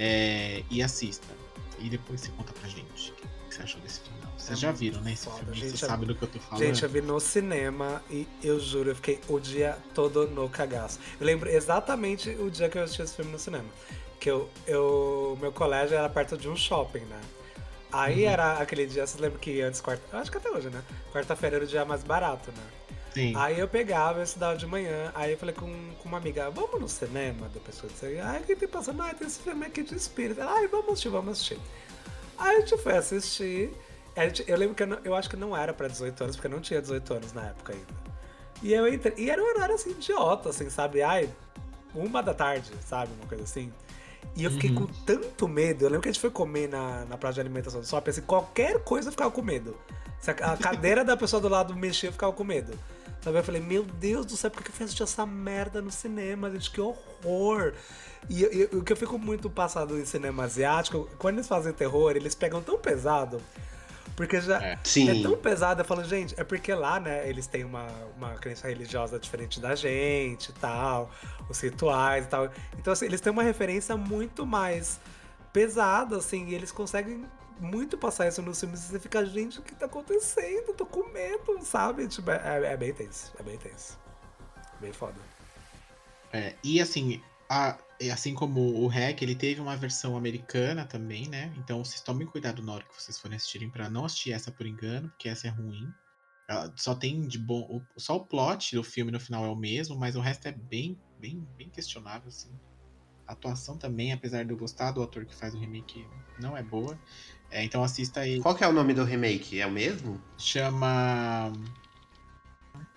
[0.00, 1.43] É, e assista.
[1.78, 4.32] E depois você conta pra gente o que, você achou desse final.
[4.36, 5.12] Vocês é já viram, né?
[5.12, 5.38] Esse foda.
[5.38, 6.64] filme, gente, você sabe do que eu tô falando.
[6.64, 10.98] Gente, eu vi no cinema e eu juro, eu fiquei o dia todo no cagaço.
[11.20, 13.68] Eu lembro exatamente o dia que eu assisti esse filme no cinema
[14.24, 17.20] que eu, eu meu colégio era perto de um shopping, né?
[17.92, 18.30] Aí uhum.
[18.30, 20.82] era aquele dia, vocês lembram que antes, quarta, acho que até hoje, né?
[21.12, 22.62] Quarta-feira era o dia mais barato, né?
[23.14, 23.32] Sim.
[23.36, 25.70] Aí eu pegava, eu estudava de manhã, aí eu falei com,
[26.02, 27.48] com uma amiga, vamos no cinema?
[27.54, 29.00] Da pessoa disse, ai, quem tem passando?
[29.02, 30.42] Ah, tem esse filme aqui de espírito.
[30.42, 31.58] Ai, vamos assistir, vamos assistir.
[32.36, 33.70] Aí a gente foi assistir.
[34.16, 36.48] Gente, eu lembro que eu, não, eu acho que não era pra 18 anos, porque
[36.48, 38.04] eu não tinha 18 anos na época ainda.
[38.60, 39.14] E eu entrei.
[39.16, 41.00] E era um horário assim, idiota, assim, sabe?
[41.00, 41.30] Ai,
[41.94, 43.12] uma da tarde, sabe?
[43.20, 43.72] Uma coisa assim.
[44.34, 44.86] E eu fiquei uhum.
[44.86, 45.84] com tanto medo.
[45.84, 48.22] Eu lembro que a gente foi comer na, na praça de alimentação do shopping, assim,
[48.22, 49.76] qualquer coisa eu ficava com medo.
[50.18, 52.76] Se a, a cadeira da pessoa do lado mexia, eu ficava com medo.
[53.24, 53.38] Sabe?
[53.38, 56.50] Eu falei, meu Deus do céu, por que eu fiz assistir essa merda no cinema,
[56.50, 56.70] gente?
[56.70, 57.72] Que horror!
[58.28, 62.34] E, o que eu fico muito passado em cinema asiático, quando eles fazem terror, eles
[62.34, 63.40] pegam tão pesado
[64.14, 65.80] porque já é, é tão pesado.
[65.80, 69.74] Eu falo, gente, é porque lá, né, eles têm uma, uma crença religiosa diferente da
[69.74, 71.10] gente e tal,
[71.48, 72.50] os rituais e tal.
[72.78, 75.00] Então, assim, eles têm uma referência muito mais
[75.50, 77.24] pesada, assim, e eles conseguem
[77.60, 80.74] muito passar isso nos filmes e você fica, gente, o que tá acontecendo?
[80.74, 82.08] tô com medo, sabe?
[82.08, 83.98] Tipo, é, é bem tenso, é bem tenso.
[84.80, 85.18] Bem foda.
[86.32, 87.78] É, e assim, a,
[88.12, 91.52] assim como o Hack, ele teve uma versão americana também, né?
[91.56, 94.66] Então vocês tomem cuidado na hora que vocês forem assistirem para não assistir essa por
[94.66, 95.88] engano, porque essa é ruim.
[96.48, 99.96] Ela só tem de bom, só o plot do filme no final é o mesmo,
[99.96, 102.50] mas o resto é bem, bem, bem questionável assim.
[103.26, 106.06] A atuação também, apesar de eu gostar do ator que faz o remake,
[106.38, 106.98] não é boa.
[107.50, 108.40] É, então assista aí.
[108.40, 109.60] Qual que é o nome do remake?
[109.60, 110.20] É o mesmo?
[110.36, 111.52] Chama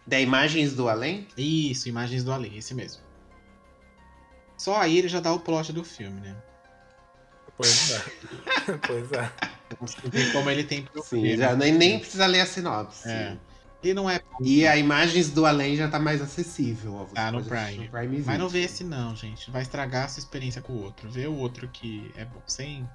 [0.06, 1.28] Da Imagens do Além?
[1.38, 3.02] Isso, Imagens do Além, esse mesmo.
[4.58, 6.36] Só aí ele já dá o plot do filme, né?
[7.56, 8.02] Pois é.
[8.88, 9.32] pois é.
[10.10, 11.38] Ver como ele tem pro Sim, filme.
[11.38, 13.08] já nem, nem precisa ler a sinopse.
[13.08, 13.38] É.
[13.84, 14.20] E não é.
[14.42, 16.96] E a imagens do além já tá mais acessível.
[16.96, 17.86] Ó, tá no Prime.
[17.86, 18.24] no Prime.
[18.26, 19.52] Mas não vê esse não, gente.
[19.52, 21.10] Vai estragar a sua experiência com o outro.
[21.10, 22.42] Vê o outro que é bom.
[22.46, 22.88] Sem,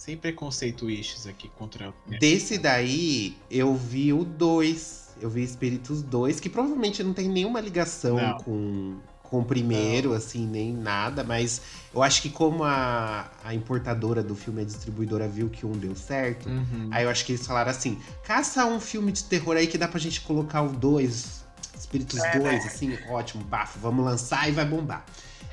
[0.00, 1.92] sem preconceito issues aqui contra.
[2.18, 5.10] Desse daí, eu vi o 2.
[5.20, 8.38] Eu vi Espíritos 2, que provavelmente não tem nenhuma ligação não.
[8.38, 10.16] com com o primeiro, não.
[10.16, 11.62] assim, nem nada, mas
[11.94, 15.94] eu acho que como a, a importadora do filme, a distribuidora, viu que um deu
[15.94, 16.88] certo, uhum.
[16.90, 19.86] aí eu acho que eles falaram assim: caça um filme de terror aí que dá
[19.86, 21.44] pra gente colocar o dois,
[21.78, 22.56] Espíritos 2, é, né?
[22.56, 25.04] assim, ótimo, bafo, vamos lançar e vai bombar.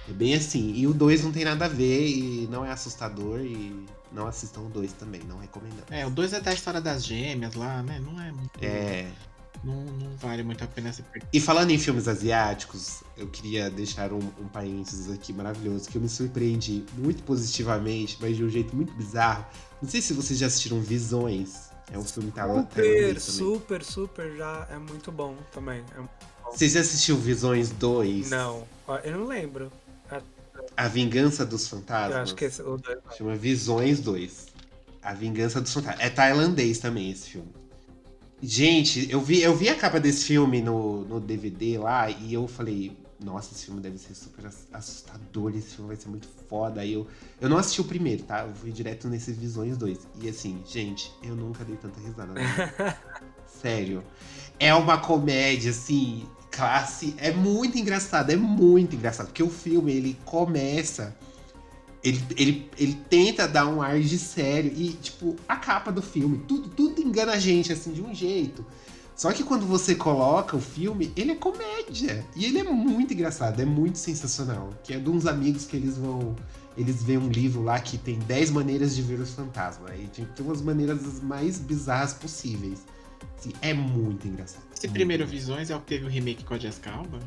[0.10, 0.74] É bem assim.
[0.74, 4.62] E o 2 não tem nada a ver e não é assustador e não assistam
[4.62, 5.86] o 2 também, não recomendamos.
[5.90, 8.00] É, o 2 é da história das gêmeas lá, né?
[8.00, 8.60] Não é muito.
[8.62, 9.10] É.
[9.64, 11.30] Não, não, vale muito a pena ser perdido.
[11.34, 16.02] E falando em filmes asiáticos, eu queria deixar um, um parênteses aqui maravilhoso, que eu
[16.02, 19.46] me surpreendi muito positivamente, mas de um jeito muito bizarro.
[19.82, 21.68] Não sei se vocês já assistiram Visões.
[21.92, 25.84] É um filme Super, super, super, já é muito bom também.
[25.98, 26.04] É
[26.52, 28.30] Vocês já assistiram Visões 2?
[28.30, 28.68] Não,
[29.04, 29.72] eu não lembro.
[30.78, 32.16] A Vingança dos Fantasmas?
[32.16, 33.00] Eu acho que esse, o dois...
[33.18, 34.46] Chama Visões 2.
[35.02, 36.06] A Vingança dos Fantasmas.
[36.06, 37.50] É tailandês também esse filme.
[38.42, 42.48] Gente, eu vi, eu vi a capa desse filme no, no DVD lá e eu
[42.48, 46.82] falei, nossa, esse filme deve ser super ass- assustador, esse filme vai ser muito foda.
[46.82, 47.08] Aí eu,
[47.42, 48.42] eu não assisti o primeiro, tá?
[48.42, 50.08] Eu fui direto nesses Visões 2.
[50.22, 52.32] E assim, gente, eu nunca dei tanta risada.
[52.34, 52.98] vida.
[53.48, 54.04] Sério.
[54.60, 57.14] É uma comédia, assim, classe.
[57.18, 59.28] É muito engraçado, é muito engraçado.
[59.28, 61.16] Porque o filme, ele começa.
[62.04, 64.74] Ele, ele, ele tenta dar um ar de sério.
[64.76, 68.66] E, tipo, a capa do filme, tudo, tudo engana a gente, assim, de um jeito.
[69.16, 72.26] Só que quando você coloca o filme, ele é comédia.
[72.36, 74.72] E ele é muito engraçado, é muito sensacional.
[74.84, 76.36] Que é de uns amigos que eles vão.
[76.76, 79.92] Eles veem um livro lá que tem 10 maneiras de ver os fantasmas.
[79.92, 82.80] Aí tem, umas maneiras as mais bizarras possíveis.
[83.38, 84.64] Assim, é muito engraçado.
[84.76, 85.40] Esse Muito primeiro engraçado.
[85.40, 87.20] Visões é o que teve o remake com a Jessica Alba?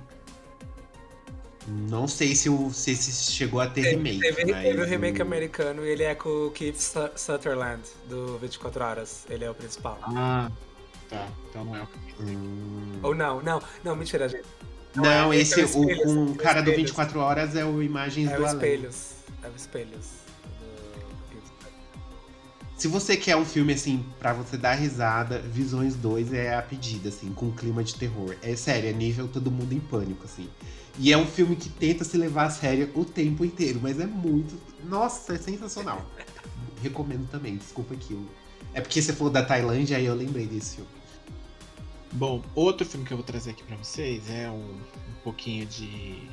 [1.69, 4.19] Não sei se, o, se esse chegou a ter remake.
[4.19, 7.83] Teve, mas teve o remake o- americano e ele é com o Keith Su- Sutherland,
[8.09, 9.25] do 24 Horas.
[9.29, 9.99] Ele é o principal.
[10.03, 10.51] Ah,
[11.09, 11.29] tá.
[11.49, 12.99] Então não é o que Hum.
[13.03, 14.45] Ou não, não, não, mentira, gente.
[14.95, 16.91] Não, é, esse, esse é o o, Espelhos, com é o cara do Espelhos.
[16.91, 18.57] 24 Horas é o Imagens É do o Além.
[18.57, 19.07] Espelhos.
[19.43, 20.07] É o Espelhos.
[22.81, 27.11] Se você quer um filme, assim, pra você dar risada, Visões 2 é a pedida,
[27.11, 28.35] assim, com clima de terror.
[28.41, 30.49] É sério, é nível todo mundo em pânico, assim.
[30.99, 34.07] E é um filme que tenta se levar a sério o tempo inteiro, mas é
[34.07, 34.59] muito.
[34.83, 36.11] Nossa, é sensacional.
[36.83, 38.19] Recomendo também, desculpa aqui.
[38.73, 40.91] É porque você falou da Tailândia, aí eu lembrei desse filme.
[42.13, 46.31] Bom, outro filme que eu vou trazer aqui pra vocês é um, um pouquinho de,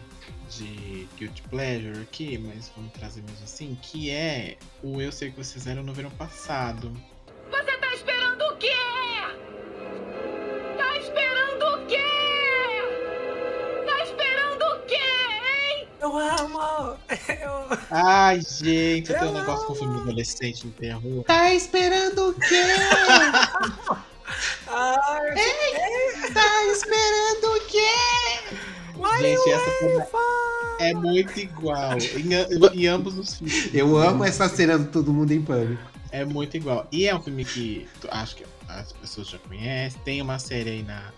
[0.50, 5.38] de Guilty Pleasure aqui, mas vamos trazer mesmo assim, que é o Eu Sei Que
[5.38, 6.92] Vocês Eram no verão passado.
[7.50, 8.72] Você tá esperando o quê?
[10.78, 11.98] Tá esperando o quê?
[13.86, 15.88] Tá esperando o quê, hein?
[16.02, 16.98] Eu amo!
[17.28, 17.78] Eu...
[17.92, 21.24] Ai, gente, eu tenho um negócio com filme adolescente no terror.
[21.24, 22.64] Tá esperando o quê?
[24.68, 25.36] Ai,
[26.34, 28.67] tá esperando o quê?
[29.20, 30.08] Gente, essa cena
[30.80, 33.74] é muito igual em, em ambos os filmes.
[33.74, 35.82] Eu amo essa cena do Todo Mundo em Pânico.
[36.12, 36.88] É muito igual.
[36.92, 40.00] E é um filme que acho que as pessoas já conhecem.
[40.04, 41.12] Tem uma série aí na,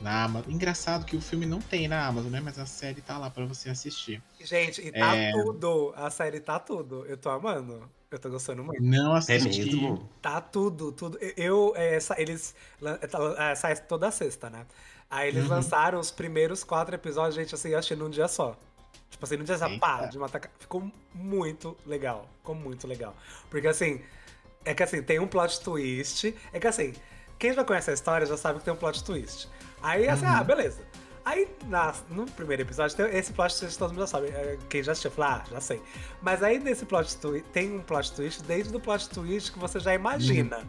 [0.00, 0.52] na Amazon.
[0.52, 2.40] Engraçado que o filme não tem na Amazon, né?
[2.42, 4.22] Mas a série tá lá pra você assistir.
[4.40, 5.32] Gente, e tá É.
[5.32, 5.92] tudo.
[5.96, 7.04] A série tá tudo.
[7.06, 7.82] Eu tô amando.
[8.10, 8.82] Eu tô gostando muito.
[8.82, 9.66] Não É assisti.
[9.76, 10.08] mesmo?
[10.20, 11.16] Tá tudo, tudo.
[11.36, 12.54] Eu, é, essa- eles.
[12.80, 14.66] lan- é, tá- é, sai toda sexta, né?
[15.10, 15.50] Aí eles Uhum.
[15.50, 18.56] lançaram os primeiros quatro episódios, gente, assim, eu achei num dia só.
[19.10, 20.40] Tipo assim, num dia só, pá, de matar.
[20.58, 22.28] Ficou muito legal.
[22.38, 23.14] Ficou muito legal.
[23.50, 24.00] Porque assim,
[24.64, 26.32] é que assim, tem um plot twist.
[26.52, 26.94] É que assim,
[27.38, 29.48] quem já conhece a história já sabe que tem um plot twist.
[29.82, 30.32] Aí, assim, Uhum.
[30.36, 30.80] ah, beleza.
[31.24, 34.28] Aí, na- no primeiro episódio, tem esse plot twist todo mundo já sabe.
[34.28, 35.82] É, Quem já assistiu, fala, ah, já sei.
[36.22, 39.80] Mas aí nesse plot twist, tem um plot twist desde o plot twist que você
[39.80, 40.64] já imagina.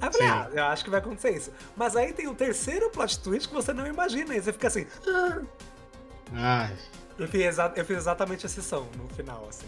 [0.00, 0.34] Aí eu falei, Sim.
[0.34, 1.50] ah, eu acho que vai acontecer isso.
[1.76, 4.34] Mas aí tem o terceiro plot twist que você não imagina.
[4.36, 4.86] E você fica assim.
[5.08, 5.40] "Ah".
[6.34, 6.76] Ai,
[7.18, 9.66] Eu fiz, exa- eu fiz exatamente esse som no final, assim.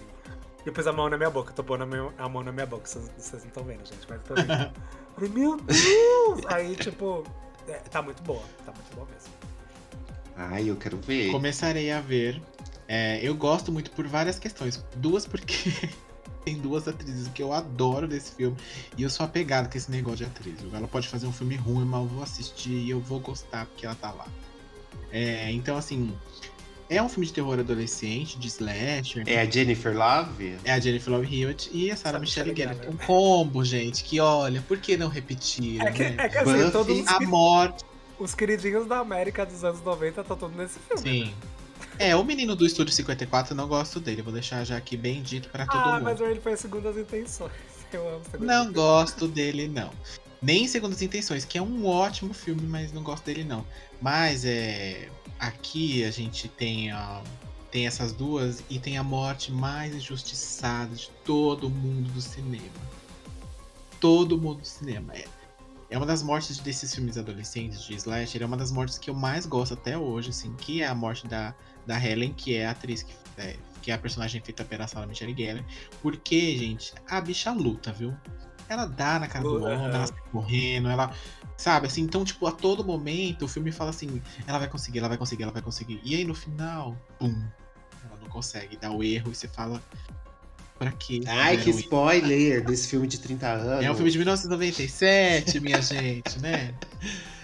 [0.67, 2.53] Eu pus a mão na minha boca, eu tô pondo a, minha- a mão na
[2.53, 4.73] minha boca, vocês, vocês não estão vendo, gente, mas eu tô vendo.
[5.15, 6.47] Falei, meu Deus!
[6.49, 7.25] Aí, tipo,
[7.67, 9.33] é, tá muito boa, tá muito boa mesmo.
[10.37, 11.31] Ai, eu quero ver.
[11.33, 12.43] começarei a ver.
[12.87, 14.85] É, eu gosto muito por várias questões.
[14.97, 15.91] Duas porque
[16.49, 18.57] tem duas atrizes que eu adoro desse filme.
[18.97, 20.57] E eu sou apegado com esse negócio de atriz.
[20.73, 23.85] Ela pode fazer um filme ruim, mas eu vou assistir e eu vou gostar porque
[23.85, 24.27] ela tá lá.
[25.13, 26.15] É, então, assim,
[26.89, 29.25] é um filme de terror adolescente, de slasher.
[29.27, 30.57] É a Jennifer Love?
[30.65, 32.83] É a Jennifer Love Hewitt e a Sarah Michelle Michelle Gellar.
[32.83, 32.95] Gellar.
[32.95, 35.83] Um combo, gente, que olha, por que não repetir?
[35.83, 36.17] É que, né?
[36.19, 37.85] é que assim, Buffy, todos os, A morte,
[38.19, 41.03] os queridinhos da América dos anos 90 estão todos nesse filme.
[41.03, 41.35] sim.
[41.99, 44.23] É, o menino do Estúdio 54, eu não gosto dele.
[44.23, 46.05] Vou deixar já aqui bem dito pra todo Ah, mundo.
[46.05, 47.53] mas ele foi segundo as intenções.
[47.91, 49.91] Eu amo segundo Não gosto dele, não.
[50.43, 53.65] Nem Segundas Intenções, que é um ótimo filme, mas não gosto dele, não.
[54.01, 55.09] Mas é.
[55.41, 57.23] Aqui a gente tem, ó,
[57.71, 62.63] tem essas duas e tem a morte mais injustiçada de todo mundo do cinema.
[64.01, 65.15] Todo mundo do cinema.
[65.15, 65.25] É,
[65.91, 69.15] é uma das mortes desses filmes adolescentes de Slasher, é uma das mortes que eu
[69.15, 71.55] mais gosto até hoje, assim, que é a morte da,
[71.89, 75.07] da Helen, que é a atriz que, é, que é a personagem feita pela Sarah
[75.07, 75.65] Michelle Gellar.
[76.03, 78.15] Porque, gente, a bicha luta, viu?
[78.69, 81.11] Ela dá na cara do homem, ela sai correndo, ela.
[81.57, 85.09] Sabe, assim, então, tipo, a todo momento o filme fala assim: ela vai conseguir, ela
[85.09, 86.01] vai conseguir, ela vai conseguir.
[86.05, 87.35] E aí no final, pum,
[88.05, 89.83] ela não consegue, dá o erro e você fala:
[90.79, 91.23] pra quê?
[91.27, 93.85] Ai, que spoiler desse filme de 30 anos.
[93.85, 96.75] É um filme de 1997, minha gente, né?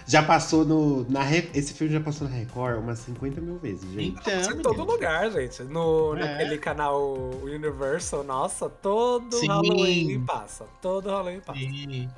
[0.07, 1.09] Já passou no.
[1.09, 4.17] Na Esse filme já passou na Record umas 50 mil vezes, gente.
[4.19, 5.63] Então, Em todo lugar, gente.
[5.63, 6.19] No, É.
[6.19, 7.13] Naquele canal
[7.43, 9.47] Universal, nossa, todo Sim.
[9.47, 10.65] Halloween passa.
[10.81, 11.59] Todo Halloween passa.
[11.59, 12.09] Sim.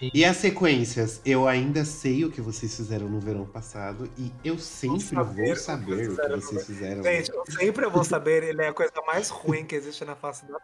[0.00, 1.20] E as sequências?
[1.24, 5.56] Eu ainda sei o que vocês fizeram no verão passado e eu sempre saber vou
[5.56, 7.02] saber o que fizeram no vocês fizeram.
[7.02, 10.46] Gente, eu sempre vou saber, ele é a coisa mais ruim que existe na face
[10.46, 10.56] da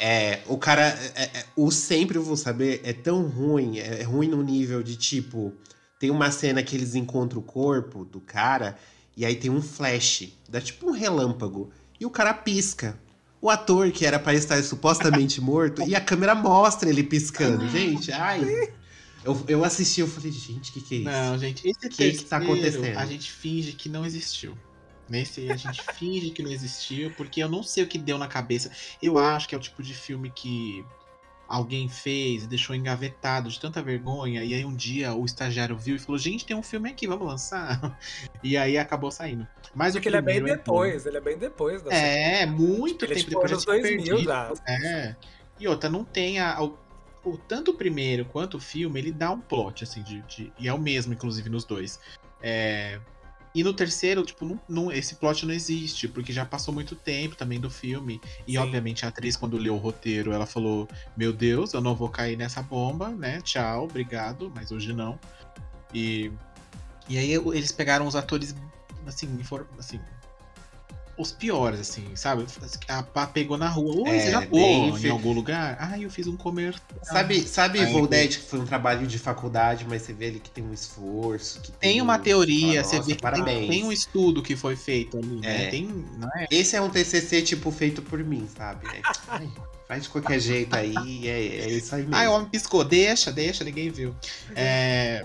[0.00, 0.98] É, o cara.
[1.14, 4.96] é- é- o sempre eu vou saber é tão ruim, é ruim no nível de
[4.96, 5.52] tipo.
[5.98, 8.78] Tem uma cena que eles encontram o corpo do cara
[9.16, 12.98] e aí tem um flash, dá tipo um relâmpago, e o cara pisca.
[13.40, 17.66] O ator que era pra estar supostamente morto e a câmera mostra ele piscando.
[17.70, 18.72] Gente, ai.
[19.24, 21.10] Eu, eu assisti, eu falei, gente, o que, que é isso?
[21.10, 22.96] Não, gente, esse Que que tá acontecendo?
[22.96, 24.56] A gente finge que não existiu.
[25.08, 28.16] Nesse aí a gente finge que não existiu, porque eu não sei o que deu
[28.16, 28.70] na cabeça.
[29.02, 30.84] Eu acho que é o tipo de filme que
[31.48, 35.96] alguém fez e deixou engavetado de tanta vergonha, e aí um dia o estagiário viu
[35.96, 37.80] e falou: Gente, tem um filme aqui, vamos lançar.
[38.44, 39.46] E aí acabou saindo.
[39.74, 40.46] Mas Porque o ele é bem bom.
[40.46, 43.52] depois, ele é bem depois da É, muito Ele é tempo tipo depois.
[43.52, 44.24] anos já tinha 2000 perdido.
[44.28, 44.52] já.
[44.68, 45.16] É.
[45.58, 46.62] E outra, não tem a.
[46.62, 46.78] O,
[47.24, 50.68] o- tanto o primeiro quanto o filme, ele dá um plot, assim, de, de- e
[50.68, 51.98] é o mesmo, inclusive, nos dois.
[52.40, 53.00] É,
[53.58, 57.34] e no terceiro, tipo, não, não- esse plot não existe, porque já passou muito tempo
[57.34, 58.20] também do filme.
[58.46, 58.58] E, Sim.
[58.58, 62.36] obviamente, a atriz, quando leu o roteiro, ela falou: Meu Deus, eu não vou cair
[62.36, 63.40] nessa bomba, né?
[63.40, 65.18] Tchau, obrigado, mas hoje não.
[65.92, 66.30] E,
[67.08, 68.54] e aí eles pegaram os atores,
[69.06, 69.28] assim,
[69.76, 69.98] assim
[71.18, 72.46] os piores, assim, sabe?
[72.86, 74.08] A pá pegou na rua.
[74.08, 74.46] Oi, É, você já fe-
[75.06, 75.76] em algum lugar?
[75.80, 76.80] Ah, eu fiz um comercial.
[77.02, 80.50] Sabe, sabe Aí, Voldete, que foi um trabalho de faculdade, mas você vê ali que
[80.50, 81.60] tem um esforço.
[81.60, 84.54] Que tem, Tem uma um- teoria, você "Nossa, vê que tem, tem um estudo que
[84.56, 85.64] foi feito ali, né?
[85.64, 85.66] É.
[85.70, 86.46] Tem, não é?
[86.50, 88.86] Esse é um TCC, tipo, feito por mim, sabe?
[88.86, 89.48] É, ai,
[89.88, 92.14] faz de qualquer jeito aí, é, é isso aí mesmo.
[92.14, 94.14] Ah, o homem piscou, deixa, deixa, ninguém viu.
[94.54, 95.22] É,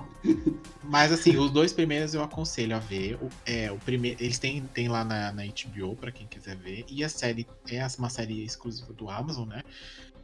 [0.81, 3.15] mas assim, os dois primeiros eu aconselho a ver.
[3.22, 6.85] O, é, o primeiro, eles têm, têm lá na, na HBO, pra quem quiser ver.
[6.90, 9.61] E a série é uma série exclusiva do Amazon, né?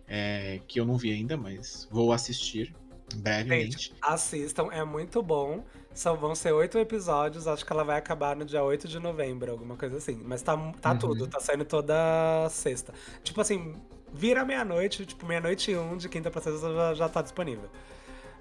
[0.07, 2.73] É, que eu não vi ainda, mas vou assistir
[3.15, 3.93] brevemente.
[4.01, 5.63] Assistam, é muito bom.
[5.93, 9.51] São, vão ser oito episódios, acho que ela vai acabar no dia 8 de novembro,
[9.51, 10.21] alguma coisa assim.
[10.23, 10.97] Mas tá, tá Uhum.
[10.97, 12.93] tudo, tá saindo toda sexta.
[13.23, 13.75] Tipo assim,
[14.13, 17.69] vira meia-noite, tipo, meia-noite e um, de quinta pra sexta já, já tá disponível.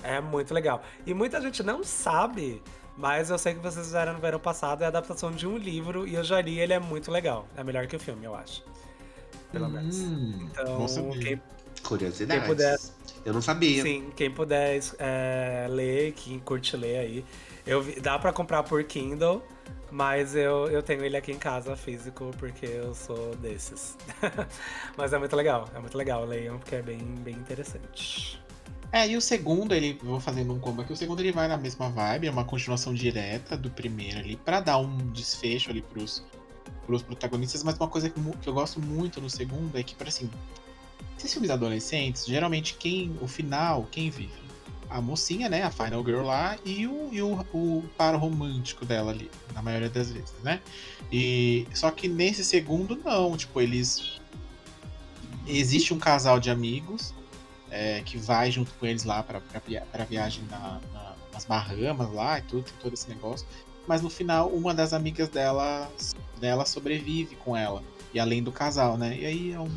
[0.02, 0.82] É muito legal.
[1.06, 2.62] E muita gente não sabe,
[2.96, 6.06] mas eu sei que vocês fizeram no verão passado, é a adaptação de um livro,
[6.06, 7.48] e eu já li, ele é muito legal.
[7.56, 8.62] É melhor que o filme, eu acho.
[9.50, 9.96] Pelo menos.
[9.96, 11.18] Hum, Então, bom saber.
[11.18, 11.42] quem
[11.82, 12.42] Curiosidades.
[12.44, 12.78] Quem puder-
[13.24, 13.82] Eu não sabia.
[13.82, 17.24] Sim, quem puder é, ler, quem curte ler aí.
[17.68, 19.42] Eu dá pra comprar por Kindle,
[19.90, 23.94] mas eu, eu tenho ele aqui em casa físico porque eu sou desses.
[24.96, 26.24] mas é muito legal, é muito legal.
[26.24, 28.42] Leiam porque é bem, bem interessante.
[28.90, 31.58] É, e o segundo, ele, vou fazendo um combo aqui, o segundo ele vai na
[31.58, 36.24] mesma vibe, é uma continuação direta do primeiro ali, pra dar um desfecho ali pros,
[36.86, 40.08] pros protagonistas, mas uma coisa que, que eu gosto muito no segundo é que, para
[40.08, 40.30] assim,
[41.18, 44.47] esses filmes adolescentes, geralmente quem, o final, quem vive?
[44.90, 49.10] A mocinha, né, a final girl lá, e o, e o, o par romântico dela
[49.12, 50.62] ali, na maioria das vezes, né?
[51.12, 54.18] E, só que nesse segundo, não, tipo, eles...
[55.46, 57.14] Existe um casal de amigos,
[57.70, 61.44] é, que vai junto com eles lá pra, pra, via- pra viagem na- na- nas
[61.44, 63.46] Bahamas lá e tudo, todo esse negócio.
[63.86, 65.90] Mas no final, uma das amigas dela,
[66.38, 67.82] dela sobrevive com ela.
[68.12, 69.16] E além do casal, né?
[69.18, 69.70] E aí é um,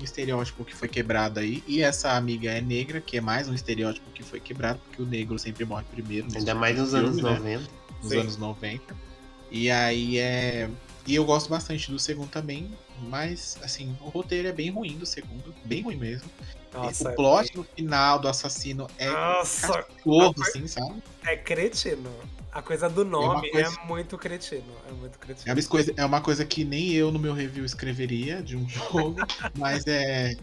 [0.00, 1.62] um estereótipo que foi quebrado aí.
[1.66, 5.06] E essa amiga é negra, que é mais um estereótipo que foi quebrado, porque o
[5.06, 6.26] negro sempre morre primeiro.
[6.26, 7.30] nesse Ainda mais nos filme, anos né?
[7.30, 7.70] 90.
[8.02, 8.18] nos Sim.
[8.20, 8.96] anos 90.
[9.50, 10.68] E aí é.
[11.06, 12.70] E eu gosto bastante do segundo também,
[13.02, 16.30] mas assim, o roteiro é bem ruim do segundo, bem ruim mesmo.
[16.72, 21.02] Nossa, o plot no final do assassino é Nossa, cachorro, assim, sabe?
[21.24, 22.10] é cretino.
[22.54, 24.72] A coisa do nome é, coisa- muito cretino.
[24.88, 25.52] É muito É cretino.
[25.54, 29.16] uma, coisa, é uma coisa que nem eu no meu review escreveria de um jogo,
[29.58, 30.36] mas é.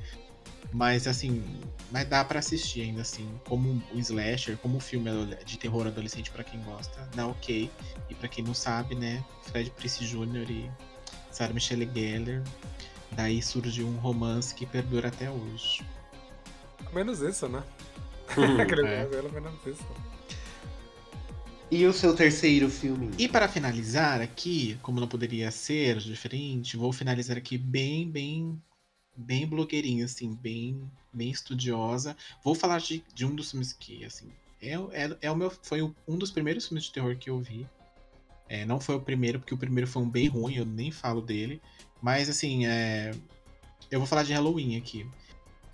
[0.73, 1.43] Mas assim,
[1.91, 5.09] mas dá pra assistir ainda assim, como o slasher, como o filme
[5.45, 7.69] de terror adolescente pra quem gosta, dá ok.
[8.09, 9.21] E pra quem não sabe, né,
[9.51, 10.49] Fred Prince Jr.
[10.49, 10.71] e
[11.29, 12.41] Sarah Michelle Gellar,
[13.11, 15.85] daí surgiu um romance que perdura até hoje.
[16.93, 17.61] Menos isso, né?
[18.85, 19.05] É.
[19.05, 19.85] Pelo menos isso.
[21.71, 23.09] E o seu terceiro filme?
[23.17, 28.61] E para finalizar aqui, como não poderia ser diferente, vou finalizar aqui bem, bem,
[29.15, 30.83] bem blogueirinha, assim, bem,
[31.13, 32.17] bem estudiosa.
[32.43, 34.27] Vou falar de, de um dos filmes que, assim,
[34.61, 37.65] é, é, é o meu, foi um dos primeiros filmes de terror que eu vi.
[38.49, 41.21] É, não foi o primeiro, porque o primeiro foi um bem ruim, eu nem falo
[41.21, 41.61] dele.
[42.01, 43.11] Mas, assim, é,
[43.89, 45.07] eu vou falar de Halloween aqui.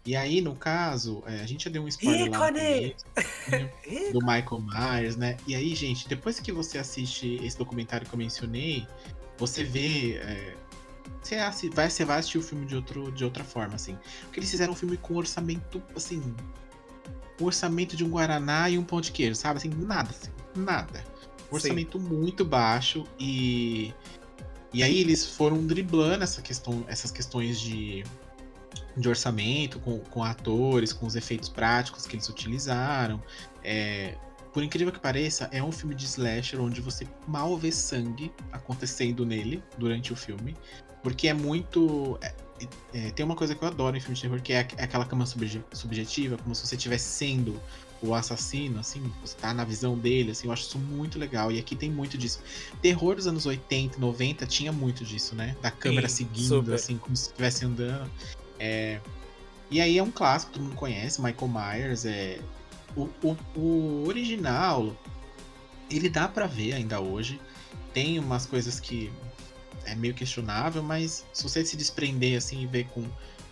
[0.08, 2.48] E aí, no caso, é, a gente já deu um spoiler lá.
[2.48, 3.06] começo,
[4.14, 5.36] do Michael Myers, né?
[5.46, 8.88] E aí, gente, depois que você assiste esse documentário que eu mencionei,
[9.38, 10.14] você vê.
[10.24, 10.56] é,
[11.22, 13.98] você, assi- vai, você vai assistir o filme de, outro, de outra forma, assim.
[14.24, 16.24] Porque eles fizeram um filme com um orçamento, assim.
[17.42, 19.58] o orçamento de um Guaraná e um pão de queijo, sabe?
[19.58, 21.04] Assim, nada, assim, nada.
[21.52, 23.94] Um orçamento muito baixo e.
[24.74, 28.06] E aí eles foram driblando essa questão, essas questões de,
[28.96, 33.22] de orçamento com, com atores, com os efeitos práticos que eles utilizaram.
[33.64, 34.16] É,
[34.54, 39.26] por incrível que pareça, é um filme de slasher onde você mal vê sangue acontecendo
[39.26, 40.56] nele durante o filme.
[41.04, 42.18] Porque é muito.
[42.22, 42.34] é-
[42.92, 45.06] é, tem uma coisa que eu adoro em filme de terror, que é, é aquela
[45.06, 47.62] cama subje- subjetiva, como se você estivesse sendo
[48.02, 51.52] o assassino, assim, você tá na visão dele, assim, eu acho isso muito legal.
[51.52, 52.40] E aqui tem muito disso.
[52.82, 55.56] Terror dos anos 80, 90 tinha muito disso, né?
[55.62, 56.74] Da câmera Sim, seguindo, super.
[56.74, 58.10] assim, como se estivesse andando.
[58.60, 59.00] É,
[59.70, 62.06] E aí é um clássico, todo mundo conhece, Michael Myers.
[62.06, 62.40] É...
[62.96, 64.96] O, o, o original,
[65.90, 67.40] ele dá pra ver ainda hoje.
[67.94, 69.12] Tem umas coisas que
[69.86, 73.06] é meio questionável, mas se você se desprender assim e ver com,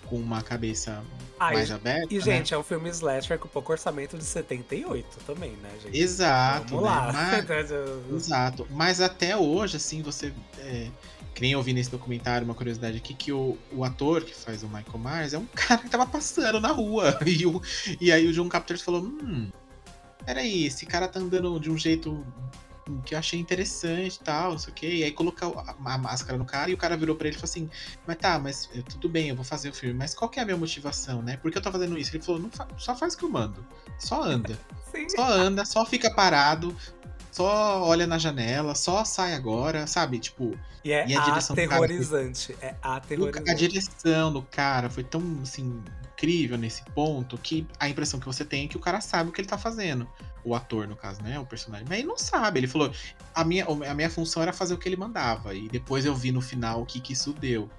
[0.07, 1.03] com uma cabeça
[1.39, 2.07] Ah, mais e- aberta.
[2.13, 2.23] E, né?
[2.23, 5.97] gente, é um filme slasher com pouco orçamento de 78 também, né, gente?
[5.97, 6.75] Exato.
[6.75, 6.89] Vamos né?
[6.89, 7.13] lá.
[7.13, 7.71] Mas-
[8.15, 8.67] Exato.
[8.71, 10.33] Mas até hoje, assim, você.
[10.59, 10.89] É,
[11.35, 14.63] que nem eu vi nesse documentário, uma curiosidade aqui, que o, o ator que faz
[14.63, 17.19] o Michael Myers é um cara que tava passando na rua.
[17.27, 17.61] E, o,
[17.99, 19.51] e aí o John Carpenter falou: hum,
[20.25, 22.25] peraí, esse cara tá andando de um jeito
[23.03, 24.87] que eu achei interessante e tal, não sei o quê.
[24.87, 27.49] E aí colocou a, máscara no cara e o cara virou pra ele e falou
[27.49, 27.69] assim:
[28.05, 30.43] Mas tá, mas eh, tudo bem, eu vou fazer o filme, mas qual que é
[30.43, 31.37] a minha motivação, né?
[31.37, 32.15] Por que eu tô fazendo isso?
[32.15, 33.65] Ele falou: fa- só faz o que eu mando.
[33.99, 34.57] Só anda.
[34.91, 35.09] Sim.
[35.09, 36.75] Só anda, só fica parado,
[37.35, 40.19] só olha na janela, só sai agora, sabe?
[40.19, 42.57] Tipo, E é E a direção do cara aterrorizante.
[42.61, 43.51] É aterrorizante.
[43.51, 45.83] a direção do cara foi tão, assim,
[46.13, 49.33] incrível nesse ponto que a impressão que você tem é que o cara sabe o
[49.33, 50.07] que ele tá fazendo.
[50.45, 51.37] O ator, no caso, né?
[51.39, 51.85] O personagem.
[51.89, 52.59] Mas ele não sabe.
[52.59, 52.89] Ele falou:
[53.33, 55.53] a minha, a minha função era fazer o que ele mandava.
[55.53, 57.69] E depois eu vi no final o que, que isso deu.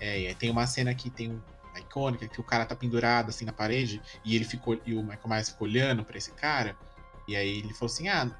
[0.00, 1.40] É, e tem uma cena que tem um-
[1.74, 4.80] a icônica, que o cara tá pendurado assim na parede, e ele ficou.
[4.86, 6.76] E o Michael Myers ficou olhando pra esse cara.
[7.26, 8.30] E aí ele falou assim: ah.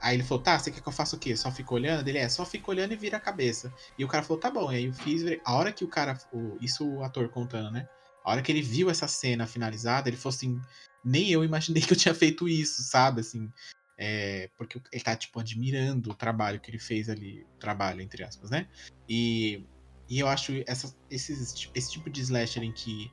[0.00, 1.36] Aí ele falou, tá, você quer que eu faça o quê?
[1.36, 2.08] Só fica olhando?
[2.08, 3.72] Ele é, só fica olhando e vira a cabeça.
[3.98, 4.72] E o cara falou, tá bom.
[4.72, 5.22] E aí eu fiz.
[5.44, 6.18] A hora que o cara.
[6.32, 7.86] o- isso o ator contando, né?
[8.24, 10.60] A hora que ele viu essa cena finalizada, ele falou assim:
[11.04, 13.20] nem eu imaginei que eu tinha feito isso, sabe?
[13.20, 13.52] Assim.
[13.98, 17.46] É, porque ele tá, tipo, admirando o trabalho que ele fez ali.
[17.58, 18.66] Trabalho, entre aspas, né?
[19.08, 19.66] E,
[20.08, 23.12] e eu acho essa, esses, esse tipo de slasher em que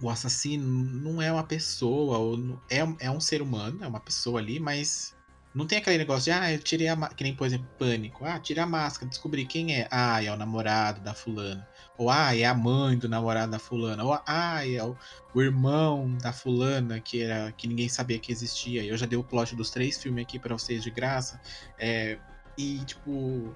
[0.00, 4.40] o assassino não é uma pessoa, ou é, é um ser humano, é uma pessoa
[4.40, 5.15] ali, mas
[5.56, 8.26] não tem aquele negócio de, ah, eu tirei a que nem, por exemplo, pânico.
[8.26, 9.88] Ah, tirei a máscara, descobri quem é.
[9.90, 11.66] Ah, é o namorado da fulana.
[11.96, 14.04] Ou, ah, é a mãe do namorado da fulana.
[14.04, 14.94] Ou, ah, é o,
[15.34, 18.84] o irmão da fulana que, era, que ninguém sabia que existia.
[18.84, 21.40] Eu já dei o plot dos três filmes aqui pra vocês de graça.
[21.78, 22.18] É,
[22.58, 23.54] e, tipo...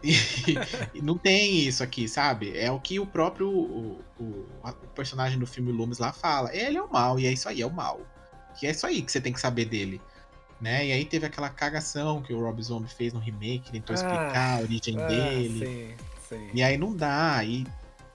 [0.94, 2.56] e- não tem isso aqui, sabe?
[2.56, 6.54] É o que o próprio o, o- o personagem do filme Loomis lá fala.
[6.54, 8.00] Ele é o mal, e é isso aí, é o mal.
[8.58, 10.00] Que é isso aí que você tem que saber dele.
[10.60, 10.86] Né?
[10.88, 14.58] E aí teve aquela cagação que o Rob Zombie fez no remake, tentou Ah, explicar
[14.58, 15.58] a origem Ah, dele.
[15.58, 15.94] Sim,
[16.28, 16.50] sim.
[16.52, 17.66] E aí não dá, e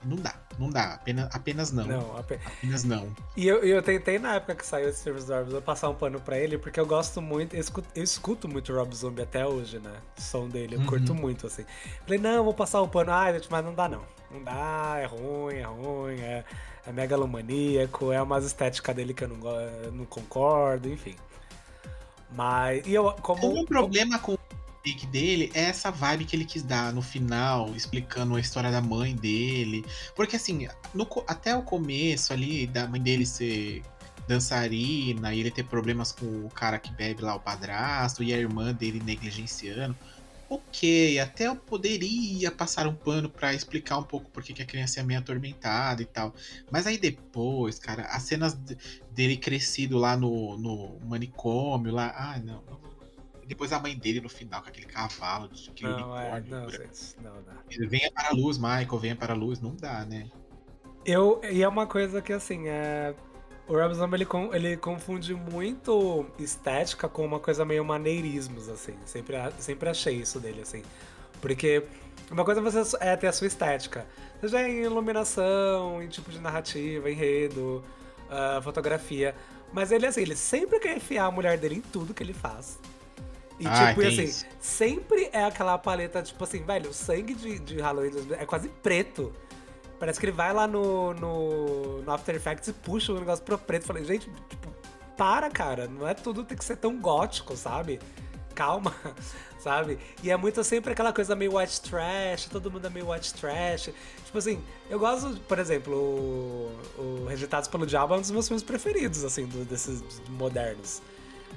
[0.03, 3.11] não dá, não dá, apenas, apenas não, Não, ape- apenas não.
[3.35, 5.95] E eu, eu tentei, na época que saiu esse Service do Rob Zombie, passar um
[5.95, 9.23] pano pra ele, porque eu gosto muito, eu escuto, eu escuto muito o Rob Zombie
[9.23, 9.93] até hoje, né?
[10.15, 10.85] O som dele, eu Uhum.
[10.85, 11.65] curto muito, assim.
[12.03, 13.11] Falei, não, vou passar um pano.
[13.33, 14.03] Gente, mas não dá, não.
[14.29, 16.43] Não dá, é ruim, é ruim, é,
[16.85, 21.15] é megalomaníaco, é umas estéticas dele que eu não, eu não concordo, enfim.
[22.35, 23.61] Mas, e eu, como...
[23.61, 24.39] O problema com o
[24.83, 28.81] remake dele é essa vibe que ele quis dar no final, explicando a história da
[28.81, 29.85] mãe dele.
[30.15, 33.81] Porque assim, no até o começo ali, da mãe dele ser
[34.27, 38.37] dançarina e ele ter problemas com o cara que bebe lá, o padrasto, e a
[38.37, 39.95] irmã dele negligenciando.
[40.47, 44.99] Ok, até eu poderia passar um pano pra explicar um pouco por que a criança
[44.99, 46.35] é meio atormentada e tal.
[46.71, 48.77] Mas aí depois, cara, as cenas de-
[49.11, 52.13] dele crescido lá no, no manicômio, lá.
[52.15, 52.61] Ah, não.
[52.69, 52.79] não
[53.47, 56.51] Depois a mãe dele no final, com aquele cavalo, aquele Não, é, unicórnio.
[56.51, 57.55] não, por- gente, não dá.
[57.71, 59.59] Ele venha para a luz, Michael, venha para a luz.
[59.59, 60.29] Não dá, né?
[61.03, 63.15] Eu, e é uma coisa que, assim, é...
[63.67, 68.93] O Rob Zombie, ele, ele confunde muito estética com uma coisa meio maneirismos, assim.
[69.05, 70.83] Sempre, sempre achei isso dele, assim.
[71.41, 71.83] Porque
[72.29, 74.05] uma coisa é você é ter a sua estética.
[74.39, 77.83] Seja em iluminação, em tipo de narrativa, enredo,
[78.29, 79.35] ah, fotografia.
[79.73, 82.79] Mas ele, assim, ele sempre quer enfiar a mulher dele em tudo que ele faz.
[83.59, 84.45] E, Ah, tipo, e assim, isso.
[84.59, 89.33] sempre é aquela paleta, tipo assim, velho, o sangue de, de Halloween é quase preto.
[89.99, 93.57] Parece que ele vai lá no, no, no After Effects e puxa o negócio pro
[93.57, 93.85] preto.
[93.85, 94.73] Falei, gente, tipo,
[95.17, 95.87] para, cara.
[95.87, 97.99] Não é tudo tem que ser tão gótico, sabe?
[98.53, 98.95] calma,
[99.59, 99.99] sabe?
[100.23, 103.89] E é muito sempre aquela coisa meio white trash, todo mundo é meio white trash.
[104.23, 108.47] Tipo assim, eu gosto, por exemplo, o, o Rejeitados pelo Diabo é um dos meus
[108.47, 111.01] filmes preferidos, assim, do- desses modernos.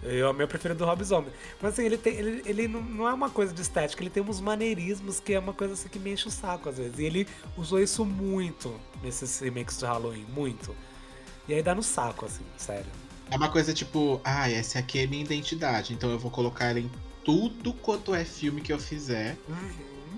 [0.03, 1.31] Eu, é o meu preferido do Rob Zombie.
[1.61, 4.41] Mas assim, ele, tem, ele, ele não, é uma coisa de estética, ele tem uns
[4.41, 6.99] maneirismos que é uma coisa assim que me enche o saco às vezes.
[6.99, 7.27] E ele
[7.57, 10.75] usou isso muito nesses remakes de Halloween, muito.
[11.49, 12.91] E aí dá no saco, assim, sério.
[13.31, 16.81] É uma coisa tipo, ah, essa aqui é minha identidade, então eu vou colocar ela
[16.81, 16.91] em
[17.25, 19.37] tudo quanto é filme que eu fizer,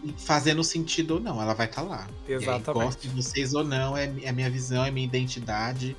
[0.05, 2.09] e fazendo sentido ou não, ela vai estar lá.
[2.29, 2.85] E aí, Exatamente.
[2.85, 5.97] gosto de vocês ou não, é, é minha visão, é minha identidade.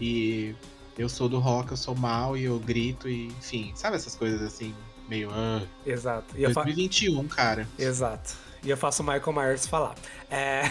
[0.00, 0.54] E
[0.98, 4.40] eu sou do rock, eu sou mal e eu grito, e enfim, sabe essas coisas
[4.42, 4.74] assim,
[5.08, 5.28] meio.
[5.32, 6.36] ah, Exato.
[6.38, 7.68] E eu fa- 2021, cara.
[7.78, 8.34] Exato.
[8.62, 9.94] E eu faço o Michael Myers falar.
[10.30, 10.62] É.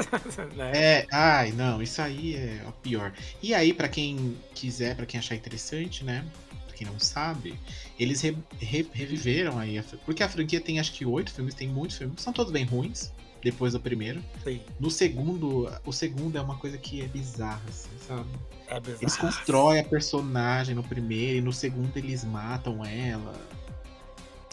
[0.56, 0.72] né?
[0.74, 3.12] É, ai, não, isso aí é o pior.
[3.42, 6.24] E aí, pra quem quiser, pra quem achar interessante, né?
[6.66, 7.58] Pra quem não sabe,
[7.98, 9.78] eles re- re- reviveram aí.
[9.78, 12.64] a porque a franquia tem acho que oito filmes, tem muitos filmes, são todos bem
[12.64, 13.12] ruins.
[13.42, 14.22] Depois do primeiro.
[14.44, 18.26] Sim, No segundo, o segundo é uma coisa que é bizarra, assim, sabe?
[18.68, 19.02] é bizarro.
[19.02, 23.34] Eles constroem a personagem no primeiro e no segundo eles matam ela.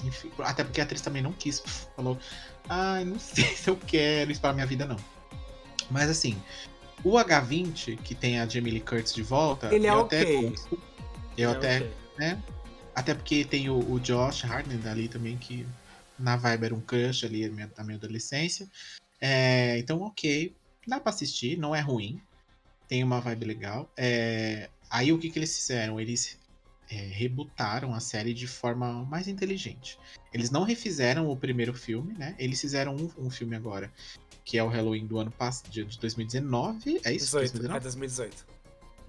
[0.04, 1.60] Enfim, até porque a atriz também não quis.
[1.96, 2.18] Falou,
[2.68, 4.98] ai, não sei se eu quero isso pra minha vida, não.
[5.92, 6.36] Mas assim,
[7.04, 10.50] o H20, que tem a Jamie Lee Curtis de volta, Ele é eu até ok.
[10.50, 10.82] gosto.
[11.38, 11.94] Eu É, até, ok.
[12.18, 12.44] né?
[12.96, 15.66] Até porque tem o, o Josh Hartnett ali também, que
[16.20, 18.70] na vibe era um crush ali na minha, da minha adolescência.
[19.22, 20.56] É, então, ok.
[20.88, 22.22] Dá pra assistir, não é ruim.
[22.88, 23.92] Tem uma vibe legal.
[23.96, 26.00] É, aí o que, que eles fizeram?
[26.00, 26.38] Eles
[26.90, 29.98] é, rebutaram a série de forma mais inteligente.
[30.34, 32.36] Eles não refizeram o primeiro filme, né?
[32.40, 33.92] Eles fizeram um, um filme agora,
[34.44, 37.02] que é o Halloween do ano passado, de 2019.
[37.04, 37.26] É isso?
[37.26, 37.78] 18, 2019?
[37.78, 38.59] é 2018.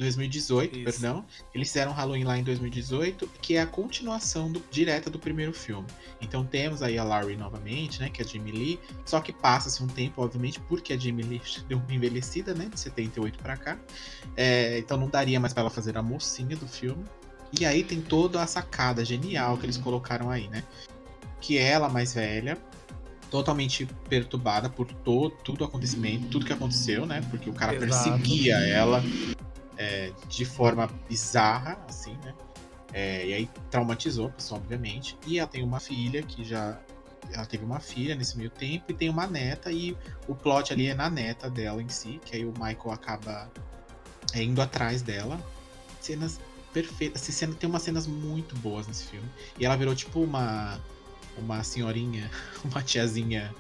[0.01, 0.85] 2018, Isso.
[1.01, 1.25] perdão.
[1.55, 5.87] Eles fizeram Halloween lá em 2018, que é a continuação do- direta do primeiro filme.
[6.21, 9.83] Então temos aí a Laurie novamente, né, que é a Jamie Lee, só que passa-se
[9.83, 13.79] um tempo, obviamente, porque a Jamie Lee deu uma envelhecida, né, de 78 pra cá.
[14.37, 17.05] É, então não daria mais pra ela fazer a mocinha do filme.
[17.59, 20.63] E aí tem toda a sacada genial que eles colocaram aí, né?
[21.41, 22.57] Que é ela mais velha,
[23.31, 27.21] totalmente perturbada por to tudo o acontecimento, tudo que aconteceu, né?
[27.31, 28.11] Porque o cara Exato.
[28.11, 29.03] perseguia ela
[29.81, 32.35] é, de forma bizarra, assim, né?
[32.93, 35.17] É, e aí traumatizou a pessoa, obviamente.
[35.27, 36.79] E ela tem uma filha que já.
[37.33, 39.97] Ela teve uma filha nesse meio tempo e tem uma neta, e
[40.29, 43.51] o plot ali é na neta dela em si, que aí o Michael acaba
[44.35, 45.41] é, indo atrás dela.
[46.01, 46.39] Cenas
[46.75, 47.23] perfeitas.
[47.23, 49.29] Assim, cena, tem umas cenas muito boas nesse filme.
[49.59, 50.79] E ela virou tipo uma.
[51.39, 52.31] Uma senhorinha,
[52.65, 53.55] uma tiazinha.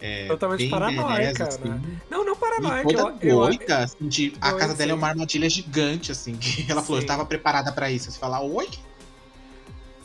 [0.00, 1.48] É, Totalmente paranoica, né?
[1.48, 2.00] assim.
[2.08, 4.98] Não, toda eu, eu, doida, assim, de- a eu- casa dela é sim.
[4.98, 6.34] uma armadilha gigante, assim.
[6.36, 7.06] Que ela falou, eu Sim.
[7.06, 8.10] tava preparada pra isso.
[8.10, 8.68] Você fala, oi?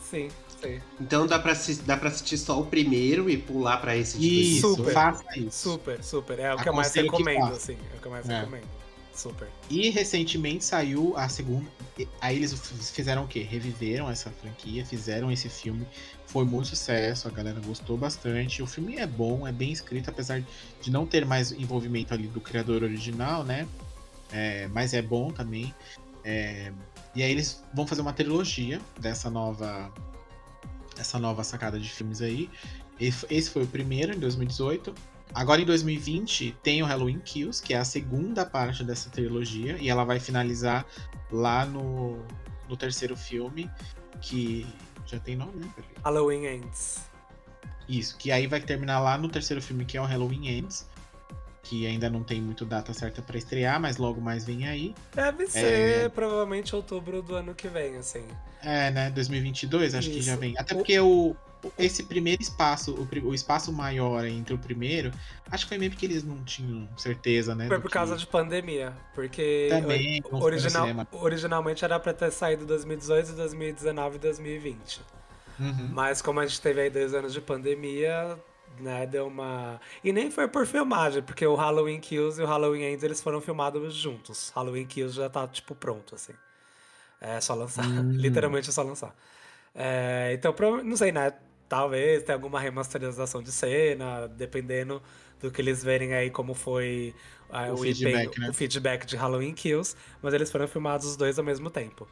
[0.02, 0.28] Sim,
[0.62, 0.80] sim.
[1.00, 1.52] Então dá pra,
[1.84, 4.92] dá pra assistir só o primeiro e pular pra esse de Isso, Super.
[4.92, 5.70] faça isso.
[5.70, 6.38] Super, super.
[6.38, 7.76] É o que eu mais recomendo, assim.
[7.92, 8.40] É o que eu mais É.
[8.40, 8.64] recomendo.
[9.14, 9.48] Super.
[9.70, 11.66] E recentemente saiu a segunda.
[12.20, 12.52] Aí eles
[12.92, 13.42] fizeram o quê?
[13.48, 15.86] Reviveram essa franquia, fizeram esse filme.
[16.34, 18.60] Foi muito sucesso, a galera gostou bastante.
[18.60, 20.42] O filme é bom, é bem escrito, apesar
[20.82, 23.68] de não ter mais envolvimento ali do criador original, né?
[24.32, 25.72] É, mas é bom também.
[26.24, 26.72] É,
[27.14, 29.94] e aí eles vão fazer uma trilogia dessa nova.
[30.98, 32.50] Essa nova sacada de filmes aí.
[32.98, 34.92] Esse foi o primeiro, em 2018.
[35.32, 39.88] Agora em 2020 tem o Halloween Kills, que é a segunda parte dessa trilogia, e
[39.88, 40.84] ela vai finalizar
[41.30, 42.18] lá no,
[42.68, 43.70] no terceiro filme,
[44.20, 44.66] que
[45.06, 45.68] já tem nome, né?
[46.02, 47.02] Halloween Ends.
[47.88, 50.88] Isso, que aí vai terminar lá no terceiro filme, que é o Halloween Ends,
[51.62, 54.94] que ainda não tem muito data certa pra estrear, mas logo mais vem aí.
[55.14, 58.24] Deve ser provavelmente outubro do ano que vem, assim.
[58.62, 59.10] É, né?
[59.10, 60.26] 2022, acho que Isso.
[60.26, 60.54] já vem.
[60.56, 61.36] Até porque o,
[61.78, 65.10] esse primeiro espaço, o, o espaço maior entre o primeiro,
[65.50, 67.66] acho que foi meio porque eles não tinham certeza, né?
[67.68, 68.92] Foi por que- causa de pandemia.
[69.14, 71.08] Porque Também, o- original, cinema.
[71.12, 75.00] originalmente era pra ter saído 2018, 2019 e 2020.
[75.58, 75.88] Uhum.
[75.92, 78.36] Mas como a gente teve aí dois anos de pandemia,
[78.80, 79.80] né, deu uma.
[80.02, 83.40] E nem foi por filmagem, porque o Halloween Kills e o Halloween Ends eles foram
[83.40, 84.50] filmados juntos.
[84.54, 86.32] Halloween Kills já tá, tipo, pronto, assim.
[87.20, 87.86] É só lançar.
[87.86, 88.10] Hum.
[88.18, 89.14] Literalmente é só lançar.
[89.74, 90.54] É, então,
[90.84, 91.32] não sei, né?
[91.68, 95.02] Talvez tenha alguma remasterização de cena, dependendo
[95.40, 97.14] do que eles verem aí como foi
[97.50, 98.50] ah, O o, feedback, empenho- né?
[98.50, 102.06] o feedback de Halloween Kills, mas eles foram filmados os dois ao mesmo tempo.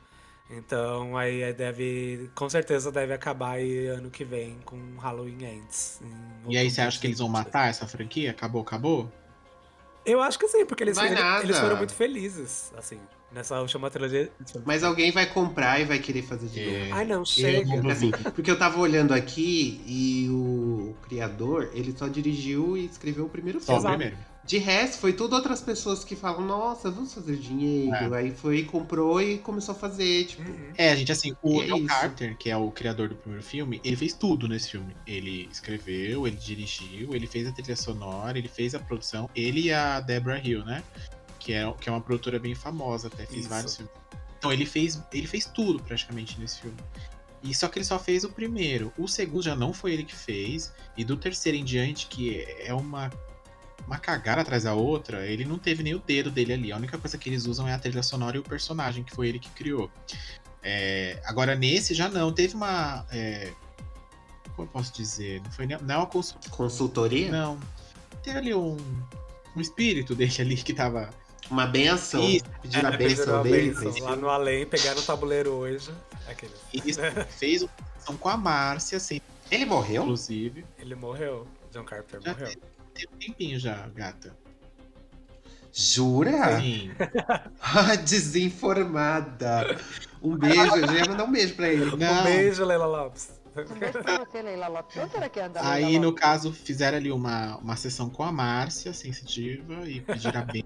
[0.51, 6.01] Então aí deve, com certeza deve acabar aí ano que vem com Halloween Ends.
[6.49, 7.45] E aí você acha que eles vão 2022.
[7.47, 8.31] matar essa franquia?
[8.33, 9.11] Acabou, acabou?
[10.05, 10.99] Eu acho que sim, porque eles,
[11.43, 13.01] eles foram muito felizes, assim.
[13.34, 14.30] Nessa última trilogia.
[14.64, 16.76] Mas alguém vai comprar e vai querer fazer de novo.
[16.76, 17.92] É, Ai, não, Eu- chega.
[17.92, 23.28] assim, porque eu tava olhando aqui e o, criador, ele só dirigiu e escreveu o
[23.28, 23.96] primeiro Só o filme.
[23.96, 24.32] primeiro.
[24.44, 28.12] De resto, foi tudo outras pessoas que falam, nossa, vamos fazer dinheiro.
[28.12, 30.42] Aí foi, comprou e começou a fazer, tipo.
[30.42, 30.72] Uhum.
[30.76, 31.80] É, gente, assim, o É.
[31.86, 34.96] Carter, que é o criador do primeiro filme, ele fez tudo nesse filme.
[35.06, 39.30] Ele escreveu, ele dirigiu, ele fez a trilha sonora, ele fez a produção.
[39.34, 40.82] Ele e a Deborah Hill, né?
[41.43, 43.48] Que é, que é uma produtora bem famosa, até fez Isso.
[43.48, 43.93] vários filmes.
[44.39, 46.77] Então ele fez, ele fez tudo praticamente nesse filme.
[47.43, 48.93] E só que ele só fez o primeiro.
[48.97, 50.73] O segundo já não foi ele que fez.
[50.97, 53.10] E do terceiro em diante, que é uma,
[53.86, 56.73] uma cagada atrás da outra, ele não teve nem o dedo dele ali.
[56.73, 59.28] A única coisa que eles usam é a trilha sonora e o personagem, que foi
[59.28, 59.90] ele que criou.
[60.62, 62.32] É, agora nesse já não.
[62.32, 63.05] Teve uma.
[63.10, 63.52] é,
[64.55, 65.43] como eu posso dizer?
[65.43, 66.48] Não foi nem, não é uma consulta.
[66.51, 67.31] Consultoria?
[67.31, 67.59] Não.
[68.23, 68.77] Teve ali um.
[69.55, 71.10] Um espírito dele ali que tava.
[71.51, 72.23] Uma benção.
[72.23, 72.44] Isso.
[72.62, 73.70] Pediram a É, pediram benção a dele.
[73.74, 75.90] benção lá no além, pegaram o tabuleiro hoje.
[76.28, 76.52] Aquele.
[76.73, 77.01] Isso,
[77.39, 79.20] fez uma sessão com a Márcia, assim,
[79.51, 80.02] Ele morreu?
[80.02, 80.64] inclusive.
[80.78, 81.47] Ele morreu.
[81.73, 82.48] John Carter Já morreu.
[82.94, 84.35] Tem um tempinho já, gata.
[85.73, 86.60] Jura?
[86.60, 86.90] Sim.
[87.60, 89.78] Ah, desinformada.
[90.23, 91.85] Um beijo, eu já ia mandar um beijo pra ele.
[91.97, 92.20] Não.
[92.20, 93.40] Um beijo, Leila Lopes.
[93.55, 94.97] você, Leila Lopes.
[94.98, 98.31] Onde será que anda a Aí, no caso, fizeram ali uma, uma sessão com a
[98.31, 100.64] Márcia, sensitiva, e pediram a bem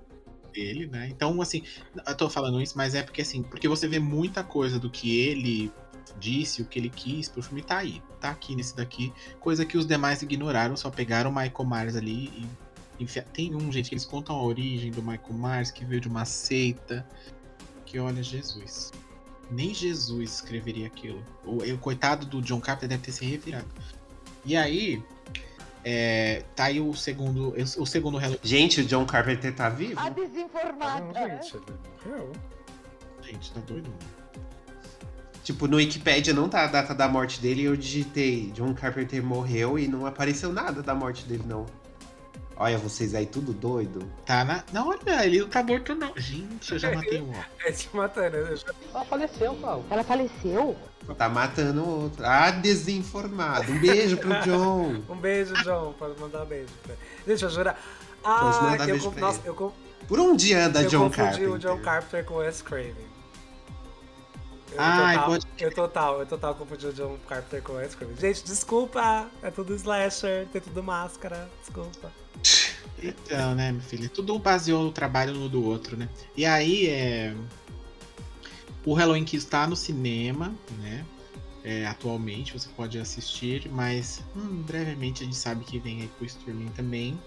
[0.56, 1.06] dele, né?
[1.10, 1.62] Então, assim,
[2.06, 5.20] eu tô falando isso, mas é porque, assim, porque você vê muita coisa do que
[5.20, 5.70] ele
[6.18, 8.02] disse, o que ele quis pro filme tá aí.
[8.20, 9.12] Tá aqui nesse daqui.
[9.38, 12.30] Coisa que os demais ignoraram, só pegaram o Michael Myers ali
[12.98, 13.02] e.
[13.02, 16.08] enfia- Tem um, gente, que eles contam a origem do Michael Myers, que veio de
[16.08, 17.06] uma seita.
[17.84, 18.90] Que olha, Jesus.
[19.50, 21.22] Nem Jesus escreveria aquilo.
[21.44, 23.68] O, o coitado do John Carpenter deve ter se revirado.
[24.44, 25.02] E aí,
[25.88, 28.40] é, tá aí o segundo, o segundo relógio.
[28.42, 30.00] Gente, o John Carpenter tá vivo?
[30.00, 31.28] A Não, desinformada.
[31.28, 31.64] gente, ele
[32.04, 32.32] morreu.
[33.22, 33.94] Gente, tá doido?
[35.44, 39.22] Tipo, no Wikipedia não tá a data da morte dele e eu digitei John Carpenter
[39.22, 41.66] morreu e não apareceu nada da morte dele, não.
[42.58, 44.00] Olha, vocês aí tudo doido.
[44.24, 44.64] Tá na.
[44.72, 46.12] Não, olha, ele não tá morto, não.
[46.16, 47.42] Gente, eu já matei um, ó.
[47.68, 48.36] É te matando.
[48.36, 49.84] eu já- Ela faleceu, Paulo.
[49.90, 50.76] Ela faleceu?
[51.18, 52.24] Tá matando o outro.
[52.24, 53.70] Ah, desinformado.
[53.70, 55.02] Um beijo pro John.
[55.08, 55.92] Um beijo, John.
[55.98, 57.36] Pode mandar beijo pra ele.
[57.36, 57.50] Gente, eu.
[57.64, 57.76] Pode
[58.24, 59.72] Ah, mandar eu, beijo nossa, eu,
[60.08, 61.52] Por onde anda eu John confundi Carpenter?
[61.52, 62.94] o John Carpenter com o Wes Craven.
[64.76, 67.94] Eu Ai, total, pode- eu total, eu total confundi o John Carpenter com o Wes
[67.94, 68.16] Craven.
[68.16, 69.28] Gente, desculpa.
[69.42, 71.48] É tudo slasher, tem tudo máscara.
[71.60, 72.12] Desculpa.
[73.02, 74.08] Então, né, meu filho?
[74.08, 76.08] Tudo baseou no trabalho no do outro, né?
[76.36, 77.34] E aí, é.
[78.84, 81.04] O Halloween que está no cinema, né?
[81.64, 86.24] É, atualmente você pode assistir, mas hum, brevemente a gente sabe que vem aí pro
[86.24, 87.18] streaming também.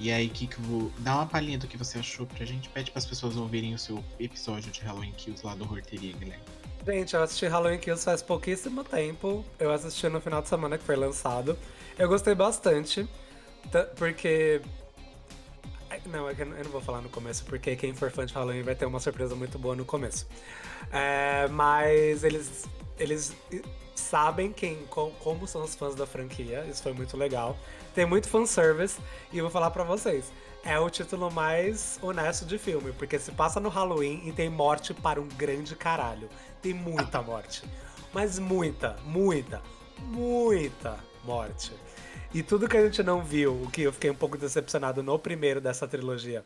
[0.00, 2.68] E aí, Kiko, vou dar uma palhinha do que você achou pra gente.
[2.70, 6.42] Pede para as pessoas ouvirem o seu episódio de Halloween Kills lá do Horteria, Guilherme.
[6.84, 9.44] Gente, eu assisti Halloween Kills faz pouquíssimo tempo.
[9.58, 11.56] Eu assisti no final de semana que foi lançado.
[11.98, 13.08] Eu gostei bastante,
[13.70, 14.60] ta- porque.
[15.90, 18.74] É não eu não vou falar no começo, porque quem for fã de Halloween vai
[18.74, 20.26] ter uma surpresa muito boa no começo.
[20.90, 22.64] É, mas eles,
[22.98, 23.36] eles
[23.94, 27.56] sabem quem, co- como são os fãs da franquia, isso foi muito legal.
[27.94, 28.98] Tem muito fanservice,
[29.30, 30.32] e eu vou falar pra vocês.
[30.64, 34.94] É o título mais honesto de filme, porque se passa no Halloween e tem morte
[34.94, 36.28] para um grande caralho.
[36.62, 37.64] Tem muita morte.
[38.12, 39.60] Mas muita, muita,
[39.98, 41.72] muita morte.
[42.32, 45.18] E tudo que a gente não viu, o que eu fiquei um pouco decepcionado no
[45.18, 46.44] primeiro dessa trilogia,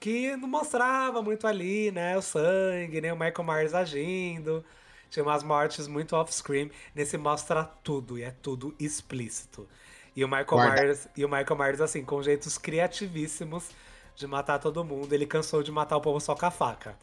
[0.00, 4.64] que não mostrava muito ali, né, o sangue, nem o Michael Myers agindo.
[5.10, 6.70] Tinha umas mortes muito off-screen.
[6.94, 9.68] Nesse mostra tudo, e é tudo explícito.
[10.18, 10.82] E o Michael Guarda.
[10.82, 13.68] Myers, e o Michael Myers, assim, com jeitos criativíssimos
[14.16, 15.12] de matar todo mundo.
[15.12, 16.96] Ele cansou de matar o povo só com a faca.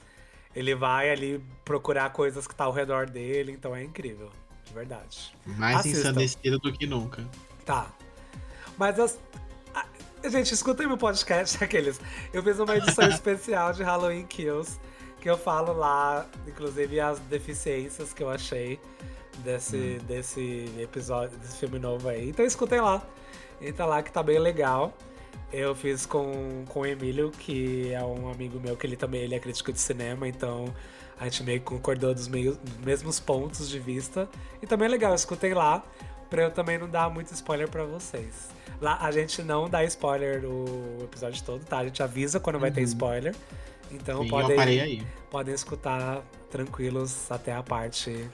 [0.53, 4.29] Ele vai ali procurar coisas que tá ao redor dele, então é incrível.
[4.65, 5.33] De verdade.
[5.45, 6.09] Mais Assistam.
[6.09, 7.25] ensandecido do que nunca.
[7.65, 7.87] Tá.
[8.77, 9.17] Mas as.
[10.25, 12.01] Gente, escutem meu podcast, aqueles.
[12.33, 14.77] Eu fiz uma edição especial de Halloween Kills,
[15.21, 18.77] que eu falo lá, inclusive, as deficiências que eu achei
[19.39, 22.29] desse, desse episódio, desse filme novo aí.
[22.29, 23.05] Então escutem lá.
[23.61, 24.93] Entra lá que tá bem legal.
[25.51, 29.35] Eu fiz com, com o Emílio, que é um amigo meu, que ele também ele
[29.35, 30.73] é crítico de cinema, então
[31.19, 34.27] a gente meio que concordou dos, meio- dos mesmos pontos de vista.
[34.61, 35.83] E também é legal, escutem lá,
[36.29, 38.49] pra eu também não dar muito spoiler pra vocês.
[38.81, 41.79] Lá a gente não dá spoiler o episódio todo, tá?
[41.79, 43.33] A gente avisa quando vai ter spoiler.
[43.91, 44.57] Então Sim, podem,
[45.29, 48.27] podem escutar tranquilos até a parte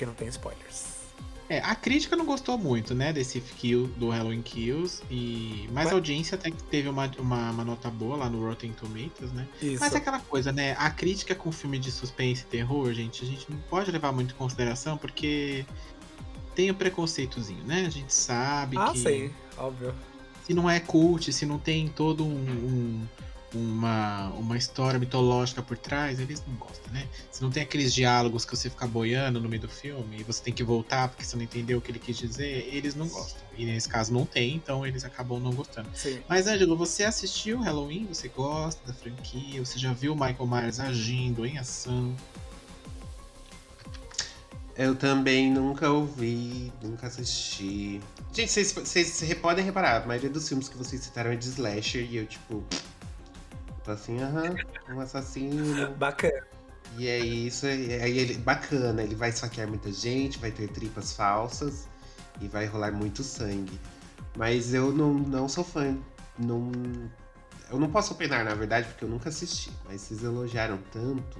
[0.00, 0.98] que não tem spoilers.
[1.46, 5.68] É, a crítica não gostou muito, né, desse kill do Halloween Kills, e...
[5.72, 5.90] mas Ué?
[5.90, 9.46] a audiência até que teve uma, uma, uma nota boa lá no Rotten Tomatoes, né?
[9.60, 9.78] Isso.
[9.80, 10.74] Mas é aquela coisa, né?
[10.78, 14.32] A crítica com filme de suspense e terror, gente, a gente não pode levar muito
[14.32, 15.66] em consideração porque
[16.54, 17.84] tem o preconceitozinho, né?
[17.84, 19.92] A gente sabe Ah, que sim, óbvio.
[20.46, 23.08] se não é cult, se não tem todo um, um-
[23.54, 27.06] uma, uma história mitológica por trás, eles não gostam, né?
[27.30, 30.42] Se não tem aqueles diálogos que você fica boiando no meio do filme e você
[30.42, 33.40] tem que voltar porque você não entendeu o que ele quis dizer, eles não gostam.
[33.56, 35.88] E nesse caso não tem, então eles acabam não gostando.
[35.94, 36.20] Sim.
[36.28, 38.06] Mas, Ângelo, você assistiu Halloween?
[38.06, 39.64] Você gosta da franquia?
[39.64, 42.14] Você já viu o Michael Myers agindo em ação?
[44.76, 48.00] Eu também nunca ouvi, nunca assisti.
[48.32, 52.06] Gente, vocês, vocês podem reparar, a maioria dos filmes que vocês citaram é de slasher
[52.10, 52.64] e eu, tipo.
[53.90, 54.54] Tô assim, aham,
[54.88, 55.92] um assassino.
[55.96, 56.44] Bacana.
[56.96, 58.34] E é isso, aí aí ele.
[58.34, 61.88] Bacana, ele vai esfaquear muita gente, vai ter tripas falsas
[62.40, 63.80] e vai rolar muito sangue.
[64.36, 65.98] Mas eu não, não sou fã.
[66.38, 66.70] Não,
[67.68, 69.72] eu não posso opinar, na verdade, porque eu nunca assisti.
[69.84, 71.38] Mas vocês elogiaram tanto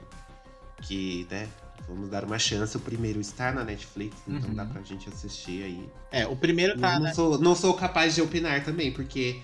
[0.82, 1.48] que, né?
[1.88, 2.76] Vamos dar uma chance.
[2.76, 4.56] O primeiro está na Netflix, então Uhum.
[4.56, 5.88] dá pra gente assistir aí.
[6.10, 7.14] É, o primeiro tá, não, né?
[7.14, 9.40] sou, não sou capaz de opinar também, porque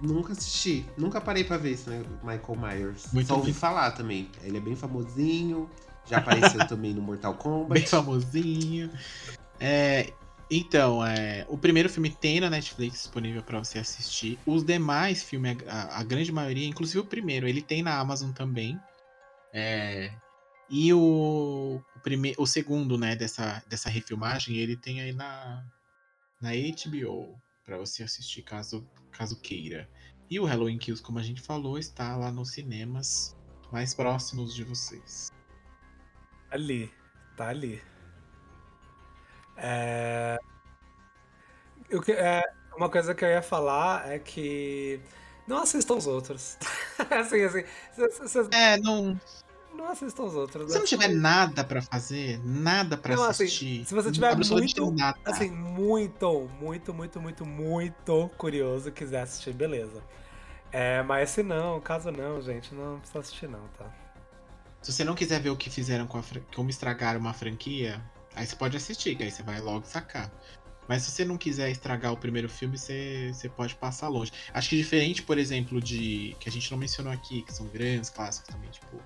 [0.00, 0.86] nunca assisti.
[0.96, 3.12] Nunca parei pra ver esse né, Michael Myers.
[3.12, 3.54] Muito Só ouvi bem.
[3.54, 4.30] falar também.
[4.42, 5.70] Ele é bem famosinho.
[6.06, 7.80] Já apareceu também no Mortal Kombat.
[7.80, 8.90] Bem famosinho.
[9.58, 10.12] É,
[10.50, 14.38] então, é, o primeiro filme tem na Netflix disponível pra você assistir.
[14.46, 18.78] Os demais filmes, a, a grande maioria, inclusive o primeiro, ele tem na Amazon também.
[19.52, 20.12] É,
[20.68, 25.64] e o, o, prime, o segundo, né, dessa, dessa refilmagem, ele tem aí na,
[26.40, 28.86] na HBO pra você assistir caso,
[29.16, 29.88] caso queira.
[30.28, 33.36] E o Halloween Kills, como a gente falou, está lá nos cinemas
[33.72, 35.30] mais próximos de vocês.
[36.50, 36.92] Ali.
[37.36, 37.82] Tá ali.
[39.56, 40.38] É...
[42.04, 42.42] Que, é...
[42.76, 45.00] Uma coisa que eu ia falar é que.
[45.46, 46.58] Não assistam os outros.
[47.10, 47.64] assim, assim.
[47.96, 49.18] Vocês É, não,
[49.76, 50.72] não assistam os outros.
[50.72, 53.84] Se não tiver nada pra fazer, nada pra Não, assim, assistir.
[53.84, 55.18] se você tiver muito, nada.
[55.24, 60.02] Assim, muito, muito, muito, muito, muito curioso e quiser assistir, beleza.
[60.72, 63.86] É, mas se não, caso não, gente, não precisa assistir não, tá?
[64.82, 66.22] Se você não quiser ver o que fizeram com a
[66.54, 68.00] como estragaram uma franquia,
[68.34, 70.30] aí você pode assistir, que aí você vai logo sacar.
[70.88, 74.32] Mas se você não quiser estragar o primeiro filme, você, você pode passar longe.
[74.54, 76.36] Acho que diferente, por exemplo, de.
[76.38, 79.00] que a gente não mencionou aqui, que são grandes clássicos também, tipo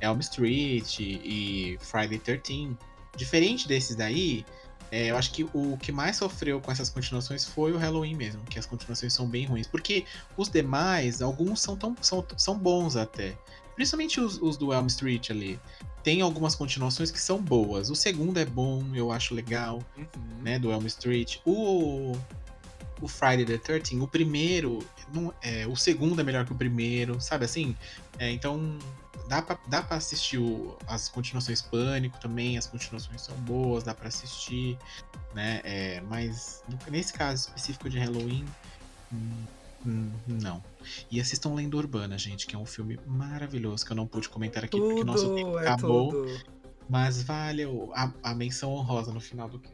[0.00, 2.76] Elm Street e Friday 13.
[3.16, 4.44] Diferente desses daí,
[4.90, 8.42] é, eu acho que o que mais sofreu com essas continuações foi o Halloween mesmo,
[8.44, 9.66] que as continuações são bem ruins.
[9.66, 10.04] Porque
[10.36, 13.36] os demais, alguns são, tão, são, são bons até.
[13.74, 15.60] Principalmente os, os do Elm Street ali.
[16.02, 17.90] Tem algumas continuações que são boas.
[17.90, 20.06] O segundo é bom, eu acho legal, Uhum.
[20.42, 20.58] né?
[20.58, 21.38] Do Elm Street.
[21.44, 22.16] O,
[23.00, 24.78] o Friday the 13, o primeiro.
[25.12, 27.76] Não, é, o segundo é melhor que o primeiro, sabe assim?
[28.18, 28.78] É, então.
[29.26, 33.94] Dá pra, dá pra assistir o- as continuações Pânico também, as continuações são boas, dá
[33.94, 34.78] pra assistir,
[35.34, 35.60] né?
[35.64, 38.44] É, mas nesse caso específico de Halloween,
[39.12, 39.44] hum,
[39.86, 40.62] hum, não.
[41.10, 44.64] E assistam Lenda Urbana, gente, que é um filme maravilhoso que eu não pude comentar
[44.64, 46.08] aqui porque o nosso tempo Tudo, é acabou.
[46.10, 46.58] tudo.
[46.88, 47.64] Mas vale
[47.94, 49.68] a, a menção honrosa no final do que.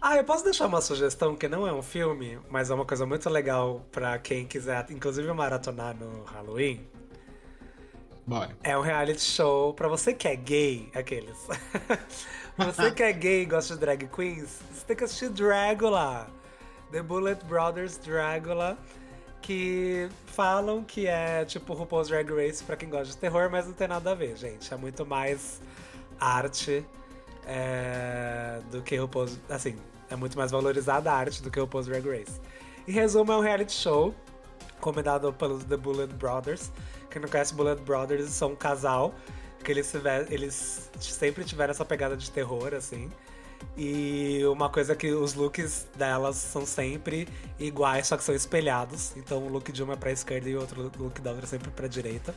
[0.00, 3.04] Ah, eu posso deixar uma sugestão que não é um filme, mas é uma coisa
[3.06, 6.86] muito legal pra quem quiser, inclusive maratonar no Halloween.
[8.28, 8.54] Bora.
[8.62, 11.48] É um reality show pra você que é gay, aqueles.
[12.58, 16.28] você que é gay e gosta de drag queens, você tem que assistir Dragula.
[16.92, 18.76] The Bullet Brothers Dragula.
[19.40, 23.72] Que falam que é tipo RuPaul's Drag Race pra quem gosta de terror, mas não
[23.72, 24.74] tem nada a ver, gente.
[24.74, 25.62] É muito mais
[26.20, 26.84] arte
[27.46, 29.40] é, do que RuPaul's.
[29.48, 29.74] Assim,
[30.10, 32.38] é muito mais valorizada a arte do que RuPaul's Drag Race.
[32.86, 34.14] Em resumo, é um reality show
[34.82, 36.70] comandado pelos The Bullet Brothers.
[37.10, 39.14] Quem não conhece Bullet Brothers são um casal
[39.64, 39.92] que eles,
[40.30, 43.10] eles sempre tiveram essa pegada de terror, assim.
[43.76, 47.28] E uma coisa que os looks delas são sempre
[47.58, 49.16] iguais, só que são espelhados.
[49.16, 51.48] Então o look de uma é pra esquerda e o outro look da outra é
[51.48, 52.34] sempre pra direita.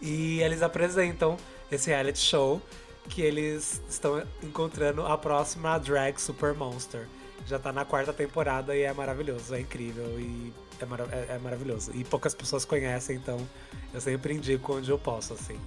[0.00, 1.36] E eles apresentam
[1.70, 2.60] esse reality show
[3.08, 7.06] que eles estão encontrando a próxima drag super monster.
[7.46, 11.38] Já tá na quarta temporada e é maravilhoso, é incrível e é, mara- é- é
[11.38, 11.90] maravilhoso.
[11.94, 13.38] E poucas pessoas conhecem, então
[13.92, 15.58] eu sempre indico onde eu posso, assim.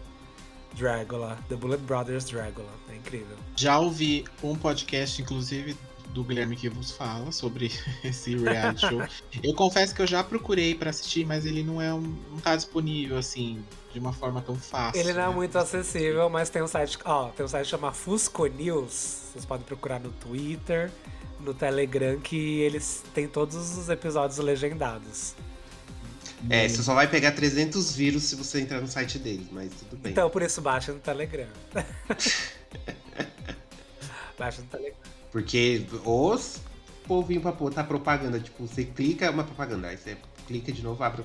[0.75, 3.35] Dragula, The Bullet Brothers Dragula, é incrível.
[3.55, 5.75] Já ouvi um podcast, inclusive,
[6.09, 7.71] do Guilherme que vos fala sobre
[8.03, 9.01] esse reality show.
[9.43, 12.55] Eu confesso que eu já procurei pra assistir, mas ele não é um, não tá
[12.55, 13.63] disponível assim
[13.93, 14.99] de uma forma tão fácil.
[14.99, 15.33] Ele não é né?
[15.35, 18.91] muito acessível, mas tem um site, ó, tem um site que chama Fusco News.
[19.33, 20.91] Vocês podem procurar no Twitter,
[21.39, 25.35] no Telegram, que eles têm todos os episódios legendados.
[26.49, 29.97] É, você só vai pegar 300 vírus se você entrar no site deles, mas tudo
[29.97, 30.13] bem.
[30.13, 31.47] Então, por isso, baixa no Telegram.
[34.37, 34.97] baixa no Telegram.
[35.31, 36.61] Porque os
[37.05, 40.15] povinho pra botar propaganda, tipo, você clica é uma propaganda, aí você
[40.47, 41.21] clica de novo, abre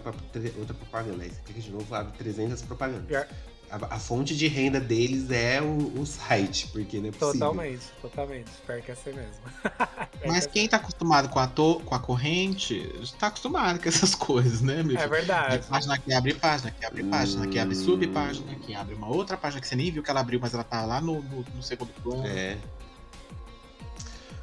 [0.59, 3.07] outra propaganda, aí você clica de novo, abre 300 propagandas.
[3.07, 3.29] Pior-
[3.71, 7.33] A, a fonte de renda deles é o, o site, porque não é possível.
[7.33, 8.51] Totalmente, totalmente.
[8.67, 9.35] Pior que é assim mesmo.
[10.27, 12.89] Mas é quem tá acostumado com a, to- com a corrente,
[13.19, 15.05] tá acostumado com essas coisas, né, meu assim.
[15.07, 15.55] É verdade.
[15.55, 19.37] É página que abre página, que abre página, que abre subpágina, que abre uma outra
[19.37, 21.63] página que você nem viu que ela abriu, mas ela tá lá no, no, no
[21.63, 22.27] segundo plano.
[22.27, 22.57] É.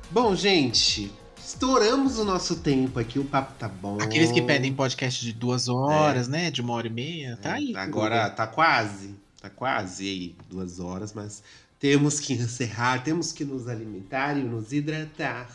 [0.09, 1.11] Bom, gente,
[1.51, 3.97] estouramos o nosso tempo aqui, o papo tá bom.
[4.01, 6.49] Aqueles que pedem podcast de duas horas, né?
[6.49, 7.73] De uma hora e meia, tá aí.
[7.73, 7.77] É.
[7.77, 11.43] Agora tá quase, tá quase aí, duas horas, mas
[11.77, 15.49] temos que encerrar, temos que nos alimentar e nos hidratar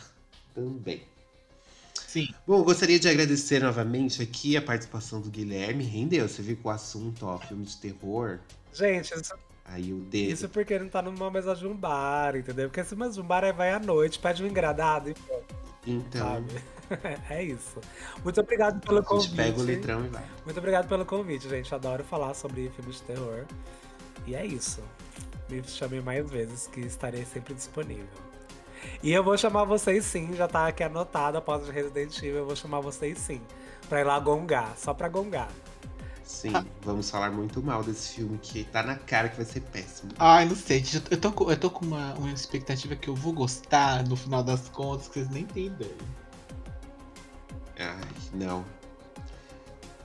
[0.53, 1.01] também.
[2.07, 2.29] Sim.
[2.45, 5.83] Bom, gostaria de agradecer novamente aqui a participação do Guilherme.
[5.83, 8.39] Rendeu, você viu que o assunto, ó, filme de terror,
[8.71, 9.33] Gente, isso,
[9.65, 10.31] aí o dedo.
[10.31, 12.69] isso porque não tá numa mesa de um bar, entendeu?
[12.69, 15.55] Porque se mesa de um bar aí vai à noite, pede um engradado e pronto,
[15.87, 16.63] Então, sabe?
[17.29, 17.79] é isso.
[18.23, 19.35] Muito obrigado pelo a gente convite.
[19.35, 20.23] pega o litrão e vai.
[20.45, 21.73] Muito obrigado pelo convite, gente.
[21.73, 23.45] Adoro falar sobre filmes de terror.
[24.25, 24.81] E é isso.
[25.49, 28.05] Me chamem mais vezes que estarei sempre disponível.
[29.01, 32.45] E eu vou chamar vocês sim, já tá aqui anotado após o Resident Evil, eu
[32.45, 33.41] vou chamar vocês sim.
[33.89, 35.49] Pra ir lá gongar, só pra gongar.
[36.27, 36.51] Sim,
[36.81, 40.11] vamos falar muito mal desse filme que tá na cara que vai ser péssimo.
[40.19, 43.31] Ai, não sei, eu tô, com- eu tô com uma, uma expectativa que eu vou
[43.31, 45.95] gostar no final das contas, que vocês nem têm ideia.
[47.79, 48.01] Ai,
[48.33, 48.65] não.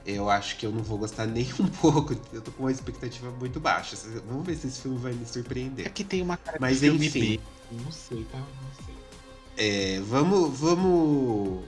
[0.05, 2.15] Eu acho que eu não vou gostar nem um pouco.
[2.31, 3.97] Eu tô com uma expectativa muito baixa.
[4.25, 5.87] Vamos ver se esse filme vai me surpreender.
[5.87, 7.19] Aqui tem uma cara Mas de filme enfim.
[7.37, 7.39] B.
[7.83, 8.37] Não sei, tá?
[8.37, 8.95] Não sei.
[9.57, 11.63] É, vamos, vamos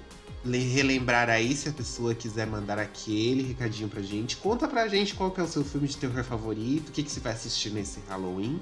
[0.46, 4.38] relembrar aí, se a pessoa quiser mandar aquele recadinho pra gente.
[4.38, 7.12] Conta pra gente qual que é o seu filme de terror favorito, o que, que
[7.12, 8.60] você vai assistir nesse Halloween.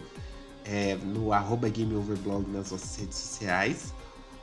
[0.65, 3.93] é, no arroba GameOverblog nas nossas redes sociais.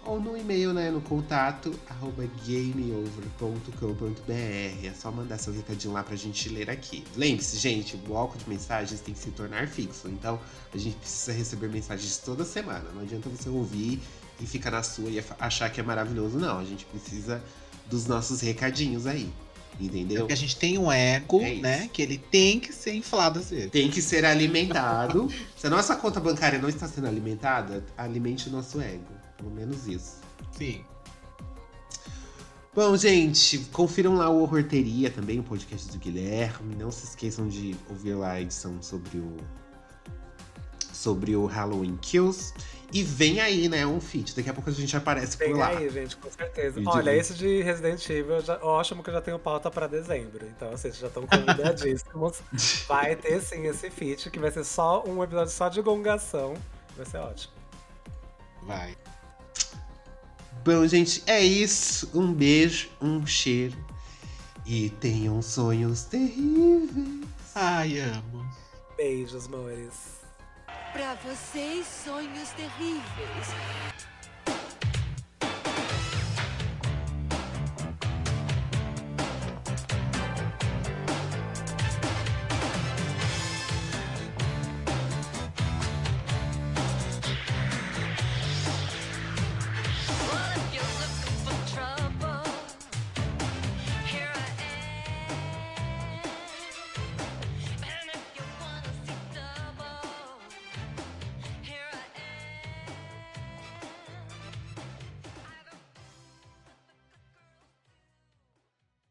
[0.03, 4.87] Ou no e-mail, né, no contato, arroba gameover.com.br.
[4.87, 7.05] É só mandar seu recadinho lá pra gente ler aqui.
[7.15, 10.09] Lembre-se, gente, o bloco de mensagens tem que se tornar fixo.
[10.09, 10.41] Então,
[10.73, 12.91] a gente precisa receber mensagens toda semana.
[12.95, 14.01] Não adianta você ouvir
[14.41, 16.59] e ficar na sua e achar que é maravilhoso, não.
[16.59, 17.43] A gente precisa
[17.87, 19.31] dos nossos recadinhos aí.
[19.79, 20.21] Entendeu?
[20.21, 21.91] Porque a gente tem um ego, É né?
[21.93, 23.71] Que ele tem que ser inflado às vezes.
[23.71, 25.29] Tem que ser alimentado.
[25.57, 29.05] Se a nossa conta bancária não está sendo alimentada, alimente o nosso ego.
[29.37, 30.17] Pelo menos isso.
[30.53, 30.85] Sim.
[32.75, 36.77] Bom, gente, confiram lá o Horteria também, o podcast do Guilherme.
[36.77, 39.37] Não se esqueçam de ouvir lá a edição sobre o
[40.93, 42.53] sobre o Halloween Kills.
[42.93, 44.35] E vem aí, né, um feat.
[44.35, 45.69] Daqui a pouco a gente aparece Vem por lá.
[45.69, 46.81] aí, gente, com certeza.
[46.81, 49.87] E Olha, esse de Resident Evil, eu já, ótimo que eu já tenho pauta pra
[49.87, 50.47] dezembro.
[50.47, 52.41] Então, vocês já estão convidadíssimos.
[52.89, 56.55] vai ter sim esse feat, que vai ser só um episódio só de gongação.
[56.97, 57.53] Vai ser ótimo.
[58.63, 58.97] Vai.
[60.65, 62.11] Bom, gente, é isso.
[62.13, 63.77] Um beijo, um cheiro.
[64.67, 67.27] E tenham sonhos terríveis.
[67.55, 68.49] Ai, amo.
[68.97, 70.20] Beijos, amores.
[70.93, 74.10] Pra vocês, sonhos terríveis.